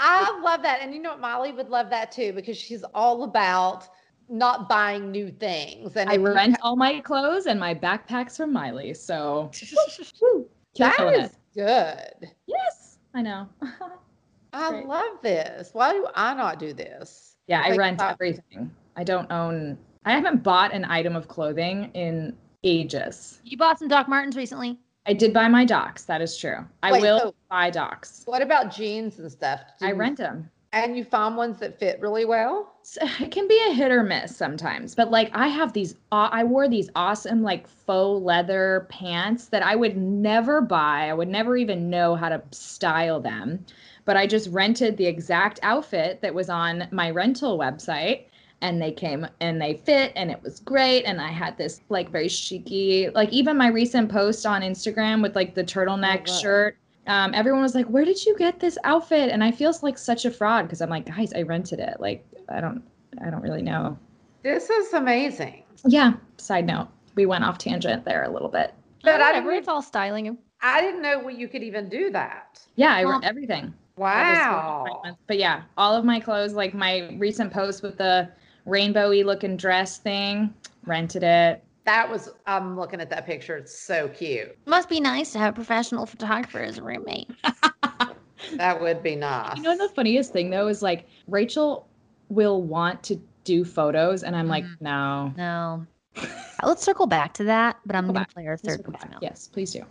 I 0.00 0.40
love 0.42 0.62
that. 0.62 0.80
And 0.80 0.94
you 0.94 1.00
know 1.00 1.10
what? 1.10 1.20
Molly 1.20 1.52
would 1.52 1.68
love 1.68 1.90
that 1.90 2.10
too 2.10 2.32
because 2.32 2.56
she's 2.56 2.82
all 2.94 3.24
about 3.24 3.88
not 4.28 4.68
buying 4.68 5.10
new 5.10 5.30
things. 5.30 5.96
And 5.96 6.08
I 6.08 6.16
rent 6.16 6.56
all 6.62 6.76
my 6.76 7.00
clothes 7.00 7.46
and 7.46 7.60
my 7.60 7.74
backpacks 7.74 8.36
from 8.36 8.52
Miley. 8.52 8.94
So 8.94 9.50
that 10.78 10.96
killing 10.96 11.20
is 11.20 11.30
it. 11.30 11.36
good. 11.54 12.30
yes, 12.46 12.98
I 13.14 13.22
know. 13.22 13.48
I 14.52 14.70
Great. 14.70 14.86
love 14.86 15.22
this. 15.22 15.70
Why 15.72 15.92
do 15.92 16.06
I 16.14 16.34
not 16.34 16.58
do 16.58 16.72
this? 16.72 17.36
Yeah, 17.46 17.62
I 17.64 17.76
rent 17.76 18.00
uh, 18.00 18.08
everything. 18.10 18.70
I 18.96 19.04
don't 19.04 19.30
own. 19.30 19.78
I 20.04 20.12
haven't 20.12 20.42
bought 20.42 20.72
an 20.72 20.84
item 20.86 21.14
of 21.14 21.28
clothing 21.28 21.90
in 21.94 22.36
ages. 22.64 23.40
You 23.44 23.56
bought 23.56 23.78
some 23.78 23.88
Doc 23.88 24.08
Martens 24.08 24.36
recently. 24.36 24.78
I 25.06 25.12
did 25.12 25.32
buy 25.32 25.48
my 25.48 25.64
docs. 25.64 26.04
That 26.04 26.20
is 26.20 26.36
true. 26.36 26.64
I 26.82 26.92
Wait, 26.92 27.02
will 27.02 27.18
so- 27.20 27.34
buy 27.48 27.70
docs. 27.70 28.22
What 28.26 28.42
about 28.42 28.74
jeans 28.74 29.18
and 29.18 29.30
stuff? 29.30 29.60
Do 29.78 29.86
I 29.86 29.92
rent 29.92 30.18
them. 30.18 30.50
And 30.72 30.96
you 30.96 31.02
found 31.04 31.36
ones 31.36 31.58
that 31.58 31.80
fit 31.80 32.00
really 32.00 32.24
well? 32.24 32.72
So 32.82 33.00
it 33.20 33.30
can 33.32 33.48
be 33.48 33.60
a 33.68 33.72
hit 33.72 33.90
or 33.90 34.02
miss 34.02 34.34
sometimes 34.36 34.94
but 34.94 35.10
like 35.10 35.30
i 35.34 35.48
have 35.48 35.72
these 35.74 35.96
aw- 36.12 36.30
i 36.32 36.42
wore 36.44 36.66
these 36.68 36.88
awesome 36.96 37.42
like 37.42 37.66
faux 37.68 38.24
leather 38.24 38.86
pants 38.88 39.46
that 39.48 39.62
i 39.62 39.76
would 39.76 39.96
never 39.98 40.60
buy 40.62 41.08
i 41.10 41.12
would 41.12 41.28
never 41.28 41.56
even 41.58 41.90
know 41.90 42.14
how 42.14 42.28
to 42.30 42.42
style 42.52 43.20
them 43.20 43.64
but 44.06 44.16
i 44.16 44.26
just 44.26 44.48
rented 44.50 44.96
the 44.96 45.04
exact 45.06 45.60
outfit 45.62 46.20
that 46.22 46.32
was 46.34 46.48
on 46.48 46.88
my 46.90 47.10
rental 47.10 47.58
website 47.58 48.24
and 48.62 48.80
they 48.80 48.92
came 48.92 49.26
and 49.40 49.60
they 49.60 49.74
fit 49.74 50.12
and 50.16 50.30
it 50.30 50.42
was 50.42 50.60
great 50.60 51.04
and 51.04 51.20
i 51.20 51.28
had 51.28 51.56
this 51.56 51.80
like 51.88 52.10
very 52.10 52.28
chicy 52.28 53.10
like 53.14 53.30
even 53.30 53.56
my 53.56 53.68
recent 53.68 54.10
post 54.10 54.44
on 54.46 54.62
instagram 54.62 55.22
with 55.22 55.34
like 55.34 55.54
the 55.54 55.64
turtleneck 55.64 56.26
wow. 56.28 56.34
shirt 56.38 56.76
um, 57.06 57.32
everyone 57.34 57.62
was 57.62 57.74
like 57.74 57.86
where 57.86 58.04
did 58.04 58.24
you 58.24 58.36
get 58.36 58.60
this 58.60 58.76
outfit 58.84 59.30
and 59.30 59.42
i 59.42 59.50
feel 59.50 59.72
like 59.82 59.96
such 59.98 60.24
a 60.26 60.30
fraud 60.30 60.66
because 60.66 60.80
i'm 60.82 60.90
like 60.90 61.06
guys 61.06 61.32
i 61.32 61.42
rented 61.42 61.80
it 61.80 61.96
like 62.00 62.24
i 62.50 62.60
don't 62.60 62.82
i 63.24 63.30
don't 63.30 63.42
really 63.42 63.62
know 63.62 63.98
This 64.42 64.68
is 64.70 64.92
amazing. 64.92 65.64
yeah 65.86 66.12
side 66.36 66.66
note 66.66 66.88
we 67.14 67.26
went 67.26 67.42
off 67.44 67.58
tangent 67.58 68.04
there 68.04 68.24
a 68.24 68.30
little 68.30 68.48
bit 68.48 68.74
But 69.02 69.20
I 69.20 69.28
Whatever, 69.28 69.46
didn't, 69.48 69.58
it's 69.60 69.68
all 69.68 69.82
styling. 69.82 70.36
I 70.62 70.80
didn't 70.82 71.00
know 71.02 71.28
you 71.28 71.48
could 71.48 71.62
even 71.62 71.88
do 71.88 72.10
that. 72.10 72.60
yeah 72.76 72.92
i 72.94 73.04
Well, 73.04 73.12
rent 73.14 73.24
everything 73.24 73.72
Wow. 73.96 75.02
but 75.26 75.38
yeah 75.38 75.62
all 75.76 75.94
of 75.94 76.04
my 76.04 76.20
clothes 76.20 76.52
like 76.54 76.74
my 76.74 77.14
recent 77.18 77.52
post 77.52 77.82
with 77.82 77.96
the 77.98 78.28
rainbowy 78.66 79.24
looking 79.24 79.56
dress 79.56 79.98
thing 79.98 80.52
rented 80.86 81.22
it 81.22 81.62
That 81.84 82.08
was, 82.10 82.30
I'm 82.46 82.78
looking 82.78 83.00
at 83.00 83.10
that 83.10 83.26
picture. 83.26 83.56
It's 83.56 83.76
so 83.76 84.08
cute. 84.08 84.56
Must 84.66 84.88
be 84.88 85.00
nice 85.00 85.32
to 85.32 85.38
have 85.38 85.54
a 85.54 85.56
professional 85.56 86.06
photographer 86.06 86.58
as 86.60 86.78
a 86.78 86.82
roommate. 86.82 87.30
That 88.56 88.80
would 88.80 89.02
be 89.02 89.16
nice. 89.16 89.56
you 89.58 89.62
know 89.62 89.76
the 89.76 89.90
funniest 89.94 90.32
thing 90.32 90.48
though 90.48 90.66
is 90.68 90.80
like 90.80 91.06
rachel 91.28 91.86
will 92.30 92.62
want 92.62 93.02
to 93.04 93.20
do 93.44 93.64
photos 93.66 94.22
and 94.22 94.34
i'm 94.34 94.48
like 94.48 94.64
Mhm. 94.64 94.76
no 94.80 95.34
No. 95.36 95.86
Let's 96.64 96.82
circle 96.82 97.06
back 97.06 97.34
to 97.34 97.44
that, 97.44 97.76
but 97.86 97.94
I'm 97.96 98.04
Circle 98.04 98.12
going 98.14 98.22
back. 98.22 98.28
to 98.28 98.34
play 98.34 98.46
our 98.46 98.56
third 98.56 98.78
circle 98.78 98.92
back. 98.94 99.10
voicemail. 99.10 99.18
yes 99.20 99.48
please 99.52 99.72
do 99.72 99.82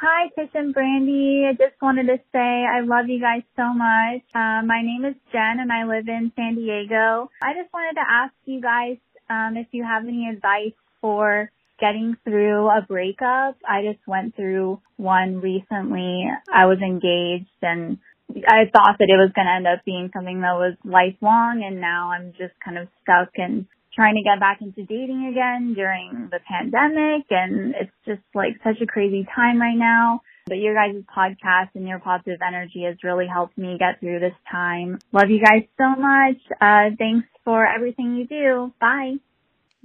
Hi, 0.00 0.28
Tish 0.36 0.54
and 0.54 0.72
Brandi. 0.72 1.42
I 1.50 1.54
just 1.54 1.74
wanted 1.82 2.06
to 2.06 2.18
say 2.30 2.38
I 2.38 2.82
love 2.84 3.08
you 3.08 3.20
guys 3.20 3.42
so 3.56 3.74
much. 3.74 4.22
Uh, 4.32 4.62
my 4.64 4.80
name 4.80 5.04
is 5.04 5.16
Jen 5.32 5.58
and 5.58 5.72
I 5.72 5.86
live 5.86 6.06
in 6.06 6.30
San 6.36 6.54
Diego. 6.54 7.28
I 7.42 7.52
just 7.60 7.72
wanted 7.74 7.94
to 7.98 8.06
ask 8.08 8.32
you 8.44 8.60
guys 8.60 8.98
um, 9.28 9.56
if 9.56 9.66
you 9.72 9.82
have 9.82 10.04
any 10.04 10.28
advice 10.32 10.78
for 11.00 11.50
getting 11.80 12.16
through 12.22 12.68
a 12.68 12.86
breakup. 12.86 13.56
I 13.68 13.82
just 13.82 13.98
went 14.06 14.36
through 14.36 14.80
one 14.98 15.40
recently. 15.40 16.26
I 16.46 16.66
was 16.66 16.78
engaged 16.78 17.50
and 17.62 17.98
I 18.46 18.70
thought 18.72 18.98
that 19.00 19.10
it 19.10 19.18
was 19.18 19.32
going 19.34 19.48
to 19.48 19.56
end 19.56 19.66
up 19.66 19.84
being 19.84 20.10
something 20.14 20.42
that 20.42 20.54
was 20.54 20.76
lifelong 20.84 21.64
and 21.66 21.80
now 21.80 22.12
I'm 22.12 22.34
just 22.38 22.54
kind 22.64 22.78
of 22.78 22.86
stuck 23.02 23.30
and 23.34 23.66
trying 23.98 24.14
to 24.14 24.22
get 24.22 24.38
back 24.38 24.62
into 24.62 24.84
dating 24.84 25.26
again 25.26 25.74
during 25.74 26.28
the 26.30 26.38
pandemic 26.46 27.26
and 27.30 27.74
it's 27.74 27.90
just 28.06 28.22
like 28.32 28.52
such 28.62 28.80
a 28.80 28.86
crazy 28.86 29.26
time 29.34 29.60
right 29.60 29.76
now. 29.76 30.22
But 30.46 30.58
your 30.58 30.72
guys' 30.72 31.02
podcast 31.14 31.70
and 31.74 31.86
your 31.86 31.98
positive 31.98 32.38
energy 32.46 32.84
has 32.84 32.94
really 33.02 33.26
helped 33.26 33.58
me 33.58 33.76
get 33.76 33.98
through 33.98 34.20
this 34.20 34.36
time. 34.48 35.00
Love 35.12 35.30
you 35.30 35.42
guys 35.44 35.64
so 35.76 36.00
much. 36.00 36.36
Uh, 36.60 36.94
thanks 36.96 37.26
for 37.44 37.66
everything 37.66 38.14
you 38.14 38.26
do. 38.28 38.72
Bye. 38.80 39.16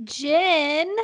Jen. 0.04 0.96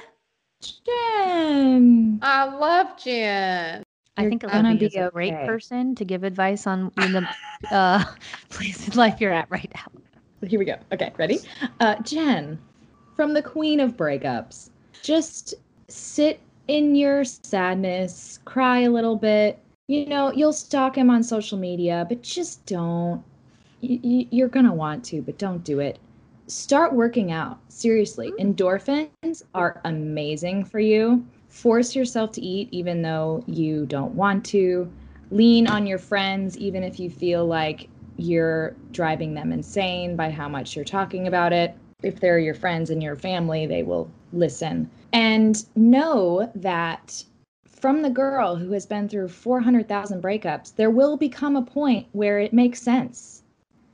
jen 0.61 2.19
I 2.21 2.45
love 2.45 2.95
Jen. 3.03 3.81
I 4.17 4.21
You're 4.21 4.29
think 4.29 4.43
gonna 4.43 4.69
Olivia 4.69 4.77
be 4.77 4.85
is 4.85 4.95
a 5.07 5.09
great 5.09 5.33
person 5.47 5.95
to 5.95 6.05
give 6.05 6.23
advice 6.23 6.67
on 6.67 6.91
in 7.01 7.13
the 7.13 7.27
uh, 7.71 8.03
place 8.49 8.87
in 8.87 8.93
life 8.93 9.19
you're 9.19 9.33
at 9.33 9.49
right 9.49 9.71
now. 9.73 10.47
Here 10.47 10.59
we 10.59 10.65
go. 10.65 10.75
Okay, 10.93 11.11
ready? 11.17 11.39
Uh, 11.79 11.95
Jen, 12.03 12.59
from 13.19 13.33
the 13.33 13.41
queen 13.41 13.81
of 13.81 13.97
breakups, 13.97 14.69
just 15.03 15.53
sit 15.89 16.39
in 16.69 16.95
your 16.95 17.25
sadness, 17.25 18.39
cry 18.45 18.83
a 18.83 18.89
little 18.89 19.17
bit. 19.17 19.59
You 19.89 20.05
know, 20.05 20.31
you'll 20.31 20.53
stalk 20.53 20.97
him 20.97 21.09
on 21.09 21.21
social 21.21 21.57
media, 21.57 22.05
but 22.07 22.21
just 22.21 22.65
don't. 22.65 23.21
Y- 23.81 24.25
you're 24.31 24.47
gonna 24.47 24.73
want 24.73 25.03
to, 25.03 25.21
but 25.21 25.37
don't 25.37 25.65
do 25.65 25.81
it. 25.81 25.99
Start 26.47 26.93
working 26.93 27.29
out. 27.29 27.59
Seriously, 27.67 28.31
mm. 28.31 28.55
endorphins 28.55 29.43
are 29.53 29.81
amazing 29.83 30.63
for 30.63 30.79
you. 30.79 31.27
Force 31.49 31.93
yourself 31.97 32.31
to 32.31 32.41
eat 32.41 32.69
even 32.71 33.01
though 33.01 33.43
you 33.47 33.85
don't 33.85 34.15
want 34.15 34.45
to. 34.45 34.89
Lean 35.29 35.67
on 35.67 35.85
your 35.85 35.99
friends 35.99 36.57
even 36.57 36.85
if 36.85 37.01
you 37.01 37.09
feel 37.09 37.45
like 37.45 37.89
you're 38.15 38.77
driving 38.93 39.33
them 39.33 39.51
insane 39.51 40.15
by 40.15 40.29
how 40.29 40.47
much 40.47 40.73
you're 40.73 40.85
talking 40.85 41.27
about 41.27 41.51
it. 41.51 41.75
If 42.01 42.19
they're 42.19 42.39
your 42.39 42.53
friends 42.53 42.89
and 42.89 43.03
your 43.03 43.15
family, 43.15 43.65
they 43.65 43.83
will 43.83 44.09
listen. 44.31 44.89
And 45.11 45.65
know 45.75 46.51
that 46.55 47.23
from 47.65 48.01
the 48.01 48.09
girl 48.09 48.55
who 48.55 48.71
has 48.71 48.85
been 48.85 49.09
through 49.09 49.29
400,000 49.29 50.21
breakups, 50.21 50.75
there 50.75 50.89
will 50.89 51.17
become 51.17 51.55
a 51.55 51.61
point 51.61 52.07
where 52.11 52.39
it 52.39 52.53
makes 52.53 52.81
sense. 52.81 53.43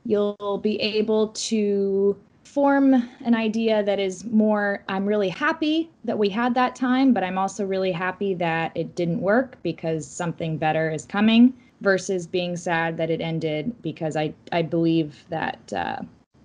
You'll 0.04 0.60
be 0.62 0.80
able 0.80 1.28
to 1.28 2.16
form 2.44 2.94
an 3.24 3.34
idea 3.34 3.82
that 3.82 3.98
is 3.98 4.24
more 4.24 4.84
I'm 4.88 5.04
really 5.04 5.28
happy 5.28 5.90
that 6.04 6.18
we 6.18 6.28
had 6.28 6.54
that 6.54 6.74
time, 6.76 7.12
but 7.12 7.24
I'm 7.24 7.38
also 7.38 7.64
really 7.64 7.92
happy 7.92 8.34
that 8.34 8.72
it 8.74 8.94
didn't 8.94 9.20
work 9.20 9.58
because 9.62 10.06
something 10.06 10.56
better 10.56 10.90
is 10.90 11.04
coming 11.04 11.52
versus 11.80 12.26
being 12.26 12.56
sad 12.56 12.96
that 12.96 13.10
it 13.10 13.20
ended 13.20 13.74
because 13.82 14.16
I, 14.16 14.32
I 14.52 14.62
believe 14.62 15.24
that 15.28 15.72
uh, 15.72 16.00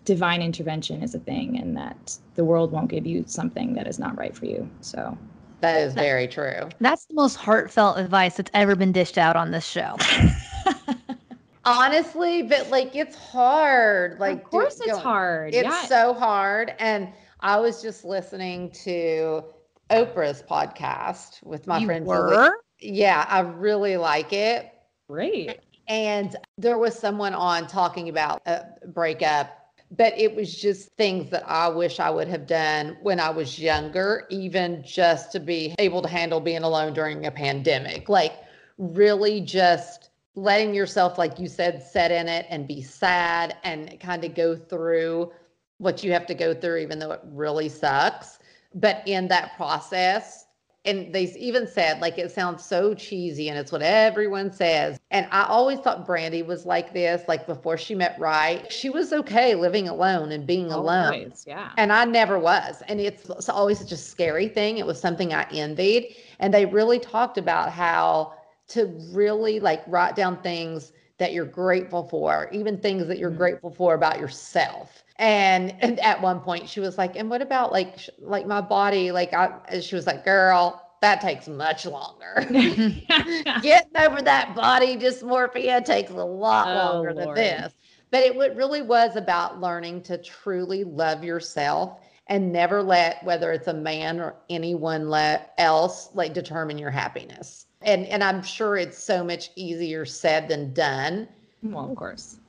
divine 0.05 0.41
intervention 0.41 1.03
is 1.03 1.13
a 1.15 1.19
thing 1.19 1.57
and 1.59 1.75
that 1.77 2.17
the 2.35 2.43
world 2.43 2.71
won't 2.71 2.89
give 2.89 3.05
you 3.05 3.23
something 3.27 3.73
that 3.75 3.87
is 3.87 3.99
not 3.99 4.17
right 4.17 4.35
for 4.35 4.45
you. 4.45 4.69
So 4.81 5.17
That 5.61 5.77
is 5.79 5.93
very 5.93 6.27
true. 6.27 6.69
That's 6.79 7.05
the 7.05 7.13
most 7.13 7.35
heartfelt 7.35 7.97
advice 7.99 8.37
that's 8.37 8.51
ever 8.53 8.75
been 8.75 8.91
dished 8.91 9.17
out 9.17 9.35
on 9.35 9.51
this 9.51 9.65
show. 9.65 9.95
Honestly, 11.63 12.41
but 12.41 12.69
like 12.71 12.95
it's 12.95 13.15
hard. 13.15 14.19
Like 14.19 14.37
of 14.43 14.49
course 14.49 14.75
do- 14.77 14.83
it's 14.83 14.91
going- 14.93 15.03
hard. 15.03 15.53
It's 15.53 15.63
yeah. 15.63 15.85
so 15.85 16.13
hard. 16.13 16.73
And 16.79 17.09
I 17.41 17.59
was 17.59 17.81
just 17.83 18.03
listening 18.03 18.71
to 18.83 19.43
Oprah's 19.91 20.41
podcast 20.41 21.43
with 21.43 21.67
my 21.67 21.77
you 21.77 21.85
friend 21.85 22.05
Julie. 22.05 22.35
were? 22.35 22.53
Yeah, 22.79 23.25
I 23.29 23.41
really 23.41 23.97
like 23.97 24.33
it. 24.33 24.71
great. 25.07 25.59
And 25.87 26.35
there 26.57 26.77
was 26.77 26.97
someone 26.97 27.33
on 27.35 27.67
talking 27.67 28.07
about 28.09 28.41
a 28.47 28.63
breakup, 28.87 29.60
but 29.91 30.17
it 30.17 30.35
was 30.35 30.55
just 30.55 30.89
things 30.93 31.29
that 31.31 31.43
I 31.47 31.67
wish 31.67 31.99
I 31.99 32.09
would 32.09 32.29
have 32.29 32.47
done 32.47 32.97
when 33.01 33.19
I 33.19 33.29
was 33.29 33.59
younger, 33.59 34.25
even 34.29 34.83
just 34.83 35.31
to 35.33 35.39
be 35.39 35.75
able 35.79 36.01
to 36.01 36.07
handle 36.07 36.39
being 36.39 36.63
alone 36.63 36.93
during 36.93 37.25
a 37.25 37.31
pandemic. 37.31 38.07
Like, 38.07 38.33
really 38.77 39.41
just 39.41 40.09
letting 40.35 40.73
yourself, 40.73 41.17
like 41.17 41.39
you 41.39 41.47
said, 41.47 41.83
set 41.83 42.09
in 42.11 42.29
it 42.29 42.45
and 42.49 42.67
be 42.67 42.81
sad 42.81 43.57
and 43.63 43.99
kind 43.99 44.23
of 44.23 44.33
go 44.33 44.55
through 44.55 45.31
what 45.77 46.03
you 46.03 46.11
have 46.13 46.25
to 46.27 46.33
go 46.33 46.53
through, 46.53 46.77
even 46.77 46.99
though 46.99 47.11
it 47.11 47.21
really 47.25 47.67
sucks. 47.67 48.39
But 48.73 49.03
in 49.05 49.27
that 49.27 49.57
process, 49.57 50.45
and 50.85 51.13
they 51.13 51.23
even 51.37 51.67
said 51.67 51.99
like 52.01 52.17
it 52.17 52.31
sounds 52.31 52.65
so 52.65 52.93
cheesy 52.93 53.49
and 53.49 53.57
it's 53.57 53.71
what 53.71 53.81
everyone 53.81 54.51
says. 54.51 54.99
And 55.11 55.27
i 55.31 55.43
always 55.43 55.79
thought 55.79 56.07
brandi 56.07 56.45
was 56.45 56.65
like 56.65 56.93
this 56.93 57.21
like 57.27 57.45
before 57.45 57.77
she 57.77 57.93
met 57.95 58.15
right 58.19 58.71
she 58.71 58.89
was 58.89 59.13
okay 59.13 59.55
living 59.55 59.87
alone 59.87 60.31
and 60.31 60.45
being 60.47 60.71
alone. 60.71 61.33
Yeah. 61.45 61.71
and 61.77 61.91
i 61.91 62.05
never 62.05 62.39
was. 62.39 62.81
And 62.87 62.99
it's, 62.99 63.29
it's 63.29 63.49
always 63.49 63.79
such 63.79 63.91
a 63.91 63.97
scary 63.97 64.47
thing. 64.47 64.77
It 64.77 64.85
was 64.85 64.99
something 64.99 65.33
i 65.33 65.43
envied. 65.51 66.15
And 66.39 66.53
they 66.53 66.65
really 66.65 66.99
talked 66.99 67.37
about 67.37 67.71
how 67.71 68.33
to 68.69 68.85
really 69.11 69.59
like 69.59 69.83
write 69.87 70.15
down 70.15 70.41
things 70.41 70.93
that 71.17 71.33
you're 71.33 71.45
grateful 71.45 72.07
for 72.07 72.49
even 72.51 72.77
things 72.79 73.07
that 73.07 73.19
you're 73.19 73.29
Mhm. 73.31 73.37
grateful 73.37 73.69
for 73.69 73.93
about 73.93 74.19
yourself 74.19 75.03
and, 75.21 75.75
and 75.81 75.99
at 76.01 76.21
one 76.21 76.41
point 76.41 76.69
she 76.69 76.81
was 76.81 76.97
like 76.99 77.15
and 77.17 77.29
what 77.29 77.41
about 77.41 77.71
like 77.71 77.99
sh- 77.99 78.09
like 78.19 78.47
my 78.47 78.61
body 78.61 79.11
like 79.11 79.33
i 79.33 79.79
she 79.81 79.95
was 79.95 80.07
like 80.07 80.25
girl 80.25 80.81
that 81.01 81.21
takes 81.21 81.47
much 81.49 81.85
longer 81.85 82.45
getting 83.61 83.97
over 83.97 84.21
that 84.21 84.55
body 84.55 84.97
dysmorphia 84.97 85.83
takes 85.85 86.11
a 86.11 86.15
lot 86.15 86.73
Oh, 86.73 86.73
longer 86.73 87.13
than 87.13 87.33
this 87.33 87.73
But 88.11 88.23
it 88.23 88.55
really 88.55 88.81
was 88.81 89.15
about 89.15 89.59
learning 89.61 90.03
to 90.03 90.17
truly 90.17 90.83
love 90.83 91.23
yourself 91.23 91.99
and 92.27 92.51
never 92.51 92.83
let 92.83 93.23
whether 93.23 93.51
it's 93.53 93.67
a 93.67 93.73
man 93.73 94.19
or 94.19 94.35
anyone 94.49 95.09
le- 95.09 95.45
else 95.57 96.13
like 96.15 96.33
determine 96.33 96.77
your 96.77 96.91
happiness. 96.91 97.67
And 97.81 98.05
and 98.07 98.23
I'm 98.23 98.43
sure 98.43 98.77
it's 98.77 98.97
so 98.97 99.23
much 99.23 99.51
easier 99.55 100.05
said 100.05 100.47
than 100.49 100.73
done. 100.73 101.29
Well, 101.71 101.85
of 101.85 101.95
course. 101.95 102.39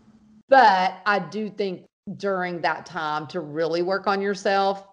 But 0.48 1.00
I 1.06 1.18
do 1.18 1.50
think 1.50 1.86
during 2.16 2.60
that 2.62 2.86
time 2.86 3.26
to 3.28 3.40
really 3.40 3.82
work 3.82 4.06
on 4.06 4.20
yourself, 4.20 4.86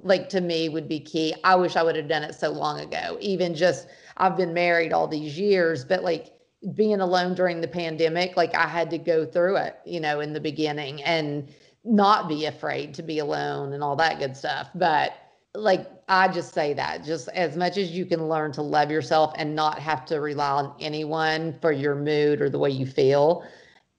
like 0.00 0.28
to 0.30 0.40
me 0.40 0.68
would 0.68 0.88
be 0.88 1.00
key. 1.00 1.34
I 1.44 1.54
wish 1.54 1.76
I 1.76 1.82
would 1.82 1.96
have 1.96 2.08
done 2.08 2.22
it 2.22 2.34
so 2.34 2.50
long 2.50 2.80
ago. 2.80 3.16
Even 3.20 3.54
just 3.54 3.88
I've 4.16 4.36
been 4.36 4.54
married 4.54 4.92
all 4.92 5.08
these 5.08 5.38
years, 5.38 5.84
but 5.84 6.02
like 6.02 6.32
being 6.74 7.00
alone 7.00 7.34
during 7.34 7.60
the 7.60 7.68
pandemic, 7.68 8.36
like 8.36 8.54
I 8.54 8.66
had 8.66 8.90
to 8.90 8.98
go 8.98 9.26
through 9.26 9.56
it, 9.56 9.78
you 9.84 10.00
know, 10.00 10.20
in 10.20 10.32
the 10.32 10.40
beginning 10.40 11.02
and 11.02 11.48
not 11.84 12.28
be 12.28 12.46
afraid 12.46 12.94
to 12.94 13.02
be 13.02 13.18
alone 13.18 13.72
and 13.72 13.82
all 13.82 13.96
that 13.96 14.18
good 14.18 14.36
stuff. 14.36 14.70
But 14.74 15.14
like 15.54 15.90
I 16.08 16.28
just 16.28 16.54
say 16.54 16.72
that 16.74 17.04
just 17.04 17.28
as 17.30 17.56
much 17.56 17.76
as 17.76 17.90
you 17.90 18.06
can 18.06 18.28
learn 18.28 18.52
to 18.52 18.62
love 18.62 18.90
yourself 18.90 19.32
and 19.36 19.54
not 19.54 19.78
have 19.80 20.04
to 20.06 20.20
rely 20.20 20.50
on 20.50 20.74
anyone 20.80 21.58
for 21.60 21.72
your 21.72 21.94
mood 21.94 22.40
or 22.40 22.48
the 22.48 22.58
way 22.58 22.70
you 22.70 22.86
feel 22.86 23.44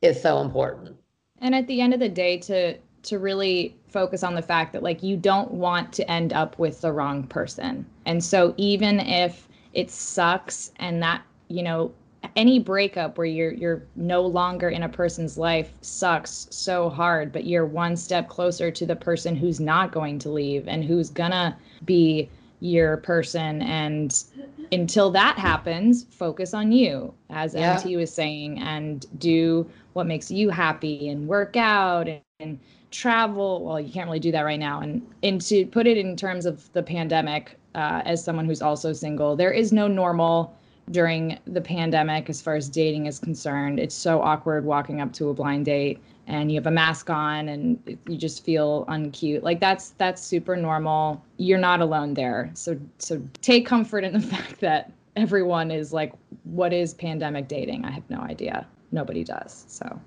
is 0.01 0.21
so 0.21 0.39
important. 0.39 0.95
And 1.43 1.53
at 1.53 1.67
the 1.67 1.81
end 1.81 1.93
of 1.93 1.99
the 1.99 2.09
day 2.09 2.37
to 2.39 2.77
to 3.03 3.19
really 3.19 3.75
focus 3.89 4.23
on 4.23 4.33
the 4.33 4.41
fact 4.41 4.71
that 4.71 4.81
like 4.81 5.03
you 5.03 5.17
don't 5.17 5.51
want 5.51 5.91
to 5.91 6.09
end 6.09 6.31
up 6.31 6.57
with 6.57 6.79
the 6.79 6.91
wrong 6.91 7.27
person. 7.27 7.85
And 8.05 8.23
so 8.23 8.53
even 8.55 9.01
if 9.01 9.49
it 9.73 9.91
sucks 9.91 10.71
and 10.77 11.03
that, 11.03 11.21
you 11.49 11.61
know, 11.61 11.91
any 12.37 12.59
breakup 12.59 13.17
where 13.17 13.27
you're 13.27 13.51
you're 13.51 13.83
no 13.97 14.21
longer 14.21 14.69
in 14.69 14.83
a 14.83 14.89
person's 14.89 15.37
life 15.37 15.73
sucks 15.81 16.47
so 16.49 16.89
hard 16.89 17.33
but 17.33 17.45
you're 17.45 17.65
one 17.65 17.97
step 17.97 18.29
closer 18.29 18.71
to 18.71 18.85
the 18.85 18.95
person 18.95 19.35
who's 19.35 19.59
not 19.59 19.91
going 19.91 20.17
to 20.17 20.29
leave 20.29 20.65
and 20.69 20.85
who's 20.85 21.09
gonna 21.09 21.57
be 21.83 22.29
your 22.63 22.95
person 22.95 23.61
and 23.61 24.23
until 24.71 25.11
that 25.11 25.37
happens 25.37 26.05
focus 26.05 26.53
on 26.53 26.71
you 26.71 27.13
as 27.29 27.53
Yeah. 27.53 27.75
mt 27.75 27.97
was 27.97 28.09
saying 28.09 28.57
and 28.59 29.05
do 29.19 29.69
what 29.91 30.07
makes 30.07 30.31
you 30.31 30.49
happy 30.49 31.09
and 31.09 31.27
work 31.27 31.57
out 31.57 32.07
and, 32.07 32.21
and 32.39 32.57
travel 32.89 33.65
well 33.65 33.81
you 33.81 33.91
can't 33.91 34.07
really 34.07 34.21
do 34.21 34.31
that 34.31 34.43
right 34.43 34.59
now 34.59 34.79
and 34.79 35.05
and 35.23 35.41
to 35.41 35.65
put 35.65 35.85
it 35.87 35.97
in 35.97 36.15
terms 36.15 36.45
of 36.45 36.71
the 36.71 36.81
pandemic 36.81 37.59
uh, 37.75 38.01
as 38.05 38.23
someone 38.23 38.45
who's 38.45 38.61
also 38.61 38.93
single 38.93 39.35
there 39.35 39.51
is 39.51 39.73
no 39.73 39.85
normal 39.89 40.55
during 40.91 41.37
the 41.45 41.61
pandemic 41.61 42.29
as 42.29 42.41
far 42.41 42.55
as 42.55 42.67
dating 42.67 43.05
is 43.05 43.17
concerned. 43.17 43.79
It's 43.79 43.95
so 43.95 44.21
awkward 44.21 44.65
walking 44.65 44.99
up 44.99 45.13
to 45.13 45.29
a 45.29 45.33
blind 45.33 45.65
date 45.65 46.01
and 46.27 46.51
you 46.51 46.55
have 46.57 46.67
a 46.67 46.71
mask 46.71 47.09
on 47.09 47.49
and 47.49 47.97
you 48.07 48.17
just 48.17 48.43
feel 48.45 48.85
uncute. 48.87 49.43
Like 49.43 49.59
that's 49.59 49.89
that's 49.91 50.21
super 50.21 50.55
normal. 50.55 51.23
You're 51.37 51.59
not 51.59 51.81
alone 51.81 52.13
there. 52.13 52.49
So 52.53 52.79
so 52.97 53.21
take 53.41 53.65
comfort 53.65 54.03
in 54.03 54.13
the 54.13 54.19
fact 54.33 54.59
that 54.61 54.91
everyone 55.15 55.69
is 55.71 55.93
like 55.93 56.13
what 56.43 56.73
is 56.73 56.93
pandemic 56.93 57.47
dating? 57.47 57.85
I 57.85 57.91
have 57.91 58.09
no 58.09 58.19
idea. 58.19 58.65
Nobody 58.91 59.23
does. 59.23 59.65
So 59.67 59.99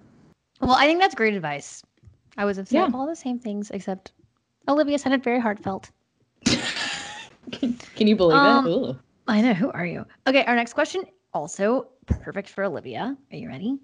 Well, 0.61 0.73
I 0.73 0.87
think 0.87 1.01
that's 1.01 1.15
great 1.15 1.35
advice. 1.35 1.83
I 2.37 2.45
was 2.45 2.57
have 2.57 2.69
said 2.69 2.75
Yeah. 2.77 2.91
all 2.95 3.07
the 3.07 3.17
same 3.17 3.39
things 3.39 3.71
except 3.71 4.13
Olivia 4.69 4.99
said 4.99 5.13
it 5.13 5.23
very 5.23 5.41
heartfelt. 5.41 5.91
can 7.51 8.07
you 8.07 8.17
believe 8.17 8.39
Um, 8.39 8.67
it? 8.67 8.71
Ooh. 8.71 8.99
I 9.29 9.41
know. 9.41 9.55
Who 9.55 9.71
are 9.73 9.87
you? 9.87 10.05
Okay, 10.27 10.45
our 10.45 10.55
next 10.55 10.73
question 10.75 11.03
also 11.35 11.89
perfect 12.07 12.49
for 12.49 12.65
Olivia. 12.65 13.17
Are 13.33 13.37
you 13.37 13.49
ready? 13.49 13.79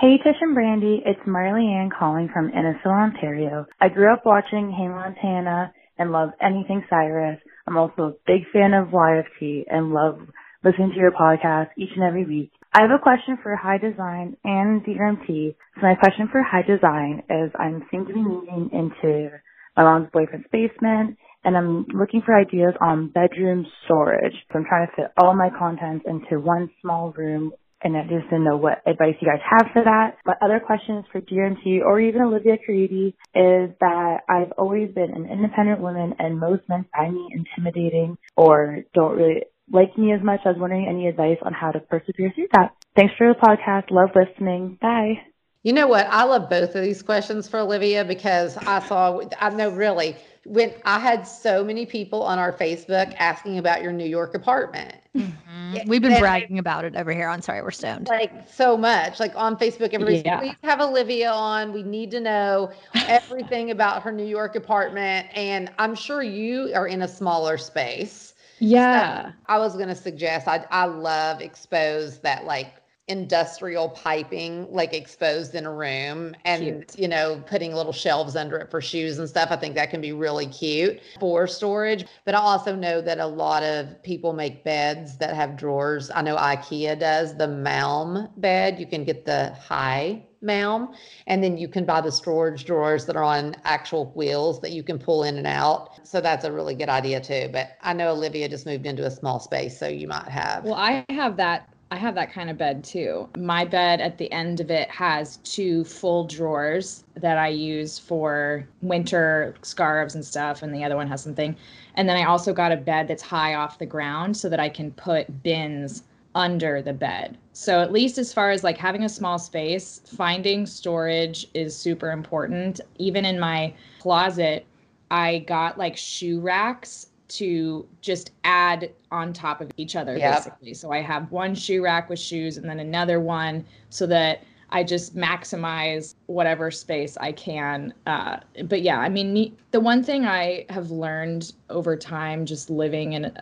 Hey 0.00 0.16
Tish 0.16 0.40
and 0.40 0.56
Brandi, 0.56 1.00
it's 1.04 1.20
Marley 1.26 1.66
Ann 1.66 1.90
calling 1.90 2.30
from 2.32 2.50
Innisfil, 2.52 2.86
Ontario. 2.86 3.66
I 3.82 3.90
grew 3.90 4.10
up 4.10 4.24
watching 4.24 4.72
Hannah 4.72 4.94
Montana 4.94 5.74
and 5.98 6.10
love 6.10 6.30
anything 6.40 6.82
Cyrus. 6.88 7.38
I'm 7.66 7.76
also 7.76 8.02
a 8.02 8.14
big 8.26 8.48
fan 8.50 8.72
of 8.72 8.88
YFT 8.88 9.64
and 9.68 9.92
love 9.92 10.20
listening 10.64 10.92
to 10.94 10.96
your 10.98 11.10
podcast 11.10 11.68
each 11.76 11.90
and 11.94 12.02
every 12.02 12.24
week. 12.24 12.50
I 12.72 12.80
have 12.80 12.92
a 12.92 13.02
question 13.02 13.36
for 13.42 13.54
High 13.54 13.76
Design 13.76 14.38
and 14.42 14.82
DRMT. 14.82 15.54
So 15.74 15.82
my 15.82 15.96
question 15.96 16.30
for 16.32 16.42
High 16.42 16.62
Design 16.62 17.22
is 17.28 17.52
I'm 17.58 17.84
seem 17.90 18.06
to 18.06 18.14
be 18.14 18.22
moving 18.22 18.70
into 18.72 19.28
my 19.76 19.82
mom's 19.82 20.08
boyfriend's 20.14 20.46
basement 20.50 21.18
and 21.44 21.58
I'm 21.58 21.84
looking 21.92 22.22
for 22.24 22.34
ideas 22.34 22.72
on 22.80 23.08
bedroom 23.10 23.66
storage. 23.84 24.32
So 24.50 24.60
I'm 24.60 24.64
trying 24.64 24.86
to 24.86 24.92
fit 24.96 25.12
all 25.22 25.34
my 25.34 25.50
contents 25.58 26.06
into 26.08 26.40
one 26.40 26.70
small 26.80 27.12
room 27.12 27.52
and 27.82 27.96
I 27.96 28.02
just 28.02 28.24
didn't 28.24 28.44
know 28.44 28.56
what 28.56 28.82
advice 28.86 29.14
you 29.20 29.28
guys 29.28 29.40
have 29.48 29.72
for 29.72 29.82
that. 29.84 30.18
But 30.24 30.38
other 30.42 30.60
questions 30.60 31.04
for 31.10 31.20
DRMT 31.20 31.80
or 31.84 32.00
even 32.00 32.22
Olivia 32.22 32.56
Caridi 32.58 33.08
is 33.34 33.74
that 33.80 34.18
I've 34.28 34.52
always 34.58 34.90
been 34.92 35.10
an 35.14 35.30
independent 35.30 35.80
woman 35.80 36.14
and 36.18 36.38
most 36.38 36.62
men 36.68 36.86
find 36.94 37.14
me 37.14 37.28
intimidating 37.32 38.18
or 38.36 38.78
don't 38.94 39.16
really 39.16 39.44
like 39.72 39.96
me 39.96 40.12
as 40.12 40.22
much. 40.22 40.40
I 40.44 40.50
was 40.50 40.58
wondering 40.58 40.86
any 40.88 41.06
advice 41.06 41.38
on 41.42 41.52
how 41.52 41.70
to 41.70 41.80
persevere 41.80 42.32
through 42.34 42.48
that. 42.52 42.74
Thanks 42.96 43.14
for 43.16 43.32
the 43.32 43.38
podcast. 43.38 43.90
Love 43.90 44.10
listening. 44.14 44.78
Bye. 44.80 45.14
You 45.62 45.74
know 45.74 45.86
what? 45.86 46.06
I 46.06 46.24
love 46.24 46.48
both 46.48 46.74
of 46.74 46.82
these 46.82 47.02
questions 47.02 47.46
for 47.46 47.60
Olivia 47.60 48.04
because 48.04 48.56
I 48.56 48.80
saw, 48.80 49.20
I 49.38 49.50
know 49.50 49.68
really, 49.70 50.16
when 50.50 50.74
I 50.84 50.98
had 50.98 51.28
so 51.28 51.62
many 51.62 51.86
people 51.86 52.24
on 52.24 52.40
our 52.40 52.52
Facebook 52.52 53.14
asking 53.20 53.58
about 53.58 53.82
your 53.82 53.92
New 53.92 54.04
York 54.04 54.34
apartment. 54.34 54.96
Mm-hmm. 55.16 55.88
We've 55.88 56.02
been 56.02 56.18
bragging 56.18 56.58
about 56.58 56.84
it 56.84 56.96
over 56.96 57.12
here 57.12 57.28
on 57.28 57.40
Sorry 57.40 57.62
We're 57.62 57.70
Stoned. 57.70 58.08
Like 58.08 58.48
so 58.48 58.76
much, 58.76 59.20
like 59.20 59.32
on 59.36 59.56
Facebook, 59.56 59.94
everybody's 59.94 60.24
Yeah. 60.24 60.40
please 60.40 60.56
have 60.64 60.80
Olivia 60.80 61.30
on. 61.30 61.72
We 61.72 61.84
need 61.84 62.10
to 62.10 62.20
know 62.20 62.72
everything 63.06 63.70
about 63.70 64.02
her 64.02 64.10
New 64.10 64.26
York 64.26 64.56
apartment. 64.56 65.28
And 65.36 65.70
I'm 65.78 65.94
sure 65.94 66.20
you 66.20 66.72
are 66.74 66.88
in 66.88 67.02
a 67.02 67.08
smaller 67.08 67.56
space. 67.56 68.34
Yeah. 68.58 69.30
I 69.46 69.56
was 69.58 69.74
going 69.74 69.88
to 69.88 69.94
suggest 69.94 70.48
I, 70.48 70.66
I 70.72 70.86
love 70.86 71.40
exposed 71.40 72.24
that 72.24 72.44
like 72.44 72.74
industrial 73.10 73.88
piping 73.90 74.66
like 74.70 74.94
exposed 74.94 75.56
in 75.56 75.66
a 75.66 75.72
room 75.72 76.34
and 76.44 76.84
you 76.96 77.08
know 77.08 77.42
putting 77.46 77.74
little 77.74 77.92
shelves 77.92 78.36
under 78.36 78.56
it 78.56 78.70
for 78.70 78.80
shoes 78.80 79.18
and 79.18 79.28
stuff 79.28 79.48
i 79.50 79.56
think 79.56 79.74
that 79.74 79.90
can 79.90 80.00
be 80.00 80.12
really 80.12 80.46
cute 80.46 81.00
for 81.18 81.46
storage. 81.46 82.06
But 82.24 82.34
i 82.34 82.38
also 82.38 82.74
know 82.74 83.00
that 83.00 83.18
a 83.18 83.26
lot 83.26 83.62
of 83.64 84.00
people 84.02 84.32
make 84.32 84.64
beds 84.64 85.18
that 85.18 85.34
have 85.34 85.56
drawers. 85.56 86.10
I 86.14 86.22
know 86.22 86.36
ikea 86.36 86.98
does 86.98 87.36
the 87.36 87.48
malm 87.48 88.30
bed. 88.36 88.78
You 88.78 88.86
can 88.86 89.04
get 89.04 89.24
the 89.24 89.52
high 89.54 90.22
malm. 90.42 90.94
And 91.26 91.44
then 91.44 91.58
you 91.58 91.68
can 91.68 91.84
buy 91.84 92.00
the 92.00 92.12
storage 92.12 92.64
drawers 92.64 93.04
that 93.06 93.16
are 93.16 93.22
on 93.22 93.54
actual 93.64 94.06
wheels 94.14 94.60
that 94.62 94.72
you 94.72 94.82
can 94.82 94.98
pull 94.98 95.24
in 95.24 95.36
and 95.36 95.46
out. 95.46 96.06
So 96.06 96.20
that's 96.20 96.44
a 96.44 96.52
really 96.52 96.74
good 96.74 96.88
idea 96.88 97.20
too. 97.20 97.48
But 97.52 97.76
i 97.82 97.92
know 97.92 98.12
olivia 98.12 98.48
just 98.48 98.66
moved 98.66 98.86
into 98.86 99.04
a 99.04 99.10
small 99.10 99.40
space 99.40 99.78
so 99.78 99.88
you 99.88 100.08
might 100.08 100.28
have 100.28 100.64
Well, 100.64 100.74
I 100.74 101.04
have 101.10 101.36
that. 101.36 101.69
I 101.92 101.96
have 101.96 102.14
that 102.14 102.32
kind 102.32 102.48
of 102.48 102.56
bed 102.56 102.84
too. 102.84 103.28
My 103.36 103.64
bed 103.64 104.00
at 104.00 104.16
the 104.16 104.30
end 104.30 104.60
of 104.60 104.70
it 104.70 104.88
has 104.90 105.38
two 105.38 105.82
full 105.84 106.24
drawers 106.24 107.02
that 107.16 107.36
I 107.36 107.48
use 107.48 107.98
for 107.98 108.68
winter 108.80 109.56
scarves 109.62 110.14
and 110.14 110.24
stuff, 110.24 110.62
and 110.62 110.72
the 110.72 110.84
other 110.84 110.94
one 110.94 111.08
has 111.08 111.22
something. 111.22 111.56
And 111.96 112.08
then 112.08 112.16
I 112.16 112.24
also 112.24 112.52
got 112.52 112.70
a 112.70 112.76
bed 112.76 113.08
that's 113.08 113.22
high 113.22 113.54
off 113.54 113.80
the 113.80 113.86
ground 113.86 114.36
so 114.36 114.48
that 114.48 114.60
I 114.60 114.68
can 114.68 114.92
put 114.92 115.42
bins 115.42 116.04
under 116.36 116.80
the 116.80 116.92
bed. 116.92 117.36
So 117.52 117.80
at 117.80 117.92
least 117.92 118.18
as 118.18 118.32
far 118.32 118.52
as 118.52 118.62
like 118.62 118.78
having 118.78 119.02
a 119.02 119.08
small 119.08 119.38
space, 119.38 120.00
finding 120.06 120.66
storage 120.66 121.48
is 121.54 121.76
super 121.76 122.12
important. 122.12 122.80
Even 122.98 123.24
in 123.24 123.40
my 123.40 123.74
closet, 123.98 124.64
I 125.10 125.40
got 125.40 125.76
like 125.76 125.96
shoe 125.96 126.38
racks 126.38 127.08
to 127.30 127.86
just 128.00 128.32
add 128.44 128.90
on 129.10 129.32
top 129.32 129.60
of 129.60 129.70
each 129.76 129.96
other 129.96 130.16
Yep. 130.16 130.34
basically. 130.34 130.74
So 130.74 130.92
I 130.92 131.00
have 131.00 131.30
one 131.30 131.54
shoe 131.54 131.82
rack 131.82 132.08
with 132.10 132.18
shoes 132.18 132.56
and 132.56 132.68
then 132.68 132.80
another 132.80 133.20
one 133.20 133.64
so 133.88 134.06
that 134.06 134.42
I 134.70 134.84
just 134.84 135.16
maximize 135.16 136.14
whatever 136.26 136.70
space 136.70 137.16
I 137.18 137.32
can. 137.32 137.92
Uh, 138.06 138.38
but 138.64 138.82
yeah, 138.82 138.98
I 138.98 139.08
mean, 139.08 139.32
ne- 139.32 139.52
the 139.72 139.80
one 139.80 140.02
thing 140.02 140.24
I 140.24 140.66
have 140.70 140.90
learned 140.90 141.52
over 141.70 141.96
time 141.96 142.46
just 142.46 142.70
living 142.70 143.14
in 143.14 143.24
a, 143.26 143.32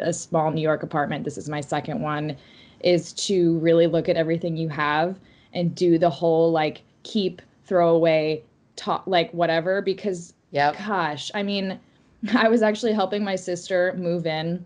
a 0.00 0.12
small 0.12 0.50
New 0.50 0.62
York 0.62 0.82
apartment, 0.82 1.24
this 1.24 1.36
is 1.36 1.48
my 1.48 1.60
second 1.60 2.00
one, 2.00 2.36
is 2.80 3.12
to 3.14 3.58
really 3.58 3.86
look 3.86 4.08
at 4.08 4.16
everything 4.16 4.56
you 4.56 4.68
have 4.68 5.18
and 5.52 5.74
do 5.74 5.98
the 5.98 6.10
whole 6.10 6.52
like 6.52 6.82
keep, 7.02 7.42
throw 7.66 7.94
away, 7.94 8.42
talk, 8.76 9.02
like 9.06 9.30
whatever. 9.32 9.82
Because, 9.82 10.32
yeah, 10.52 10.72
gosh, 10.86 11.30
I 11.34 11.42
mean, 11.42 11.78
I 12.34 12.48
was 12.48 12.62
actually 12.62 12.92
helping 12.92 13.24
my 13.24 13.36
sister 13.36 13.94
move 13.96 14.26
in 14.26 14.64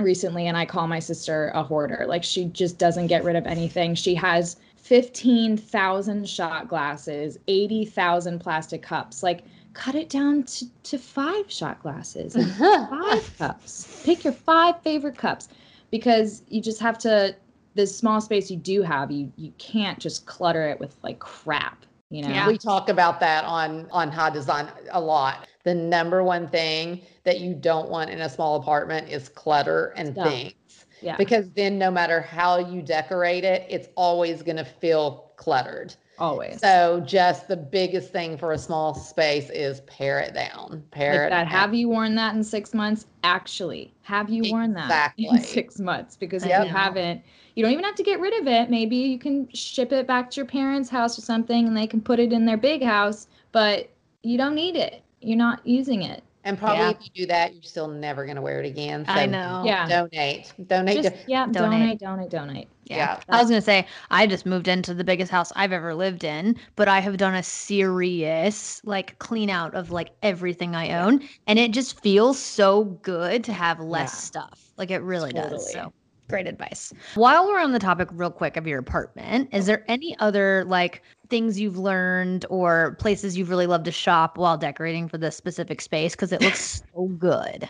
recently 0.00 0.46
and 0.46 0.56
I 0.56 0.64
call 0.64 0.86
my 0.86 0.98
sister 0.98 1.50
a 1.54 1.62
hoarder. 1.62 2.04
Like 2.08 2.24
she 2.24 2.46
just 2.46 2.78
doesn't 2.78 3.08
get 3.08 3.24
rid 3.24 3.36
of 3.36 3.46
anything. 3.46 3.94
She 3.94 4.14
has 4.14 4.56
15,000 4.76 6.28
shot 6.28 6.68
glasses, 6.68 7.38
80,000 7.48 8.38
plastic 8.38 8.82
cups. 8.82 9.22
Like 9.22 9.42
cut 9.74 9.94
it 9.94 10.08
down 10.08 10.42
to, 10.44 10.66
to 10.84 10.98
five 10.98 11.50
shot 11.50 11.80
glasses 11.82 12.34
and 12.34 12.50
five 12.90 13.34
cups. 13.38 14.02
Pick 14.04 14.24
your 14.24 14.32
five 14.32 14.80
favorite 14.82 15.16
cups 15.16 15.48
because 15.90 16.42
you 16.48 16.60
just 16.60 16.80
have 16.80 16.98
to 16.98 17.34
the 17.74 17.86
small 17.86 18.20
space 18.20 18.50
you 18.50 18.56
do 18.56 18.82
have, 18.82 19.10
you 19.10 19.32
you 19.36 19.52
can't 19.58 20.00
just 20.00 20.26
clutter 20.26 20.68
it 20.68 20.80
with 20.80 20.96
like 21.02 21.20
crap. 21.20 21.86
You 22.10 22.22
know, 22.22 22.28
We 22.48 22.58
talk 22.58 22.88
about 22.88 23.20
that 23.20 23.44
on 23.44 23.86
on 23.92 24.10
high 24.10 24.30
design 24.30 24.68
a 24.90 25.00
lot. 25.00 25.46
The 25.68 25.74
number 25.74 26.24
one 26.24 26.48
thing 26.48 27.02
that 27.24 27.40
you 27.40 27.52
don't 27.52 27.90
want 27.90 28.08
in 28.08 28.22
a 28.22 28.28
small 28.30 28.56
apartment 28.56 29.10
is 29.10 29.28
clutter 29.28 29.92
and 29.98 30.14
Stuff. 30.14 30.32
things. 30.32 30.86
Yeah. 31.02 31.14
Because 31.18 31.50
then 31.50 31.78
no 31.78 31.90
matter 31.90 32.22
how 32.22 32.56
you 32.56 32.80
decorate 32.80 33.44
it, 33.44 33.66
it's 33.68 33.88
always 33.94 34.42
going 34.42 34.56
to 34.56 34.64
feel 34.64 35.30
cluttered. 35.36 35.94
always. 36.18 36.58
So 36.58 37.02
just 37.06 37.48
the 37.48 37.56
biggest 37.58 38.12
thing 38.12 38.38
for 38.38 38.52
a 38.52 38.58
small 38.58 38.94
space 38.94 39.50
is 39.50 39.82
pare 39.82 40.20
it 40.20 40.32
down. 40.32 40.82
Pare 40.90 41.12
like 41.12 41.26
it 41.26 41.30
that. 41.32 41.44
down. 41.44 41.46
Have 41.48 41.74
you 41.74 41.90
worn 41.90 42.14
that 42.14 42.34
in 42.34 42.42
six 42.42 42.72
months? 42.72 43.04
Actually, 43.22 43.92
have 44.00 44.30
you 44.30 44.50
worn 44.50 44.72
that 44.72 45.12
in 45.18 45.38
six 45.38 45.78
months? 45.78 46.16
Because 46.16 46.44
if 46.44 46.48
Yep. 46.48 46.64
you 46.64 46.72
haven't, 46.72 47.22
you 47.56 47.62
don't 47.62 47.72
even 47.72 47.84
have 47.84 47.94
to 47.96 48.02
get 48.02 48.20
rid 48.20 48.32
of 48.40 48.48
it. 48.48 48.70
Maybe 48.70 48.96
you 48.96 49.18
can 49.18 49.52
ship 49.52 49.92
it 49.92 50.06
back 50.06 50.30
to 50.30 50.36
your 50.36 50.46
parents' 50.46 50.88
house 50.88 51.18
or 51.18 51.20
something, 51.20 51.66
and 51.68 51.76
they 51.76 51.86
can 51.86 52.00
put 52.00 52.18
it 52.18 52.32
in 52.32 52.46
their 52.46 52.56
big 52.56 52.82
house. 52.82 53.26
But 53.52 53.90
you 54.22 54.38
don't 54.38 54.54
need 54.54 54.74
it. 54.74 55.02
You're 55.20 55.36
not 55.38 55.66
using 55.66 56.02
it. 56.02 56.22
And 56.44 56.56
probably 56.56 56.78
Yeah. 56.84 56.90
if 56.90 56.98
you 57.02 57.10
do 57.14 57.26
that, 57.26 57.52
you're 57.52 57.62
still 57.62 57.88
never 57.88 58.24
going 58.24 58.36
to 58.36 58.40
wear 58.42 58.60
it 58.60 58.66
again. 58.66 59.04
I 59.08 59.26
know. 59.26 59.64
Yeah. 59.66 59.86
Donate. 59.88 60.50
Donate. 60.66 61.02
Just, 61.02 61.14
to, 61.14 61.18
yeah, 61.26 61.46
Donate. 61.46 61.98
donate, 61.98 61.98
donate, 61.98 62.30
donate. 62.30 62.68
yeah. 62.84 63.20
I 63.28 63.40
was 63.40 63.50
gonna 63.50 63.60
say 63.60 63.86
I 64.10 64.26
just 64.26 64.46
moved 64.46 64.66
into 64.68 64.94
the 64.94 65.04
biggest 65.04 65.30
house 65.30 65.52
I've 65.56 65.72
ever 65.72 65.94
lived 65.94 66.24
in, 66.24 66.56
but 66.76 66.88
I 66.88 67.00
have 67.00 67.18
done 67.18 67.34
a 67.34 67.42
serious 67.42 68.80
like 68.84 69.18
clean 69.18 69.50
out 69.50 69.74
of 69.74 69.90
like 69.90 70.10
everything 70.22 70.74
I 70.74 71.02
own, 71.02 71.28
and 71.46 71.58
it 71.58 71.72
just 71.72 72.00
feels 72.00 72.38
so 72.38 72.84
good 72.84 73.44
to 73.44 73.52
have 73.52 73.80
less 73.80 74.12
Yeah. 74.12 74.18
stuff. 74.18 74.72
Like 74.78 74.90
it 74.90 75.02
really 75.02 75.32
does. 75.32 75.70
So 75.72 75.92
great 76.28 76.46
advice. 76.46 76.92
While 77.14 77.46
we're 77.46 77.60
on 77.60 77.72
the 77.72 77.78
topic, 77.78 78.08
real 78.12 78.30
quick, 78.30 78.56
of 78.56 78.66
your 78.66 78.78
apartment, 78.78 79.48
is 79.52 79.66
there 79.66 79.84
any 79.88 80.16
other 80.18 80.64
like 80.66 81.02
things 81.28 81.58
you've 81.58 81.78
learned 81.78 82.46
or 82.50 82.96
places 82.98 83.36
you've 83.36 83.50
really 83.50 83.66
loved 83.66 83.84
to 83.86 83.92
shop 83.92 84.38
while 84.38 84.56
decorating 84.56 85.08
for 85.08 85.18
this 85.18 85.36
specific 85.36 85.80
space? 85.80 86.14
Because 86.14 86.32
it 86.32 86.40
looks 86.40 86.82
so 86.94 87.06
good. 87.18 87.68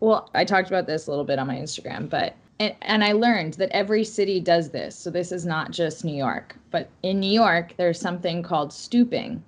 Well, 0.00 0.30
I 0.34 0.44
talked 0.44 0.68
about 0.68 0.86
this 0.86 1.06
a 1.06 1.10
little 1.10 1.24
bit 1.24 1.38
on 1.38 1.46
my 1.46 1.56
Instagram, 1.56 2.08
but 2.08 2.36
and, 2.60 2.74
and 2.82 3.04
I 3.04 3.12
learned 3.12 3.54
that 3.54 3.70
every 3.70 4.04
city 4.04 4.40
does 4.40 4.70
this. 4.70 4.96
So 4.96 5.10
this 5.10 5.30
is 5.32 5.46
not 5.46 5.70
just 5.70 6.04
New 6.04 6.16
York, 6.16 6.56
but 6.70 6.88
in 7.02 7.20
New 7.20 7.30
York, 7.30 7.74
there's 7.76 8.00
something 8.00 8.42
called 8.42 8.72
stooping, 8.72 9.42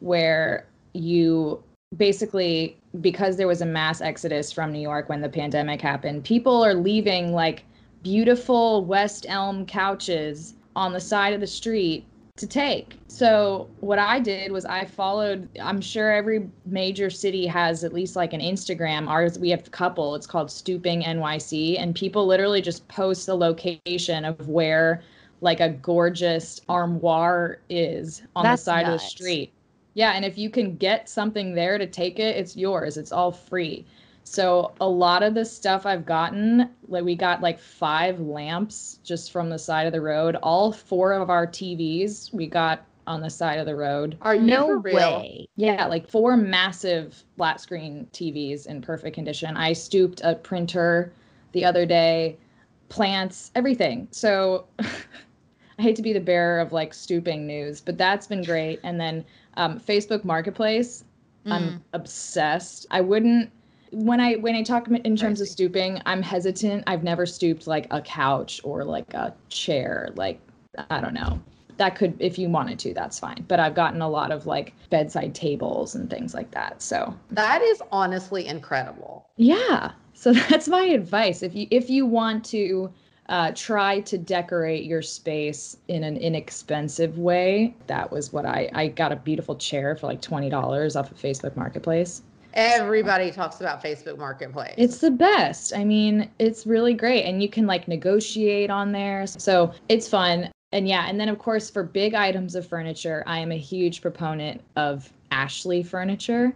where 0.00 0.66
you 0.92 1.62
basically 1.96 2.78
because 3.00 3.36
there 3.36 3.46
was 3.46 3.62
a 3.62 3.66
mass 3.66 4.00
exodus 4.00 4.52
from 4.52 4.72
New 4.72 4.80
York 4.80 5.08
when 5.08 5.20
the 5.20 5.28
pandemic 5.28 5.80
happened, 5.80 6.24
people 6.24 6.64
are 6.64 6.74
leaving 6.74 7.32
like 7.32 7.64
beautiful 8.02 8.84
West 8.84 9.26
Elm 9.28 9.66
couches 9.66 10.54
on 10.76 10.92
the 10.92 11.00
side 11.00 11.32
of 11.32 11.40
the 11.40 11.46
street 11.46 12.06
to 12.36 12.46
take. 12.46 12.98
So 13.08 13.68
what 13.80 13.98
I 13.98 14.20
did 14.20 14.52
was 14.52 14.64
I 14.64 14.84
followed 14.84 15.48
I'm 15.60 15.80
sure 15.80 16.12
every 16.12 16.48
major 16.66 17.10
city 17.10 17.46
has 17.46 17.82
at 17.82 17.92
least 17.92 18.14
like 18.14 18.32
an 18.32 18.40
Instagram. 18.40 19.08
Ours 19.08 19.38
we 19.38 19.50
have 19.50 19.66
a 19.66 19.70
couple. 19.70 20.14
It's 20.14 20.26
called 20.26 20.50
Stooping 20.50 21.02
NYC 21.02 21.80
and 21.80 21.96
people 21.96 22.26
literally 22.26 22.62
just 22.62 22.86
post 22.86 23.26
the 23.26 23.34
location 23.34 24.24
of 24.24 24.48
where 24.48 25.02
like 25.40 25.60
a 25.60 25.70
gorgeous 25.70 26.60
armoire 26.68 27.58
is 27.68 28.22
on 28.36 28.44
That's 28.44 28.62
the 28.62 28.64
side 28.64 28.86
of 28.86 28.92
the 28.92 28.98
street. 28.98 29.52
Yeah, 29.98 30.12
and 30.12 30.24
if 30.24 30.38
you 30.38 30.48
can 30.48 30.76
get 30.76 31.08
something 31.08 31.54
there 31.54 31.76
to 31.76 31.84
take 31.84 32.20
it, 32.20 32.36
it's 32.36 32.56
yours. 32.56 32.96
It's 32.96 33.10
all 33.10 33.32
free. 33.32 33.84
So 34.22 34.72
a 34.80 34.88
lot 34.88 35.24
of 35.24 35.34
the 35.34 35.44
stuff 35.44 35.86
I've 35.86 36.06
gotten, 36.06 36.70
like 36.86 37.02
we 37.02 37.16
got 37.16 37.40
like 37.40 37.58
five 37.58 38.20
lamps 38.20 39.00
just 39.02 39.32
from 39.32 39.50
the 39.50 39.58
side 39.58 39.88
of 39.88 39.92
the 39.92 40.00
road. 40.00 40.36
All 40.36 40.70
four 40.70 41.14
of 41.14 41.30
our 41.30 41.48
TVs 41.48 42.32
we 42.32 42.46
got 42.46 42.84
on 43.08 43.20
the 43.20 43.28
side 43.28 43.58
of 43.58 43.66
the 43.66 43.74
road. 43.74 44.16
Are 44.22 44.36
you 44.36 44.42
No 44.42 44.78
way. 44.78 45.48
Yeah, 45.56 45.86
like 45.86 46.08
four 46.08 46.36
massive 46.36 47.24
flat 47.36 47.60
screen 47.60 48.06
TVs 48.12 48.68
in 48.68 48.80
perfect 48.80 49.16
condition. 49.16 49.56
I 49.56 49.72
stooped 49.72 50.20
a 50.22 50.36
printer 50.36 51.12
the 51.50 51.64
other 51.64 51.84
day, 51.84 52.36
plants, 52.88 53.50
everything. 53.56 54.06
So 54.12 54.66
I 54.78 55.82
hate 55.82 55.96
to 55.96 56.02
be 56.02 56.12
the 56.12 56.20
bearer 56.20 56.60
of 56.60 56.72
like 56.72 56.94
stooping 56.94 57.48
news, 57.48 57.80
but 57.80 57.98
that's 57.98 58.28
been 58.28 58.44
great. 58.44 58.78
And 58.84 59.00
then 59.00 59.24
um, 59.58 59.78
Facebook 59.78 60.24
Marketplace, 60.24 61.04
Mm. 61.46 61.52
I'm 61.52 61.84
obsessed. 61.92 62.86
I 62.90 63.00
wouldn't 63.00 63.50
when 63.90 64.20
I 64.20 64.34
when 64.34 64.54
I 64.54 64.62
talk 64.62 64.88
in 64.88 65.16
terms 65.16 65.40
of 65.40 65.48
stooping, 65.48 66.00
I'm 66.04 66.20
hesitant. 66.20 66.84
I've 66.86 67.04
never 67.04 67.24
stooped 67.26 67.66
like 67.66 67.86
a 67.90 68.02
couch 68.02 68.60
or 68.64 68.84
like 68.84 69.14
a 69.14 69.32
chair. 69.48 70.10
Like 70.14 70.40
I 70.90 71.00
don't 71.00 71.14
know. 71.14 71.40
That 71.78 71.94
could 71.94 72.16
if 72.18 72.38
you 72.38 72.48
wanted 72.50 72.78
to, 72.80 72.92
that's 72.92 73.18
fine. 73.18 73.44
But 73.48 73.60
I've 73.60 73.74
gotten 73.74 74.02
a 74.02 74.08
lot 74.08 74.30
of 74.32 74.46
like 74.46 74.74
bedside 74.90 75.34
tables 75.34 75.94
and 75.94 76.10
things 76.10 76.34
like 76.34 76.50
that. 76.50 76.82
So 76.82 77.14
That 77.30 77.62
is 77.62 77.80
honestly 77.92 78.46
incredible. 78.46 79.26
yeah. 79.36 79.92
So 80.12 80.32
that's 80.50 80.68
my 80.68 80.82
advice. 80.82 81.42
If 81.42 81.54
you 81.54 81.66
if 81.70 81.88
you 81.88 82.04
want 82.04 82.44
to 82.46 82.92
uh, 83.28 83.52
try 83.54 84.00
to 84.00 84.16
decorate 84.16 84.84
your 84.84 85.02
space 85.02 85.76
in 85.88 86.04
an 86.04 86.16
inexpensive 86.16 87.18
way, 87.18 87.74
that 87.86 88.10
was 88.10 88.32
what 88.32 88.46
I 88.46 88.70
I 88.72 88.88
got 88.88 89.12
a 89.12 89.16
beautiful 89.16 89.56
chair 89.56 89.96
for 89.96 90.06
like 90.06 90.20
twenty 90.20 90.48
dollars 90.48 90.96
off 90.96 91.10
of 91.10 91.20
Facebook 91.20 91.56
Marketplace. 91.56 92.22
Everybody 92.54 93.30
talks 93.30 93.60
about 93.60 93.82
Facebook 93.82 94.18
Marketplace. 94.18 94.74
It's 94.78 94.98
the 94.98 95.10
best. 95.10 95.76
I 95.76 95.84
mean, 95.84 96.30
it's 96.38 96.66
really 96.66 96.94
great. 96.94 97.24
And 97.24 97.42
you 97.42 97.48
can 97.48 97.66
like 97.66 97.86
negotiate 97.86 98.70
on 98.70 98.90
there. 98.92 99.26
So 99.26 99.72
it's 99.88 100.08
fun. 100.08 100.50
And 100.72 100.88
yeah, 100.88 101.06
and 101.08 101.20
then 101.20 101.28
of 101.28 101.38
course, 101.38 101.70
for 101.70 101.82
big 101.82 102.14
items 102.14 102.54
of 102.54 102.66
furniture, 102.66 103.22
I 103.26 103.38
am 103.38 103.52
a 103.52 103.58
huge 103.58 104.00
proponent 104.00 104.62
of 104.76 105.12
Ashley 105.30 105.82
Furniture 105.82 106.54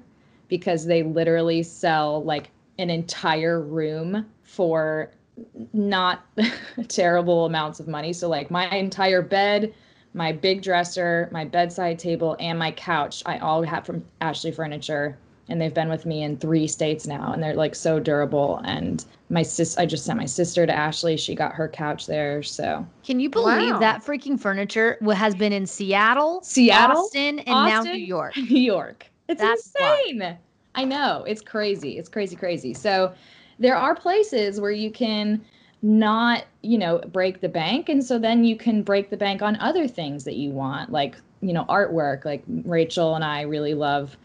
because 0.48 0.86
they 0.86 1.02
literally 1.02 1.62
sell 1.62 2.24
like 2.24 2.50
an 2.78 2.90
entire 2.90 3.60
room 3.60 4.26
for 4.42 5.10
not 5.72 6.24
terrible 6.88 7.46
amounts 7.46 7.80
of 7.80 7.88
money. 7.88 8.12
So, 8.12 8.28
like, 8.28 8.50
my 8.50 8.68
entire 8.70 9.22
bed, 9.22 9.74
my 10.14 10.32
big 10.32 10.62
dresser, 10.62 11.28
my 11.32 11.44
bedside 11.44 11.98
table, 11.98 12.36
and 12.40 12.58
my 12.58 12.72
couch, 12.72 13.22
I 13.26 13.38
all 13.38 13.62
have 13.62 13.86
from 13.86 14.04
Ashley 14.20 14.52
Furniture 14.52 15.16
and 15.48 15.60
they've 15.60 15.74
been 15.74 15.88
with 15.88 16.06
me 16.06 16.22
in 16.22 16.36
three 16.36 16.66
states 16.68 17.06
now 17.06 17.32
and 17.32 17.42
they're 17.42 17.54
like 17.54 17.74
so 17.74 17.98
durable 17.98 18.60
and 18.64 19.04
my 19.28 19.42
sis 19.42 19.76
i 19.76 19.84
just 19.84 20.04
sent 20.04 20.16
my 20.16 20.24
sister 20.24 20.64
to 20.66 20.72
ashley 20.72 21.16
she 21.16 21.34
got 21.34 21.52
her 21.52 21.68
couch 21.68 22.06
there 22.06 22.42
so 22.44 22.86
Can 23.02 23.18
you 23.18 23.28
believe 23.28 23.72
Wow. 23.74 23.78
that 23.80 24.04
freaking 24.04 24.38
furniture 24.40 24.98
wa- 25.00 25.14
has 25.14 25.34
been 25.34 25.52
in 25.52 25.66
Seattle, 25.66 26.40
Seattle, 26.42 27.02
Austin, 27.02 27.40
and 27.40 27.68
now 27.68 27.82
New 27.82 27.92
York? 27.98 28.36
new 28.48 28.60
york 28.60 29.06
it's 29.28 29.42
That's 29.42 29.72
wild. 29.78 29.98
insane 30.06 30.38
i 30.76 30.84
know 30.84 31.24
it's 31.26 31.42
crazy 31.42 31.98
it's 31.98 32.08
crazy 32.08 32.36
crazy 32.36 32.72
so 32.72 33.12
there 33.58 33.76
are 33.76 33.94
places 33.94 34.60
where 34.60 34.70
you 34.70 34.90
can 34.90 35.44
not 35.82 36.44
you 36.62 36.78
know 36.78 36.98
break 37.12 37.40
the 37.40 37.48
bank 37.48 37.88
and 37.88 38.04
so 38.04 38.18
then 38.18 38.44
you 38.44 38.56
can 38.56 38.82
break 38.82 39.10
the 39.10 39.16
bank 39.16 39.42
on 39.42 39.56
other 39.56 39.88
things 39.88 40.22
that 40.22 40.36
you 40.36 40.50
want 40.50 40.92
like 40.92 41.16
you 41.40 41.52
know 41.52 41.64
artwork 41.64 42.24
like 42.24 42.44
rachel 42.64 43.16
and 43.16 43.24
i 43.24 43.40
really 43.42 43.74
love 43.74 44.16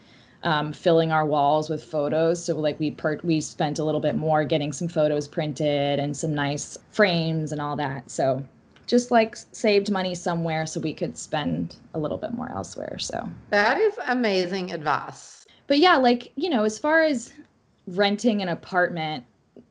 um, 0.42 0.72
filling 0.72 1.10
our 1.12 1.26
walls 1.26 1.68
with 1.68 1.82
photos. 1.82 2.44
So 2.44 2.54
like 2.58 2.78
we 2.78 2.90
per- 2.90 3.20
we 3.22 3.40
spent 3.40 3.78
a 3.78 3.84
little 3.84 4.00
bit 4.00 4.16
more 4.16 4.44
getting 4.44 4.72
some 4.72 4.88
photos 4.88 5.26
printed 5.26 5.98
and 5.98 6.16
some 6.16 6.34
nice 6.34 6.78
frames 6.92 7.52
and 7.52 7.60
all 7.60 7.76
that. 7.76 8.10
So 8.10 8.44
just 8.86 9.10
like 9.10 9.36
saved 9.52 9.90
money 9.90 10.14
somewhere 10.14 10.64
so 10.64 10.80
we 10.80 10.94
could 10.94 11.18
spend 11.18 11.76
a 11.94 11.98
little 11.98 12.16
bit 12.16 12.32
more 12.32 12.50
elsewhere. 12.52 12.98
So 12.98 13.28
that 13.50 13.78
is 13.78 13.94
amazing 14.06 14.72
advice. 14.72 15.46
but 15.66 15.78
yeah, 15.78 15.96
like, 15.96 16.32
you 16.36 16.48
know, 16.48 16.64
as 16.64 16.78
far 16.78 17.02
as 17.02 17.32
renting 17.88 18.42
an 18.42 18.48
apartment, 18.48 19.24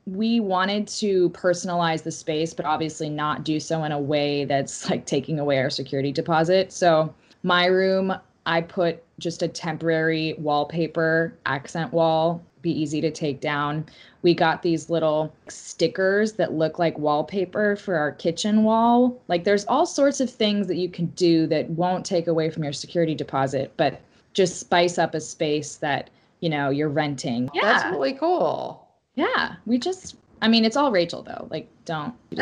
we 0.06 0.40
wanted 0.40 0.86
to 0.88 1.30
personalize 1.30 2.02
the 2.02 2.10
space, 2.10 2.52
but 2.52 2.66
obviously 2.66 3.08
not 3.08 3.44
do 3.44 3.60
so 3.60 3.84
in 3.84 3.92
a 3.92 3.98
way 3.98 4.44
that's 4.44 4.88
like 4.90 5.06
taking 5.06 5.38
away 5.38 5.58
our 5.58 5.70
security 5.70 6.12
deposit. 6.12 6.72
So, 6.72 7.14
my 7.44 7.66
room, 7.66 8.12
I 8.46 8.60
put 8.62 9.02
just 9.18 9.42
a 9.42 9.48
temporary 9.48 10.34
wallpaper 10.38 11.34
accent 11.46 11.92
wall, 11.92 12.42
be 12.62 12.72
easy 12.72 13.00
to 13.00 13.10
take 13.10 13.40
down. 13.40 13.86
We 14.22 14.34
got 14.34 14.62
these 14.62 14.90
little 14.90 15.32
stickers 15.46 16.32
that 16.32 16.54
look 16.54 16.80
like 16.80 16.98
wallpaper 16.98 17.76
for 17.76 17.94
our 17.96 18.10
kitchen 18.10 18.64
wall. 18.64 19.16
Like, 19.28 19.44
there's 19.44 19.64
all 19.66 19.86
sorts 19.86 20.20
of 20.20 20.28
things 20.28 20.66
that 20.66 20.76
you 20.76 20.88
can 20.88 21.06
do 21.06 21.46
that 21.46 21.70
won't 21.70 22.04
take 22.04 22.26
away 22.26 22.50
from 22.50 22.64
your 22.64 22.72
security 22.72 23.14
deposit, 23.14 23.72
but 23.76 24.00
just 24.32 24.58
spice 24.58 24.98
up 24.98 25.14
a 25.14 25.20
space 25.20 25.76
that 25.76 26.10
you 26.40 26.48
know 26.48 26.70
you're 26.70 26.88
renting 26.88 27.50
Yeah. 27.54 27.62
That's 27.64 27.90
really 27.90 28.12
cool. 28.14 28.86
yeah 29.14 29.56
we 29.66 29.78
just 29.78 30.16
i 30.42 30.48
mean 30.48 30.64
it's 30.64 30.76
all 30.76 30.92
rachel 30.92 31.22
though 31.22 31.48
like 31.50 31.68
don't 31.84 32.14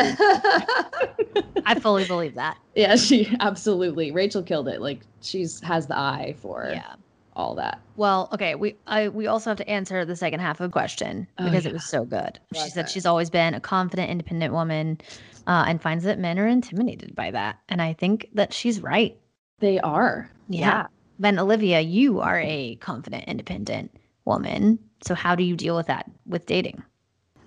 I 1.64 1.78
fully 1.80 2.05
believe 2.07 2.34
that. 2.34 2.59
yeah 2.74 2.97
she 2.97 3.34
absolutely 3.40 4.11
rachel 4.11 4.42
killed 4.42 4.68
it 4.68 4.80
like 4.80 5.01
she's 5.22 5.61
has 5.61 5.86
the 5.86 5.97
eye 5.99 6.34
for 6.40 6.70
Yeah. 6.72 6.94
all 7.34 7.55
that 7.57 7.80
Well, 7.97 8.28
okay, 8.32 8.55
we 8.55 8.76
I 8.86 9.09
we 9.09 9.26
also 9.26 9.51
have 9.51 9.57
to 9.59 9.68
answer 9.68 10.05
the 10.05 10.16
second 10.16 10.40
half 10.40 10.61
of 10.61 10.68
the 10.68 10.72
question 10.72 11.26
Oh, 11.38 11.44
because 11.44 11.64
yeah. 11.64 11.70
it 11.70 11.72
was 11.74 11.84
so 11.84 12.05
good. 12.05 12.38
She 12.55 12.68
said 12.70 12.84
it. 12.86 12.90
she's 12.90 13.07
always 13.07 13.30
been 13.30 13.55
a 13.55 13.61
confident, 13.61 14.11
independent 14.11 14.53
woman, 14.53 14.99
uh, 15.47 15.64
and 15.66 15.80
finds 15.80 16.05
that 16.05 16.18
men 16.18 16.38
are 16.38 16.47
intimidated 16.47 17.14
by 17.14 17.30
that. 17.30 17.59
And 17.70 17.80
I 17.82 17.92
think 17.94 18.28
that 18.34 18.53
she's 18.53 18.80
right. 18.82 19.16
They 19.61 19.78
are. 19.80 20.30
Yeah. 20.49 20.86
Then 21.18 21.38
Olivia, 21.38 21.80
you 21.80 22.20
are 22.20 22.40
a 22.40 22.76
confident, 22.76 23.24
independent 23.24 23.94
woman. 24.24 24.78
So 25.04 25.14
how 25.14 25.34
do 25.34 25.42
you 25.42 25.56
deal 25.56 25.76
with 25.76 25.86
that 25.86 26.10
with 26.26 26.46
dating? 26.46 26.82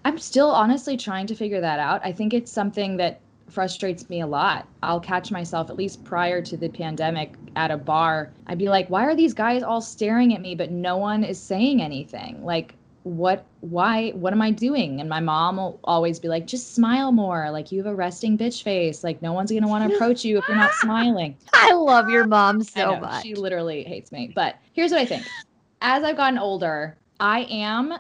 I'm 0.06 0.18
still 0.18 0.50
honestly 0.50 0.98
trying 0.98 1.28
to 1.28 1.36
figure 1.36 1.62
that 1.62 1.80
out. 1.80 2.02
I 2.04 2.12
think 2.12 2.34
it's 2.34 2.52
something 2.52 2.98
that 2.98 3.22
frustrates 3.50 4.10
me 4.10 4.22
a 4.22 4.28
lot. 4.28 4.68
I'll 4.84 5.00
catch 5.00 5.32
myself, 5.32 5.70
at 5.70 5.76
least 5.76 6.04
prior 6.04 6.42
to 6.42 6.56
the 6.56 6.70
pandemic, 6.70 7.34
at 7.56 7.72
a 7.72 7.78
bar. 7.78 8.32
I'd 8.48 8.58
be 8.58 8.70
like, 8.70 8.90
why 8.90 9.06
are 9.06 9.16
these 9.16 9.34
guys 9.34 9.64
all 9.64 9.82
staring 9.82 10.34
at 10.34 10.42
me, 10.42 10.56
but 10.56 10.72
no 10.72 10.98
one 10.98 11.24
is 11.24 11.40
saying 11.40 11.82
anything? 11.82 12.44
Like, 12.44 12.76
what, 13.04 13.46
why, 13.62 14.12
what 14.12 14.34
am 14.34 14.42
I 14.42 14.52
doing? 14.52 15.00
And 15.00 15.10
my 15.10 15.20
mom 15.20 15.58
will 15.58 15.80
always 15.84 16.20
be 16.20 16.28
like, 16.28 16.46
just 16.46 16.76
smile 16.76 17.12
more. 17.12 17.50
Like, 17.52 17.72
you 17.72 17.80
have 17.80 17.92
a 17.92 17.96
resting 17.96 18.38
bitch 18.38 18.64
face. 18.64 19.04
Like, 19.04 19.22
no 19.22 19.34
one's 19.34 19.52
going 19.52 19.64
to 19.64 19.70
want 19.70 19.90
to 19.90 19.96
approach 19.96 20.26
you 20.26 20.38
if 20.38 20.48
you're 20.48 20.58
not 20.58 20.74
smiling. 20.74 21.38
I 21.54 21.74
love 21.74 22.10
your 22.10 22.28
mom 22.28 22.64
so 22.64 22.96
know, 22.96 23.00
much. 23.02 23.24
She 23.24 23.36
literally 23.36 23.84
hates 23.84 24.12
me. 24.12 24.32
But 24.36 24.58
here's 24.74 24.92
what 24.92 25.00
I 25.00 25.06
think. 25.06 25.26
As 25.82 26.04
I've 26.04 26.18
gotten 26.18 26.38
older, 26.38 26.98
I 27.20 27.42
am 27.50 27.94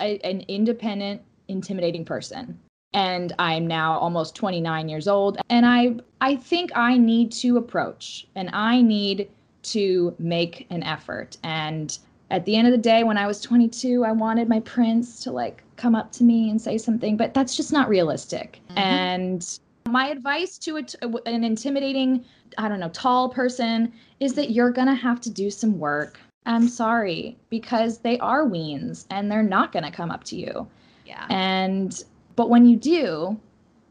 a, 0.00 0.18
an 0.20 0.42
independent, 0.48 1.22
intimidating 1.48 2.04
person. 2.04 2.58
And 2.94 3.34
I'm 3.38 3.66
now 3.66 3.98
almost 3.98 4.34
29 4.34 4.88
years 4.88 5.08
old. 5.08 5.38
And 5.50 5.66
I 5.66 5.96
I 6.22 6.36
think 6.36 6.70
I 6.74 6.96
need 6.96 7.30
to 7.32 7.58
approach 7.58 8.26
and 8.34 8.48
I 8.54 8.80
need 8.80 9.28
to 9.64 10.14
make 10.18 10.66
an 10.70 10.82
effort. 10.82 11.36
And 11.42 11.98
at 12.30 12.44
the 12.44 12.56
end 12.56 12.66
of 12.66 12.72
the 12.72 12.78
day, 12.78 13.04
when 13.04 13.16
I 13.16 13.26
was 13.26 13.40
22, 13.40 14.04
I 14.04 14.12
wanted 14.12 14.48
my 14.48 14.60
prince 14.60 15.20
to 15.24 15.32
like 15.32 15.62
come 15.76 15.94
up 15.94 16.12
to 16.12 16.24
me 16.24 16.50
and 16.50 16.60
say 16.60 16.76
something, 16.76 17.16
but 17.16 17.32
that's 17.32 17.56
just 17.56 17.72
not 17.72 17.88
realistic. 17.88 18.60
Mm-hmm. 18.68 18.78
And 18.78 19.58
my 19.88 20.08
advice 20.08 20.58
to 20.58 20.76
a 20.76 20.84
an 21.26 21.44
intimidating, 21.44 22.24
I 22.58 22.68
don't 22.68 22.80
know, 22.80 22.90
tall 22.90 23.30
person 23.30 23.92
is 24.20 24.34
that 24.34 24.50
you're 24.50 24.70
going 24.70 24.88
to 24.88 24.94
have 24.94 25.20
to 25.22 25.30
do 25.30 25.50
some 25.50 25.78
work. 25.78 26.20
I'm 26.44 26.68
sorry, 26.68 27.36
because 27.50 27.98
they 27.98 28.18
are 28.18 28.44
weens 28.44 29.06
and 29.10 29.30
they're 29.30 29.42
not 29.42 29.72
going 29.72 29.84
to 29.84 29.90
come 29.90 30.10
up 30.10 30.24
to 30.24 30.36
you. 30.36 30.66
Yeah. 31.06 31.26
And, 31.30 32.02
but 32.36 32.48
when 32.48 32.66
you 32.66 32.76
do, 32.76 33.38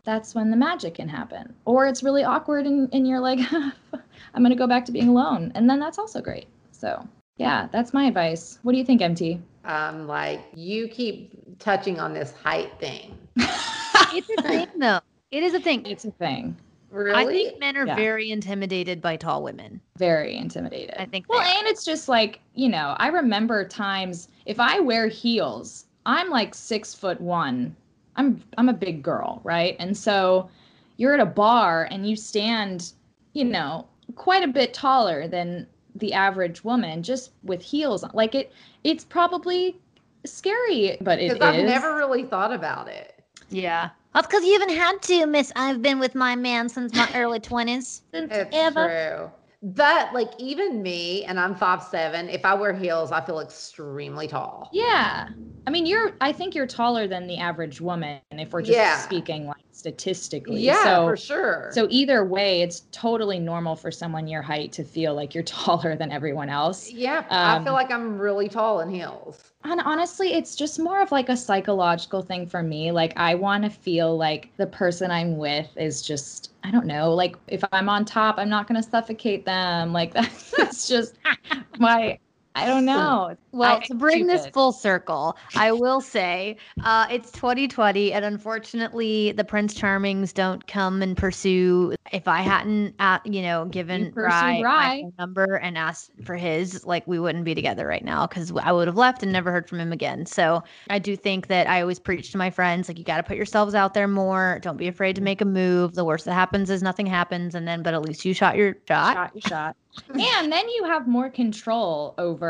that's 0.04 0.34
when 0.34 0.50
the 0.50 0.58
magic 0.58 0.96
can 0.96 1.08
happen. 1.08 1.54
Or 1.66 1.86
it's 1.86 2.02
really 2.02 2.24
awkward 2.24 2.66
and, 2.66 2.90
and 2.94 3.08
you're 3.08 3.20
like, 3.20 3.40
I'm 3.52 4.42
going 4.44 4.50
to 4.50 4.56
go 4.56 4.68
back 4.68 4.86
to 4.86 4.92
being 4.92 5.10
alone. 5.10 5.52
And 5.54 5.70
then 5.70 5.80
that's 5.80 6.00
also 6.00 6.22
great. 6.22 6.48
So, 6.72 7.08
yeah, 7.38 7.68
that's 7.72 7.94
my 7.94 8.06
advice. 8.06 8.60
What 8.64 8.72
do 8.74 8.78
you 8.78 8.86
think, 8.86 9.02
MT? 9.02 9.40
Um, 9.66 10.08
like 10.08 10.42
you 10.56 10.88
keep 10.88 11.32
touching 11.60 12.00
on 12.00 12.14
this 12.14 12.32
height 12.34 12.72
thing. 12.80 13.18
it's 13.38 14.30
a 14.38 14.42
thing 14.42 14.68
though. 14.78 15.00
It 15.32 15.44
is 15.44 15.54
a 15.54 15.60
thing. 15.60 15.86
It's 15.86 16.06
a 16.06 16.12
thing. 16.12 16.56
Really? 16.90 17.14
I 17.20 17.26
think 17.26 17.60
men 17.60 17.76
are 17.76 17.86
Yeah. 17.86 17.96
very 17.96 18.32
intimidated 18.32 19.02
by 19.02 19.18
tall 19.18 19.44
women. 19.44 19.82
Very 19.98 20.38
intimidated. 20.38 20.96
I 20.98 21.06
think 21.06 21.26
Well, 21.28 21.40
they 21.42 21.46
are. 21.46 21.58
and 21.60 21.68
it's 21.68 21.84
just 21.84 22.08
like, 22.08 22.40
you 22.56 22.70
know, 22.70 22.96
I 22.98 23.08
remember 23.08 23.68
times 23.68 24.30
if 24.46 24.60
I 24.60 24.80
wear 24.80 25.08
heels, 25.08 25.86
I'm 26.06 26.30
like 26.30 26.56
six 26.56 26.94
foot 26.94 27.20
one. 27.20 27.76
I'm 28.16 28.42
I'm 28.58 28.70
a 28.70 28.74
big 28.74 29.04
girl, 29.04 29.42
right? 29.44 29.76
And 29.80 29.96
so 29.98 30.50
you're 30.96 31.14
at 31.14 31.20
a 31.20 31.26
bar 31.26 31.90
and 31.92 32.10
you 32.10 32.16
stand, 32.16 32.94
you 33.34 33.44
know, 33.44 33.86
quite 34.16 34.44
a 34.44 34.48
bit 34.48 34.74
taller 34.74 35.28
than 35.28 35.68
the 36.00 36.14
average 36.14 36.64
woman 36.64 37.04
just 37.04 37.32
with 37.43 37.62
heels 37.62 38.04
on. 38.04 38.12
Like 38.14 38.36
it 38.36 38.52
it's 38.84 39.04
probably 39.04 39.80
scary, 40.26 40.98
but 41.02 41.20
it 41.20 41.34
Because 41.34 41.50
I've 41.50 41.60
is. 41.60 41.70
never 41.70 41.95
really 41.95 42.24
thought 42.24 42.52
about 42.54 42.88
it. 42.88 43.24
Yeah. 43.50 43.89
That's 44.14 44.28
because 44.28 44.43
you 44.43 44.54
haven't 44.54 44.76
had 44.76 45.02
to, 45.04 45.26
Miss. 45.28 45.52
I've 45.56 45.82
been 45.82 46.00
with 46.00 46.16
my 46.16 46.36
man 46.36 46.70
since 46.70 46.93
my 46.93 47.08
early 47.16 47.39
20s. 47.39 48.02
Since 48.12 48.32
It's 48.32 48.50
ever. 48.56 48.88
true. 48.88 49.32
But 49.64 50.14
like 50.14 50.32
even 50.38 50.84
me, 50.84 51.24
and 51.26 51.39
I'm 51.39 51.56
five 51.56 51.82
seven. 51.82 52.30
If 52.30 52.45
I 52.45 52.54
wear 52.54 52.74
heels, 52.74 53.12
I 53.12 53.22
feel 53.22 53.39
extremely 53.39 54.28
tall. 54.28 54.70
Yeah. 54.72 55.30
I 55.66 55.70
mean, 55.72 55.86
you're 55.88 56.12
I 56.22 56.32
think 56.32 56.54
you're 56.54 56.68
taller 56.68 57.08
than 57.08 57.26
the 57.26 57.38
average 57.38 57.82
woman 57.82 58.20
if 58.32 58.54
we're 58.54 58.62
just 58.62 58.78
Yeah. 58.78 58.98
speaking 59.00 59.48
like 59.48 59.58
statistically. 59.78 60.61
Yeah, 60.61 60.84
so, 60.84 61.05
for 61.05 61.17
sure. 61.17 61.69
So 61.73 61.88
either 61.89 62.23
way, 62.25 62.61
it's 62.61 62.82
totally 62.91 63.39
normal 63.39 63.75
for 63.75 63.91
someone 63.91 64.28
your 64.28 64.41
height 64.41 64.71
to 64.73 64.84
feel 64.84 65.13
like 65.13 65.34
you're 65.36 65.43
taller 65.59 65.95
than 65.95 66.11
everyone 66.11 66.49
else. 66.49 66.91
yeah, 66.91 67.25
I 67.30 67.57
Um, 67.57 67.63
feel 67.63 67.73
like 67.73 67.91
I'm 67.91 68.17
really 68.17 68.49
tall 68.49 68.80
in 68.82 68.89
heels. 68.89 69.51
And 69.63 69.82
honestly, 69.82 70.34
it's 70.34 70.55
just 70.55 70.80
more 70.80 71.01
of 71.01 71.11
like 71.11 71.30
a 71.30 71.36
psychological 71.38 72.21
thing 72.21 72.47
for 72.47 72.63
me. 72.63 72.91
Like 72.91 73.13
I 73.17 73.36
want 73.36 73.63
to 73.65 73.69
feel 73.69 74.15
like 74.17 74.55
the 74.57 74.67
person 74.67 75.11
I'm 75.11 75.38
with 75.38 75.69
is 75.78 76.01
just 76.01 76.51
I 76.63 76.71
don't 76.71 76.86
know, 76.86 77.13
like 77.13 77.36
if 77.47 77.63
I'm 77.71 77.89
on 77.89 78.05
top, 78.05 78.38
I'm 78.38 78.49
not 78.49 78.67
going 78.67 78.82
to 78.82 78.89
suffocate 78.89 79.45
them. 79.45 79.93
Like 79.93 80.13
that's 80.57 80.88
just 80.88 81.17
my 81.78 82.19
I 82.58 82.66
don't 82.66 82.86
know. 82.86 83.36
Well, 83.51 83.78
I- 83.78 83.86
to 83.86 83.93
bring 83.95 84.26
this 84.28 84.47
full 84.47 84.72
circle, 84.72 85.38
I 85.55 85.72
will 85.72 86.01
say 86.01 86.58
uh, 86.84 87.05
it's 87.12 87.32
2020, 87.32 88.14
and 88.14 88.26
unfortunately, 88.26 89.32
the 89.34 89.43
Prince 89.43 89.74
Charmings 89.80 90.34
don't 90.34 90.66
come 90.68 91.01
and 91.01 91.16
pursue. 91.16 91.93
If 92.12 92.28
I 92.28 92.41
hadn't, 92.41 92.95
uh, 92.99 93.20
you 93.26 93.41
know, 93.41 93.66
given 93.66 94.12
pursued 94.12 94.24
Ry, 94.24 94.58
my 94.58 94.64
Ry. 94.64 95.01
phone 95.01 95.14
number 95.20 95.55
and 95.55 95.78
asked 95.78 96.12
for 96.24 96.36
his, 96.36 96.86
like 96.86 97.05
we 97.05 97.20
wouldn't 97.20 97.45
be 97.45 97.53
together 97.53 97.86
right 97.86 98.03
now 98.03 98.26
because 98.26 98.51
I 98.64 98.72
would 98.72 98.88
have 98.88 98.97
left 98.97 99.24
and 99.24 99.32
never 99.32 99.51
heard 99.51 99.68
from 99.68 99.80
him 99.80 99.91
again. 99.91 100.26
So 100.26 100.64
I 100.89 100.99
do 100.99 101.16
think 101.16 101.47
that 101.47 101.68
I 101.68 101.82
always 101.82 101.99
preach 101.99 102.32
to 102.32 102.38
my 102.38 102.49
friends, 102.49 102.88
like 102.88 102.97
you 102.97 103.03
got 103.03 103.18
to 103.18 103.24
put 103.24 103.38
yourselves 103.38 103.76
out 103.76 103.93
there 103.93 104.08
more. 104.08 104.60
Don't 104.62 104.78
be 104.78 104.88
afraid 104.88 105.16
to 105.18 105.22
make 105.22 105.41
a 105.41 105.45
move. 105.45 105.93
The 105.95 106.05
worst 106.05 106.26
that 106.26 106.34
happens 106.34 106.70
is 106.70 106.82
nothing 106.82 107.05
happens, 107.05 107.53
and 107.55 107.68
then, 107.68 107.84
but 107.84 107.93
at 107.93 108.01
least 108.01 108.24
you 108.26 108.34
shot 108.34 108.55
your 108.55 108.76
shot. 108.88 109.14
shot 109.16 109.32
your 109.36 109.41
shot. 109.41 109.76
and 110.14 110.51
then 110.51 110.70
you 110.70 110.84
have 110.86 111.08
more 111.08 111.30
control 111.30 112.14
over, 112.18 112.47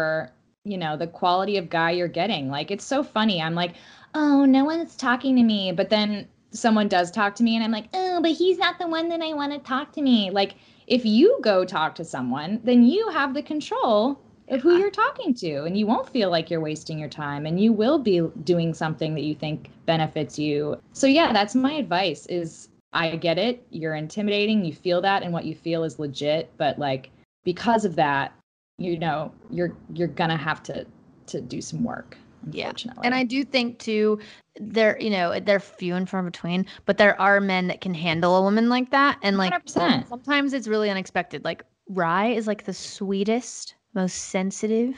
you 0.64 0.78
know, 0.78 0.98
the 0.98 1.08
quality 1.08 1.58
of 1.58 1.70
guy 1.70 1.92
you're 1.92 2.08
getting. 2.08 2.50
Like 2.50 2.72
it's 2.72 2.86
so 2.86 3.04
funny. 3.04 3.42
I'm 3.42 3.56
like, 3.56 3.76
oh, 4.14 4.46
no 4.46 4.66
one's 4.66 4.96
talking 4.96 5.36
to 5.36 5.44
me, 5.44 5.72
but 5.72 5.90
then 5.90 6.28
someone 6.52 6.88
does 6.88 7.12
talk 7.12 7.36
to 7.36 7.44
me, 7.44 7.56
and 7.56 7.64
I'm 7.64 7.72
like, 7.72 7.90
oh, 7.94 8.22
but 8.22 8.32
he's 8.32 8.58
not 8.58 8.80
the 8.80 8.88
one 8.88 9.10
that 9.10 9.22
I 9.22 9.34
want 9.34 9.54
to 9.54 9.60
talk 9.60 9.92
to 9.94 10.02
me. 10.02 10.30
Like 10.32 10.56
if 10.88 11.06
you 11.06 11.38
go 11.42 11.66
talk 11.66 11.96
to 11.96 12.06
someone, 12.06 12.62
then 12.64 12.84
you 12.84 13.10
have 13.10 13.34
the 13.34 13.44
control 13.44 14.20
of 14.50 14.62
who 14.62 14.78
you're 14.78 14.90
talking 14.90 15.34
to 15.34 15.64
and 15.64 15.78
you 15.78 15.86
won't 15.86 16.10
feel 16.10 16.30
like 16.30 16.50
you're 16.50 16.62
wasting 16.62 16.98
your 16.98 17.10
time 17.10 17.46
and 17.46 17.60
you 17.60 17.74
will 17.74 18.00
be 18.00 18.22
doing 18.46 18.74
something 18.74 19.14
that 19.14 19.24
you 19.24 19.36
think 19.36 19.70
benefits 19.86 20.40
you. 20.40 20.80
So 20.94 21.06
yeah, 21.06 21.34
that's 21.34 21.54
my 21.54 21.74
advice 21.74 22.26
is 22.28 22.70
I 22.94 23.18
get 23.18 23.38
it. 23.38 23.66
You're 23.70 23.96
intimidating, 23.96 24.64
you 24.64 24.74
feel 24.74 25.02
that 25.02 25.24
and 25.24 25.34
what 25.34 25.44
you 25.44 25.54
feel 25.54 25.84
is 25.84 26.00
legit, 26.00 26.50
but 26.58 26.80
like 26.80 27.10
because 27.44 27.84
of 27.84 27.96
that, 27.98 28.34
you 28.78 28.98
know, 28.98 29.32
you're 29.50 29.74
you're 29.94 30.08
to 30.30 30.38
have 30.38 30.62
to 30.64 30.86
to 31.28 31.42
do 31.42 31.62
some 31.62 31.84
work. 31.84 32.18
Yeah. 32.52 32.72
And 33.04 33.14
I 33.14 33.24
do 33.24 33.44
think 33.44 33.80
too, 33.80 34.20
they're 34.60 34.98
you 35.02 35.10
know 35.10 35.40
they're 35.40 35.60
few 35.60 35.96
and 35.96 36.08
far 36.10 36.24
between, 36.24 36.66
but 36.86 36.98
there 36.98 37.20
are 37.20 37.42
men 37.42 37.68
that 37.68 37.82
can 37.82 37.94
handle 37.94 38.38
a 38.38 38.42
woman 38.42 38.70
like 38.70 38.92
that, 38.92 39.18
and 39.24 39.38
like 39.38 39.54
100%. 39.66 40.08
sometimes 40.08 40.54
it's 40.54 40.68
really 40.68 40.90
unexpected. 40.90 41.44
Like 41.44 41.64
Ry 41.90 42.28
is 42.28 42.48
like 42.48 42.66
the 42.66 42.74
sweetest, 42.74 43.76
most 43.94 44.16
sensitive, 44.16 44.96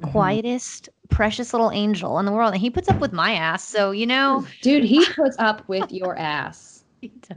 Mm-hmm. 0.00 0.10
quietest, 0.10 0.88
precious 1.10 1.52
little 1.52 1.70
angel 1.70 2.18
in 2.18 2.24
the 2.24 2.32
world, 2.32 2.54
and 2.54 2.60
he 2.62 2.70
puts 2.70 2.88
up 2.88 2.98
with 2.98 3.12
my 3.12 3.34
ass. 3.34 3.62
So 3.62 3.90
you 3.90 4.06
know, 4.06 4.46
Dude, 4.62 4.84
he 4.84 5.04
puts 5.14 5.36
up 5.38 5.68
with 5.68 5.92
your 5.92 6.16
ass. 6.18 6.84
he 7.02 7.08
does. 7.08 7.36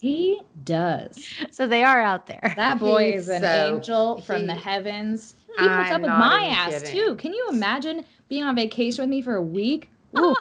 He 0.00 0.40
does. 0.64 1.18
So 1.50 1.66
they 1.66 1.82
are 1.84 2.00
out 2.00 2.26
there. 2.26 2.52
That 2.56 2.78
boy 2.80 3.12
He's 3.12 3.22
is 3.22 3.28
an 3.30 3.42
so- 3.42 3.74
angel 3.76 4.20
from 4.22 4.46
the 4.46 4.54
heavens. 4.54 5.34
He 5.58 5.64
puts 5.64 5.70
I'm 5.90 5.94
up 5.96 6.00
with 6.02 6.10
my 6.10 6.44
ass 6.46 6.82
kidding. 6.82 6.92
too. 7.06 7.14
Can 7.16 7.32
you 7.34 7.48
imagine 7.50 8.04
being 8.28 8.44
on 8.44 8.54
vacation 8.54 9.02
with 9.02 9.10
me 9.10 9.22
for 9.22 9.34
a 9.36 9.42
week? 9.42 9.90
Ooh. 10.18 10.36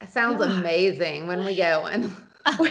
It 0.00 0.10
sounds 0.10 0.42
amazing 0.42 1.26
when 1.26 1.44
we 1.44 1.56
going. 1.56 2.14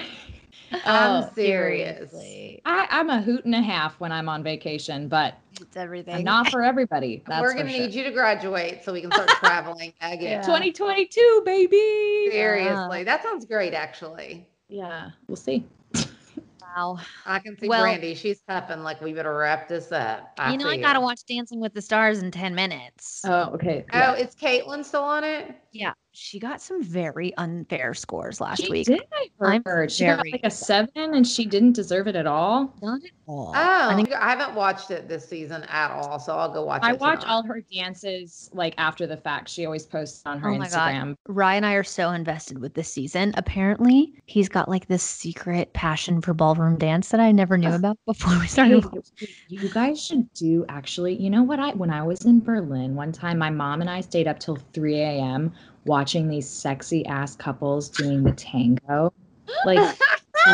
Oh, 0.74 0.80
I'm 0.86 1.34
serious. 1.34 2.12
seriously. 2.12 2.62
I, 2.64 2.88
I'm 2.90 3.10
a 3.10 3.22
hoot 3.22 3.44
and 3.44 3.54
a 3.54 3.62
half 3.62 4.00
when 4.00 4.14
I'm 4.14 4.30
on 4.30 4.42
vacation, 4.42 5.10
but 5.10 5.36
It's 5.60 5.76
everything. 5.76 6.16
I'm 6.16 6.24
not 6.24 6.50
for 6.50 6.64
everybody. 6.64 7.22
That's 7.28 7.42
We're 7.42 7.56
gonna 7.56 7.70
sure. 7.70 7.80
need 7.82 7.94
you 7.94 8.06
to 8.06 8.12
graduate 8.12 8.82
so 8.82 8.94
we 8.94 9.02
can 9.02 9.12
start 9.12 9.28
traveling 9.28 9.92
again. 10.02 10.42
2022, 10.42 11.42
baby. 11.46 12.30
Seriously, 12.32 13.04
that 13.04 13.22
sounds 13.22 13.44
great. 13.46 13.74
Actually, 13.74 14.48
Yeah, 14.70 15.10
we'll 15.28 15.36
see. 15.36 15.66
Wow. 16.76 17.00
I 17.26 17.40
can 17.40 17.58
see 17.58 17.68
Well- 17.68 17.84
Brandi. 17.84 18.16
She's 18.16 18.42
tapping 18.42 18.84
like 18.84 19.02
we 19.02 19.14
better 19.14 19.36
wrap 19.36 19.68
this 19.68 19.92
up. 19.92 20.34
you 20.50 20.58
know, 20.58 20.68
I 20.68 20.78
gotta 20.78 21.00
it. 21.00 21.04
watch 21.04 21.22
Dancing 21.28 21.60
with 21.60 21.74
the 21.74 21.82
Stars 21.82 22.22
in 22.22 22.32
ten 22.32 22.56
minutes. 22.56 23.22
Oh, 23.26 23.52
okay. 23.54 23.86
Oh, 23.94 24.14
is 24.14 24.36
Caitlin 24.36 24.84
still 24.86 25.04
on 25.04 25.24
it? 25.24 25.56
Yeah, 25.72 25.94
she 26.14 26.40
got 26.40 26.62
some 26.62 26.84
very 26.84 27.34
unfair 27.38 27.94
scores 27.94 28.42
last 28.42 28.64
She 28.64 28.70
week. 28.70 28.88
did, 28.88 29.02
I 29.14 29.28
I'm 29.42 29.64
heard. 29.66 29.92
She 29.92 30.06
got 30.06 30.20
like 30.30 30.42
a 30.44 30.52
seven 30.52 30.90
and 30.96 31.26
she 31.26 31.46
didn't 31.46 31.72
deserve 31.74 32.08
it 32.08 32.16
at 32.16 32.28
all. 32.28 32.76
Not 32.82 33.02
at 33.04 33.12
all. 33.28 33.54
Oh, 33.56 33.56
I 33.56 34.06
I, 34.20 34.30
haven't 34.30 34.54
watched 34.56 34.92
it 34.92 35.08
this 35.08 35.28
season 35.28 35.64
at 35.70 35.90
all, 35.92 36.20
so 36.20 36.38
I'll 36.38 36.52
go 36.52 36.66
watch 36.66 36.84
it. 36.84 36.88
I 36.88 36.94
watch 36.94 37.22
tonight. 37.22 37.32
all 37.34 37.44
her 37.44 37.62
dances 37.74 38.50
like 38.54 38.74
after 38.78 39.08
the 39.08 39.16
fact. 39.18 39.48
She 39.50 39.66
always 39.66 39.86
posts 39.86 40.22
on 40.26 40.40
her 40.40 40.50
Oh 40.50 40.58
my 40.58 40.68
Instagram. 40.68 41.08
god. 41.08 41.18
Ryan 41.28 41.58
and 41.62 41.66
I 41.66 41.74
are 41.76 41.84
so 41.84 42.10
invested 42.12 42.58
with 42.60 42.74
this 42.74 42.92
season. 42.92 43.34
Apparently, 43.38 44.14
he's 44.26 44.50
got 44.50 44.68
like 44.68 44.88
this 44.88 45.04
secret 45.04 45.72
passion 45.74 46.22
for 46.22 46.34
ballroom 46.34 46.78
dance 46.78 47.10
that 47.10 47.20
I 47.20 47.32
never 47.32 47.58
knew 47.58 47.72
about 47.74 47.98
before 48.06 48.38
we 48.40 48.48
started. 48.48 48.84
Hey, 49.18 49.28
you 49.48 49.70
guys 49.70 50.04
should 50.04 50.32
do 50.34 50.66
actually. 50.70 51.16
You 51.16 51.30
know 51.30 51.44
what? 51.44 51.60
I 51.60 51.70
when 51.72 51.90
I 51.90 52.04
was 52.04 52.26
in 52.26 52.40
Berlin 52.42 52.96
one 52.96 53.12
time, 53.12 53.38
my 53.38 53.50
mom 53.50 53.82
and 53.82 53.90
I 53.90 54.02
stayed 54.02 54.28
up 54.28 54.40
till 54.40 54.56
3 54.74 55.00
a.m. 55.00 55.54
watching 55.86 56.28
these 56.28 56.48
sexy 56.50 57.06
ass 57.06 57.36
couples 57.36 57.90
doing 57.90 58.24
the 58.24 58.32
tango. 58.34 59.14
Like, 59.66 59.98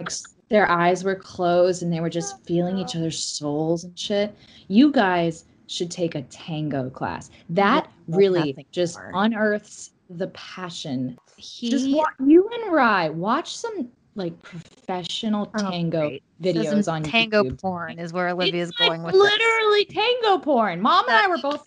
like, 0.00 0.10
their 0.48 0.70
eyes 0.70 1.04
were 1.04 1.14
closed 1.14 1.82
and 1.82 1.92
they 1.92 2.00
were 2.00 2.10
just 2.10 2.44
feeling 2.44 2.78
each 2.78 2.96
other's 2.96 3.22
souls 3.22 3.84
and 3.84 3.98
shit. 3.98 4.34
You 4.68 4.90
guys 4.90 5.44
should 5.66 5.90
take 5.90 6.14
a 6.14 6.22
tango 6.22 6.90
class. 6.90 7.30
That 7.48 7.88
really 8.08 8.66
just 8.72 8.98
more. 8.98 9.12
unearths 9.14 9.92
the 10.10 10.26
passion. 10.28 11.16
just 11.36 11.84
He 11.86 12.02
you 12.26 12.48
and 12.52 12.72
Ry 12.72 13.08
watch 13.08 13.56
some 13.56 13.88
like 14.16 14.40
professional 14.42 15.48
Oh, 15.54 15.70
tango 15.70 16.00
great. 16.08 16.22
videos 16.42 16.84
Some 16.84 16.94
on 16.96 17.02
tango 17.04 17.44
YouTube. 17.44 17.60
porn 17.62 17.98
is 18.00 18.12
where 18.12 18.28
Olivia's 18.28 18.70
It's 18.70 18.80
like 18.80 18.88
going 18.88 19.02
with 19.04 19.12
this. 19.14 19.22
literally 19.22 19.84
tango 19.84 20.38
porn. 20.38 20.80
Mom 20.80 21.06
and 21.08 21.16
I 21.16 21.28
were 21.28 21.38
both 21.38 21.62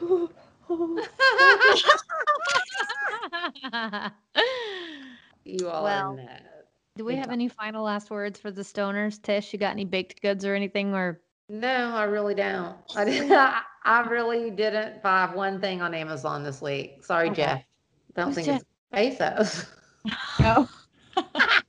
you 5.44 5.68
all 5.68 5.84
Well. 5.84 6.18
Do 6.96 7.04
we 7.04 7.16
have 7.16 7.30
any 7.30 7.48
final 7.48 7.84
last 7.84 8.10
words 8.10 8.40
for 8.40 8.50
the 8.50 8.62
stoners? 8.62 9.22
Tish, 9.22 9.52
you 9.52 9.58
got 9.58 9.70
any 9.70 9.84
baked 9.84 10.20
goods 10.20 10.44
or 10.44 10.54
anything? 10.54 10.94
Or 10.94 11.20
No, 11.48 11.92
I 11.94 12.04
really 12.04 12.34
don't. 12.34 12.76
I, 12.96 13.04
I, 13.04 13.62
I 13.84 14.08
really 14.08 14.50
didn't 14.50 15.02
buy 15.02 15.30
one 15.32 15.60
thing 15.60 15.80
on 15.80 15.94
Amazon 15.94 16.42
this 16.42 16.60
week. 16.60 17.04
Sorry, 17.04 17.30
Okay. 17.30 17.42
Jeff. 17.42 17.62
Don't 18.16 18.26
Who's 18.26 18.34
think 18.34 18.46
Jeff? 18.46 18.62
it's 18.92 19.18
Bezos. 19.18 19.66
no. 20.40 20.68
Oh. 21.16 21.60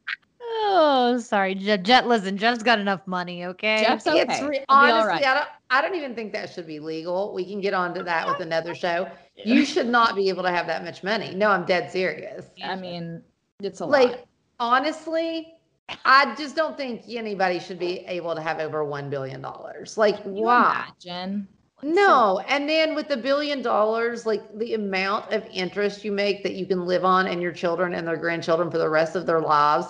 oh, 0.62 1.18
sorry, 1.20 1.55
Jet. 1.55 1.84
Jet 1.84 2.07
listen, 2.07 2.38
Jeff's 2.38 2.64
got 2.64 2.80
enough 2.80 3.05
money. 3.07 3.45
Okay. 3.45 3.84
Jeff's 3.86 4.07
okay. 4.07 4.22
It's 4.22 4.41
re- 4.41 4.57
It'll 4.57 4.60
be 4.60 4.66
honestly, 4.70 5.07
right. 5.07 5.26
I 5.26 5.34
don't. 5.34 5.47
I 5.72 5.82
don't 5.82 5.95
even 5.95 6.16
think 6.16 6.34
that 6.34 6.51
should 6.51 6.68
be 6.68 6.80
legal. 6.80 7.34
We 7.34 7.45
can 7.45 7.62
get 7.62 7.74
onto 7.74 8.03
that 8.03 8.28
with 8.28 8.39
another 8.39 8.76
show. 8.76 9.07
You 9.45 9.64
should 9.64 9.88
not 9.88 10.18
be 10.18 10.28
able 10.28 10.43
to 10.43 10.51
have 10.51 10.68
that 10.68 10.84
much 10.84 11.01
money. 11.01 11.34
No, 11.34 11.49
I'm 11.49 11.64
dead 11.64 11.89
serious. 11.89 12.47
I 12.62 12.76
mean, 12.76 13.24
it's 13.62 13.80
a 13.80 13.86
lot 13.86 13.91
like 13.91 14.10
lot. 14.10 14.28
honestly, 14.60 15.53
I 16.03 16.36
just 16.36 16.57
don't 16.57 16.76
think 16.76 17.03
anybody 17.07 17.57
should 17.60 17.80
be 17.80 17.99
able 17.99 18.36
to 18.36 18.41
have 18.41 18.60
over 18.60 18.84
one 18.84 19.10
billion 19.10 19.41
dollars. 19.41 19.97
Like, 19.97 20.24
Can 20.24 20.36
you 20.36 20.43
why? 20.43 20.89
imagine? 21.05 21.47
No, 21.82 22.39
and 22.49 22.68
then 22.68 22.95
with 22.95 23.07
the 23.07 23.16
billion 23.16 23.62
dollars, 23.62 24.26
like 24.26 24.41
the 24.57 24.74
amount 24.74 25.32
of 25.32 25.45
interest 25.53 26.03
you 26.03 26.12
make 26.12 26.43
that 26.43 26.55
you 26.55 26.66
can 26.66 26.86
live 26.86 27.05
on 27.05 27.28
and 27.28 27.41
your 27.41 27.53
children 27.53 27.93
and 27.93 28.05
their 28.05 28.18
grandchildren 28.18 28.70
for 28.70 28.78
the 28.78 28.89
rest 28.89 29.16
of 29.16 29.26
their 29.26 29.39
lives 29.39 29.88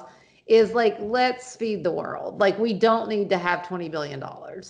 is 0.50 0.74
like, 0.74 0.98
let's 1.00 1.56
feed 1.56 1.84
the 1.84 1.92
world. 1.92 2.40
Like, 2.40 2.58
we 2.58 2.74
don't 2.74 3.08
need 3.08 3.30
to 3.30 3.38
have 3.38 3.60
$20 3.60 3.90
billion. 3.90 4.20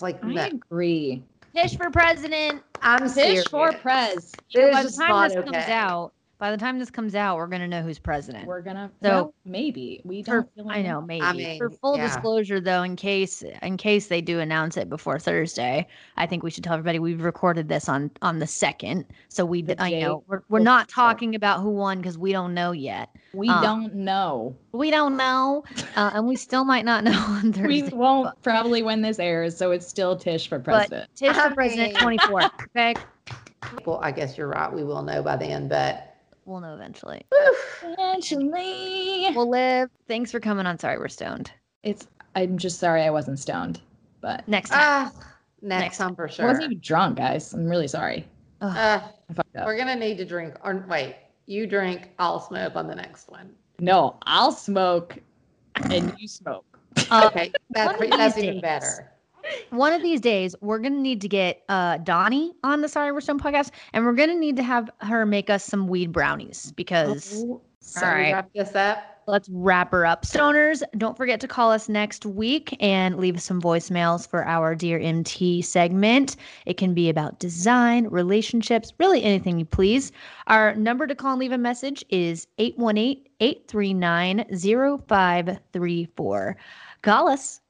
Like, 0.00 0.22
I 0.22 0.28
no, 0.28 0.46
agree. 0.46 1.24
Tish 1.56 1.76
for 1.76 1.90
president. 1.90 2.62
I'm 2.82 3.08
Fish 3.08 3.14
serious. 3.14 3.48
for 3.48 3.72
Prez. 3.72 4.32
You 4.50 4.60
know, 4.60 4.66
It 4.68 4.70
is 4.70 4.76
by 4.76 4.82
the 4.82 4.90
time 4.90 5.08
not 5.08 5.30
this 5.30 5.44
comes 5.44 5.68
out, 5.68 6.12
by 6.40 6.50
the 6.50 6.56
time 6.56 6.78
this 6.78 6.90
comes 6.90 7.14
out, 7.14 7.36
we're 7.36 7.46
gonna 7.46 7.68
know 7.68 7.82
who's 7.82 7.98
president. 7.98 8.46
We're 8.46 8.62
gonna 8.62 8.90
So- 9.02 9.08
well, 9.10 9.34
maybe. 9.44 10.00
We 10.04 10.22
don't 10.22 10.48
really 10.56 10.74
I 10.74 10.82
know, 10.82 11.02
maybe. 11.02 11.22
I 11.22 11.32
mean, 11.34 11.58
For 11.58 11.68
full 11.70 11.96
yeah. 11.98 12.06
disclosure, 12.06 12.58
though, 12.60 12.82
in 12.82 12.96
case 12.96 13.42
in 13.62 13.76
case 13.76 14.08
they 14.08 14.22
do 14.22 14.40
announce 14.40 14.76
it 14.78 14.88
before 14.88 15.18
Thursday, 15.18 15.86
I 16.16 16.26
think 16.26 16.42
we 16.42 16.50
should 16.50 16.64
tell 16.64 16.72
everybody 16.72 16.98
we've 16.98 17.22
recorded 17.22 17.68
this 17.68 17.88
on 17.88 18.10
on 18.22 18.38
the 18.38 18.46
second, 18.46 19.04
so 19.28 19.44
we 19.44 19.60
The 19.62 19.80
I 19.80 20.00
know 20.00 20.24
we're 20.26 20.42
we're 20.48 20.58
not 20.60 20.88
talking 20.88 21.34
about 21.34 21.60
who 21.60 21.68
won 21.70 21.98
because 21.98 22.16
we 22.18 22.32
don't 22.32 22.54
know 22.54 22.72
yet. 22.72 23.10
We 23.34 23.48
Um, 23.48 23.62
don't 23.62 23.94
know. 23.94 24.56
We 24.72 24.90
don't 24.90 25.16
know, 25.16 25.62
uh, 25.94 26.10
and 26.14 26.26
we 26.26 26.36
still 26.36 26.64
might 26.64 26.86
not 26.86 27.04
know 27.04 27.12
on 27.28 27.52
Thursday. 27.52 27.66
We 27.66 27.82
won't 27.90 28.40
probably 28.42 28.82
when 28.82 29.02
this 29.02 29.18
airs, 29.18 29.56
so 29.56 29.72
it's 29.72 29.86
still 29.86 30.16
Tish 30.16 30.48
for 30.48 30.58
But 30.58 30.88
president. 30.88 31.10
Tish 31.14 31.36
for 31.36 31.50
president, 31.54 31.96
twenty 31.96 32.16
four. 32.26 32.42
Okay, 32.74 32.94
Well, 33.84 34.00
I 34.02 34.10
guess 34.10 34.38
you're 34.38 34.48
right. 34.48 34.72
We 34.72 34.84
will 34.84 35.02
know 35.02 35.22
by 35.22 35.36
then, 35.36 35.68
but 35.68 36.09
we'll 36.50 36.60
know 36.60 36.74
eventually. 36.74 37.24
Eventually. 37.82 39.28
We'll 39.34 39.48
live. 39.48 39.88
Thanks 40.08 40.30
for 40.30 40.40
coming 40.40 40.66
on. 40.66 40.78
Sorry, 40.78 40.98
we're 40.98 41.08
stoned. 41.08 41.50
It's 41.82 42.06
I'm 42.34 42.58
just 42.58 42.78
sorry 42.78 43.02
I 43.02 43.10
wasn't 43.10 43.38
stoned. 43.38 43.80
But 44.20 44.46
Next 44.46 44.70
time. 44.70 44.78
ah, 44.82 45.12
next, 45.62 45.82
Next 45.82 45.98
time 45.98 46.14
for 46.14 46.28
sure. 46.28 46.44
I 46.44 46.48
wasn't 46.48 46.66
even 46.66 46.80
drunk, 46.80 47.16
guys. 47.16 47.54
I'm 47.54 47.66
really 47.66 47.88
sorry. 47.88 48.26
Uh, 48.60 49.00
I 49.30 49.32
fucked 49.32 49.56
up. 49.56 49.64
we're 49.66 49.78
gonna 49.78 49.96
need 49.96 50.18
to 50.18 50.24
drink. 50.26 50.56
Or 50.62 50.84
wait, 50.88 51.16
you 51.46 51.66
drink. 51.66 52.10
I'll 52.18 52.40
smoke 52.40 52.76
on 52.76 52.86
the 52.86 52.94
next 52.94 53.30
one. 53.30 53.50
No, 53.78 54.16
I'll 54.26 54.52
smoke 54.52 55.16
and 55.90 56.12
you 56.18 56.28
smoke. 56.28 56.64
Uh, 57.10 57.28
Okay, 57.30 57.52
that's 57.70 57.98
that's 58.10 58.36
even 58.38 58.60
better. 58.60 59.09
One 59.70 59.92
of 59.92 60.02
these 60.02 60.20
days 60.20 60.54
we're 60.60 60.78
gonna 60.78 60.96
need 61.00 61.20
to 61.22 61.28
get 61.28 61.62
uh 61.68 61.98
Donnie 61.98 62.52
on 62.64 62.80
the 62.80 62.88
Sorry 62.88 63.12
We're 63.12 63.20
Stoned 63.20 63.42
podcast, 63.42 63.70
and 63.92 64.04
we're 64.04 64.14
gonna 64.14 64.34
need 64.34 64.56
to 64.56 64.62
have 64.62 64.90
her 65.00 65.24
make 65.26 65.50
us 65.50 65.64
some 65.64 65.86
weed 65.88 66.12
brownies 66.12 66.72
because 66.76 67.44
Oh, 67.44 67.60
so 67.80 68.06
All 68.06 68.12
wrap 68.12 68.50
this 68.54 68.74
up. 68.74 69.22
let's 69.26 69.48
wrap 69.50 69.90
her 69.92 70.04
up. 70.04 70.24
Stoners, 70.26 70.82
don't 70.98 71.16
forget 71.16 71.40
to 71.40 71.48
call 71.48 71.70
us 71.70 71.88
next 71.88 72.26
week 72.26 72.76
and 72.80 73.16
leave 73.16 73.36
us 73.36 73.44
some 73.44 73.60
voicemails 73.62 74.28
for 74.28 74.44
our 74.46 74.74
Dear 74.74 74.98
MT 74.98 75.62
segment. 75.62 76.36
It 76.66 76.76
can 76.76 76.92
be 76.92 77.08
about 77.08 77.38
design, 77.38 78.06
relationships, 78.08 78.92
really 78.98 79.22
anything 79.22 79.58
you 79.58 79.64
please. 79.64 80.12
Our 80.48 80.74
number 80.74 81.06
to 81.06 81.14
call 81.14 81.32
and 81.32 81.40
leave 81.40 81.52
a 81.52 81.58
message 81.58 82.04
is 82.10 82.46
818 82.58 83.24
839 83.40 84.44
0534. 85.06 86.56
Call 87.02 87.28
us. 87.28 87.60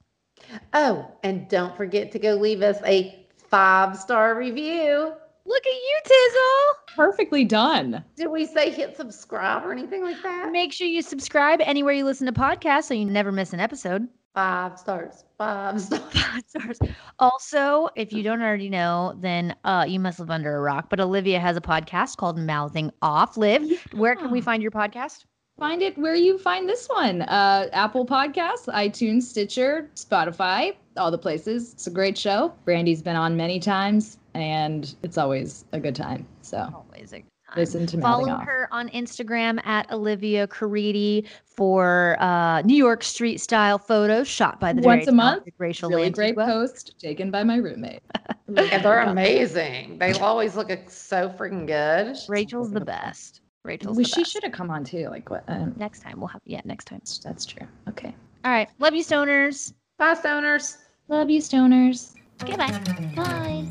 Oh, 0.73 1.11
and 1.23 1.49
don't 1.49 1.77
forget 1.77 2.13
to 2.13 2.19
go 2.19 2.35
leave 2.35 2.63
us 2.63 2.79
a 2.85 3.25
five 3.49 3.97
star 3.97 4.37
review. 4.37 5.13
Look 5.47 5.67
at 5.67 5.73
you, 5.73 5.99
Tizzle. 6.05 6.95
Perfectly 6.97 7.45
done. 7.45 8.05
Did 8.15 8.29
we 8.29 8.47
say 8.47 8.71
hit 8.71 8.97
subscribe 8.97 9.65
or 9.65 9.73
anything 9.73 10.03
like 10.03 10.23
that? 10.23 10.53
Make 10.53 10.73
sure 10.73 10.87
you 10.87 11.03
subscribe 11.03 11.61
anywhere 11.63 11.95
you 11.95 12.05
listen 12.05 12.27
to 12.27 12.33
podcasts 12.33 12.85
so 12.85 12.95
you 12.95 13.05
never 13.07 13.33
miss 13.33 13.53
an 13.53 13.61
episode. 13.61 14.07
Five 14.35 14.79
stars. 14.79 15.25
Five 15.39 15.81
stars. 15.81 16.03
Five 16.13 16.43
stars. 16.47 16.79
Also, 17.19 17.89
if 17.97 18.13
you 18.13 18.23
don't 18.23 18.43
already 18.43 18.69
know, 18.69 19.17
then 19.19 19.57
uh, 19.65 19.85
you 19.89 19.99
must 19.99 20.21
live 20.21 20.31
under 20.31 20.55
a 20.55 20.61
rock. 20.61 20.89
But 20.89 21.01
Olivia 21.01 21.41
has 21.41 21.57
a 21.57 21.61
podcast 21.61 22.17
called 22.17 22.39
Mouthing 22.39 22.93
Off. 23.03 23.37
Liv, 23.37 23.89
where 23.93 24.15
can 24.15 24.31
we 24.31 24.41
find 24.41 24.63
your 24.63 24.71
podcast? 24.71 25.25
Find 25.61 25.83
it 25.83 25.97
where 25.99 26.15
you 26.15 26.39
find 26.39 26.67
this 26.67 26.89
one. 26.89 27.21
Uh 27.23 27.69
Apple 27.75 28.07
Podcasts, 28.07 28.67
iTunes, 28.69 29.25
Stitcher, 29.25 29.91
Spotify, 29.95 30.75
all 30.97 31.11
the 31.11 31.19
places. 31.19 31.75
It's 31.75 31.87
a 31.87 31.91
great 31.91 32.17
show. 32.17 32.55
Brandi's 32.65 33.03
been 33.03 33.15
on 33.15 33.37
many 33.37 33.61
times 33.61 34.17
and 34.33 34.95
it's 35.03 35.19
always 35.19 35.67
a 35.73 35.79
good 35.79 35.95
time. 35.95 36.27
So 36.41 36.67
Always 36.75 37.13
a 37.13 37.19
good 37.19 37.27
listen 37.57 37.87
to 37.89 37.99
Mouthing 37.99 38.27
Follow 38.27 38.39
Off. 38.39 38.47
her 38.47 38.69
on 38.73 38.89
Instagram 38.89 39.63
at 39.67 39.93
Olivia 39.93 40.47
Caridi 40.47 41.27
for 41.45 42.17
uh, 42.21 42.63
New 42.63 42.77
York 42.77 43.03
street 43.03 43.39
style 43.39 43.77
photos 43.77 44.27
shot 44.29 44.61
by 44.61 44.73
the 44.73 44.81
Once 44.81 45.09
a 45.09 45.13
month, 45.13 45.41
talented 45.45 45.55
Rachel 45.59 45.91
really 45.91 46.09
great 46.09 46.37
Lantigua. 46.37 46.47
post 46.47 46.99
taken 46.99 47.31
by 47.31 47.45
my 47.45 47.57
roommate. 47.57 48.01
And 48.49 48.57
they're 48.57 49.01
amazing. 49.07 49.99
They 49.99 50.15
always 50.15 50.57
look 50.57 50.71
so 50.89 51.29
freaking 51.29 51.67
good. 51.67 52.17
Rachel's 52.31 52.71
the 52.71 52.81
best. 52.81 53.43
Rachel's 53.65 53.97
Well, 53.97 54.05
the 54.05 54.09
she 54.11 54.25
should 54.25 54.43
have 54.43 54.53
come 54.53 54.71
on 54.71 54.85
too. 54.85 55.09
Like 55.09 55.29
what? 55.31 55.45
Um, 55.49 55.75
Next 55.77 56.01
time 56.01 56.19
we'll 56.19 56.29
have 56.29 56.41
yeah. 56.45 56.61
Next 56.65 56.87
time. 56.87 57.01
that's 57.23 57.45
true. 57.45 57.67
Okay. 57.89 58.15
All 58.45 58.51
right. 58.51 58.69
Love 58.79 58.95
you, 58.95 59.05
stoners. 59.05 59.75
Bye, 59.99 60.15
stoners. 60.15 60.79
Love 61.09 61.29
you, 61.29 61.41
stoners. 61.41 62.15
Goodbye. 62.39 62.79
Bye. 63.15 63.67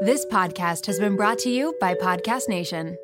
This 0.00 0.26
podcast 0.26 0.86
has 0.86 0.98
been 0.98 1.14
brought 1.14 1.38
to 1.40 1.50
you 1.50 1.76
by 1.80 1.94
Podcast 1.94 2.48
Nation. 2.48 2.96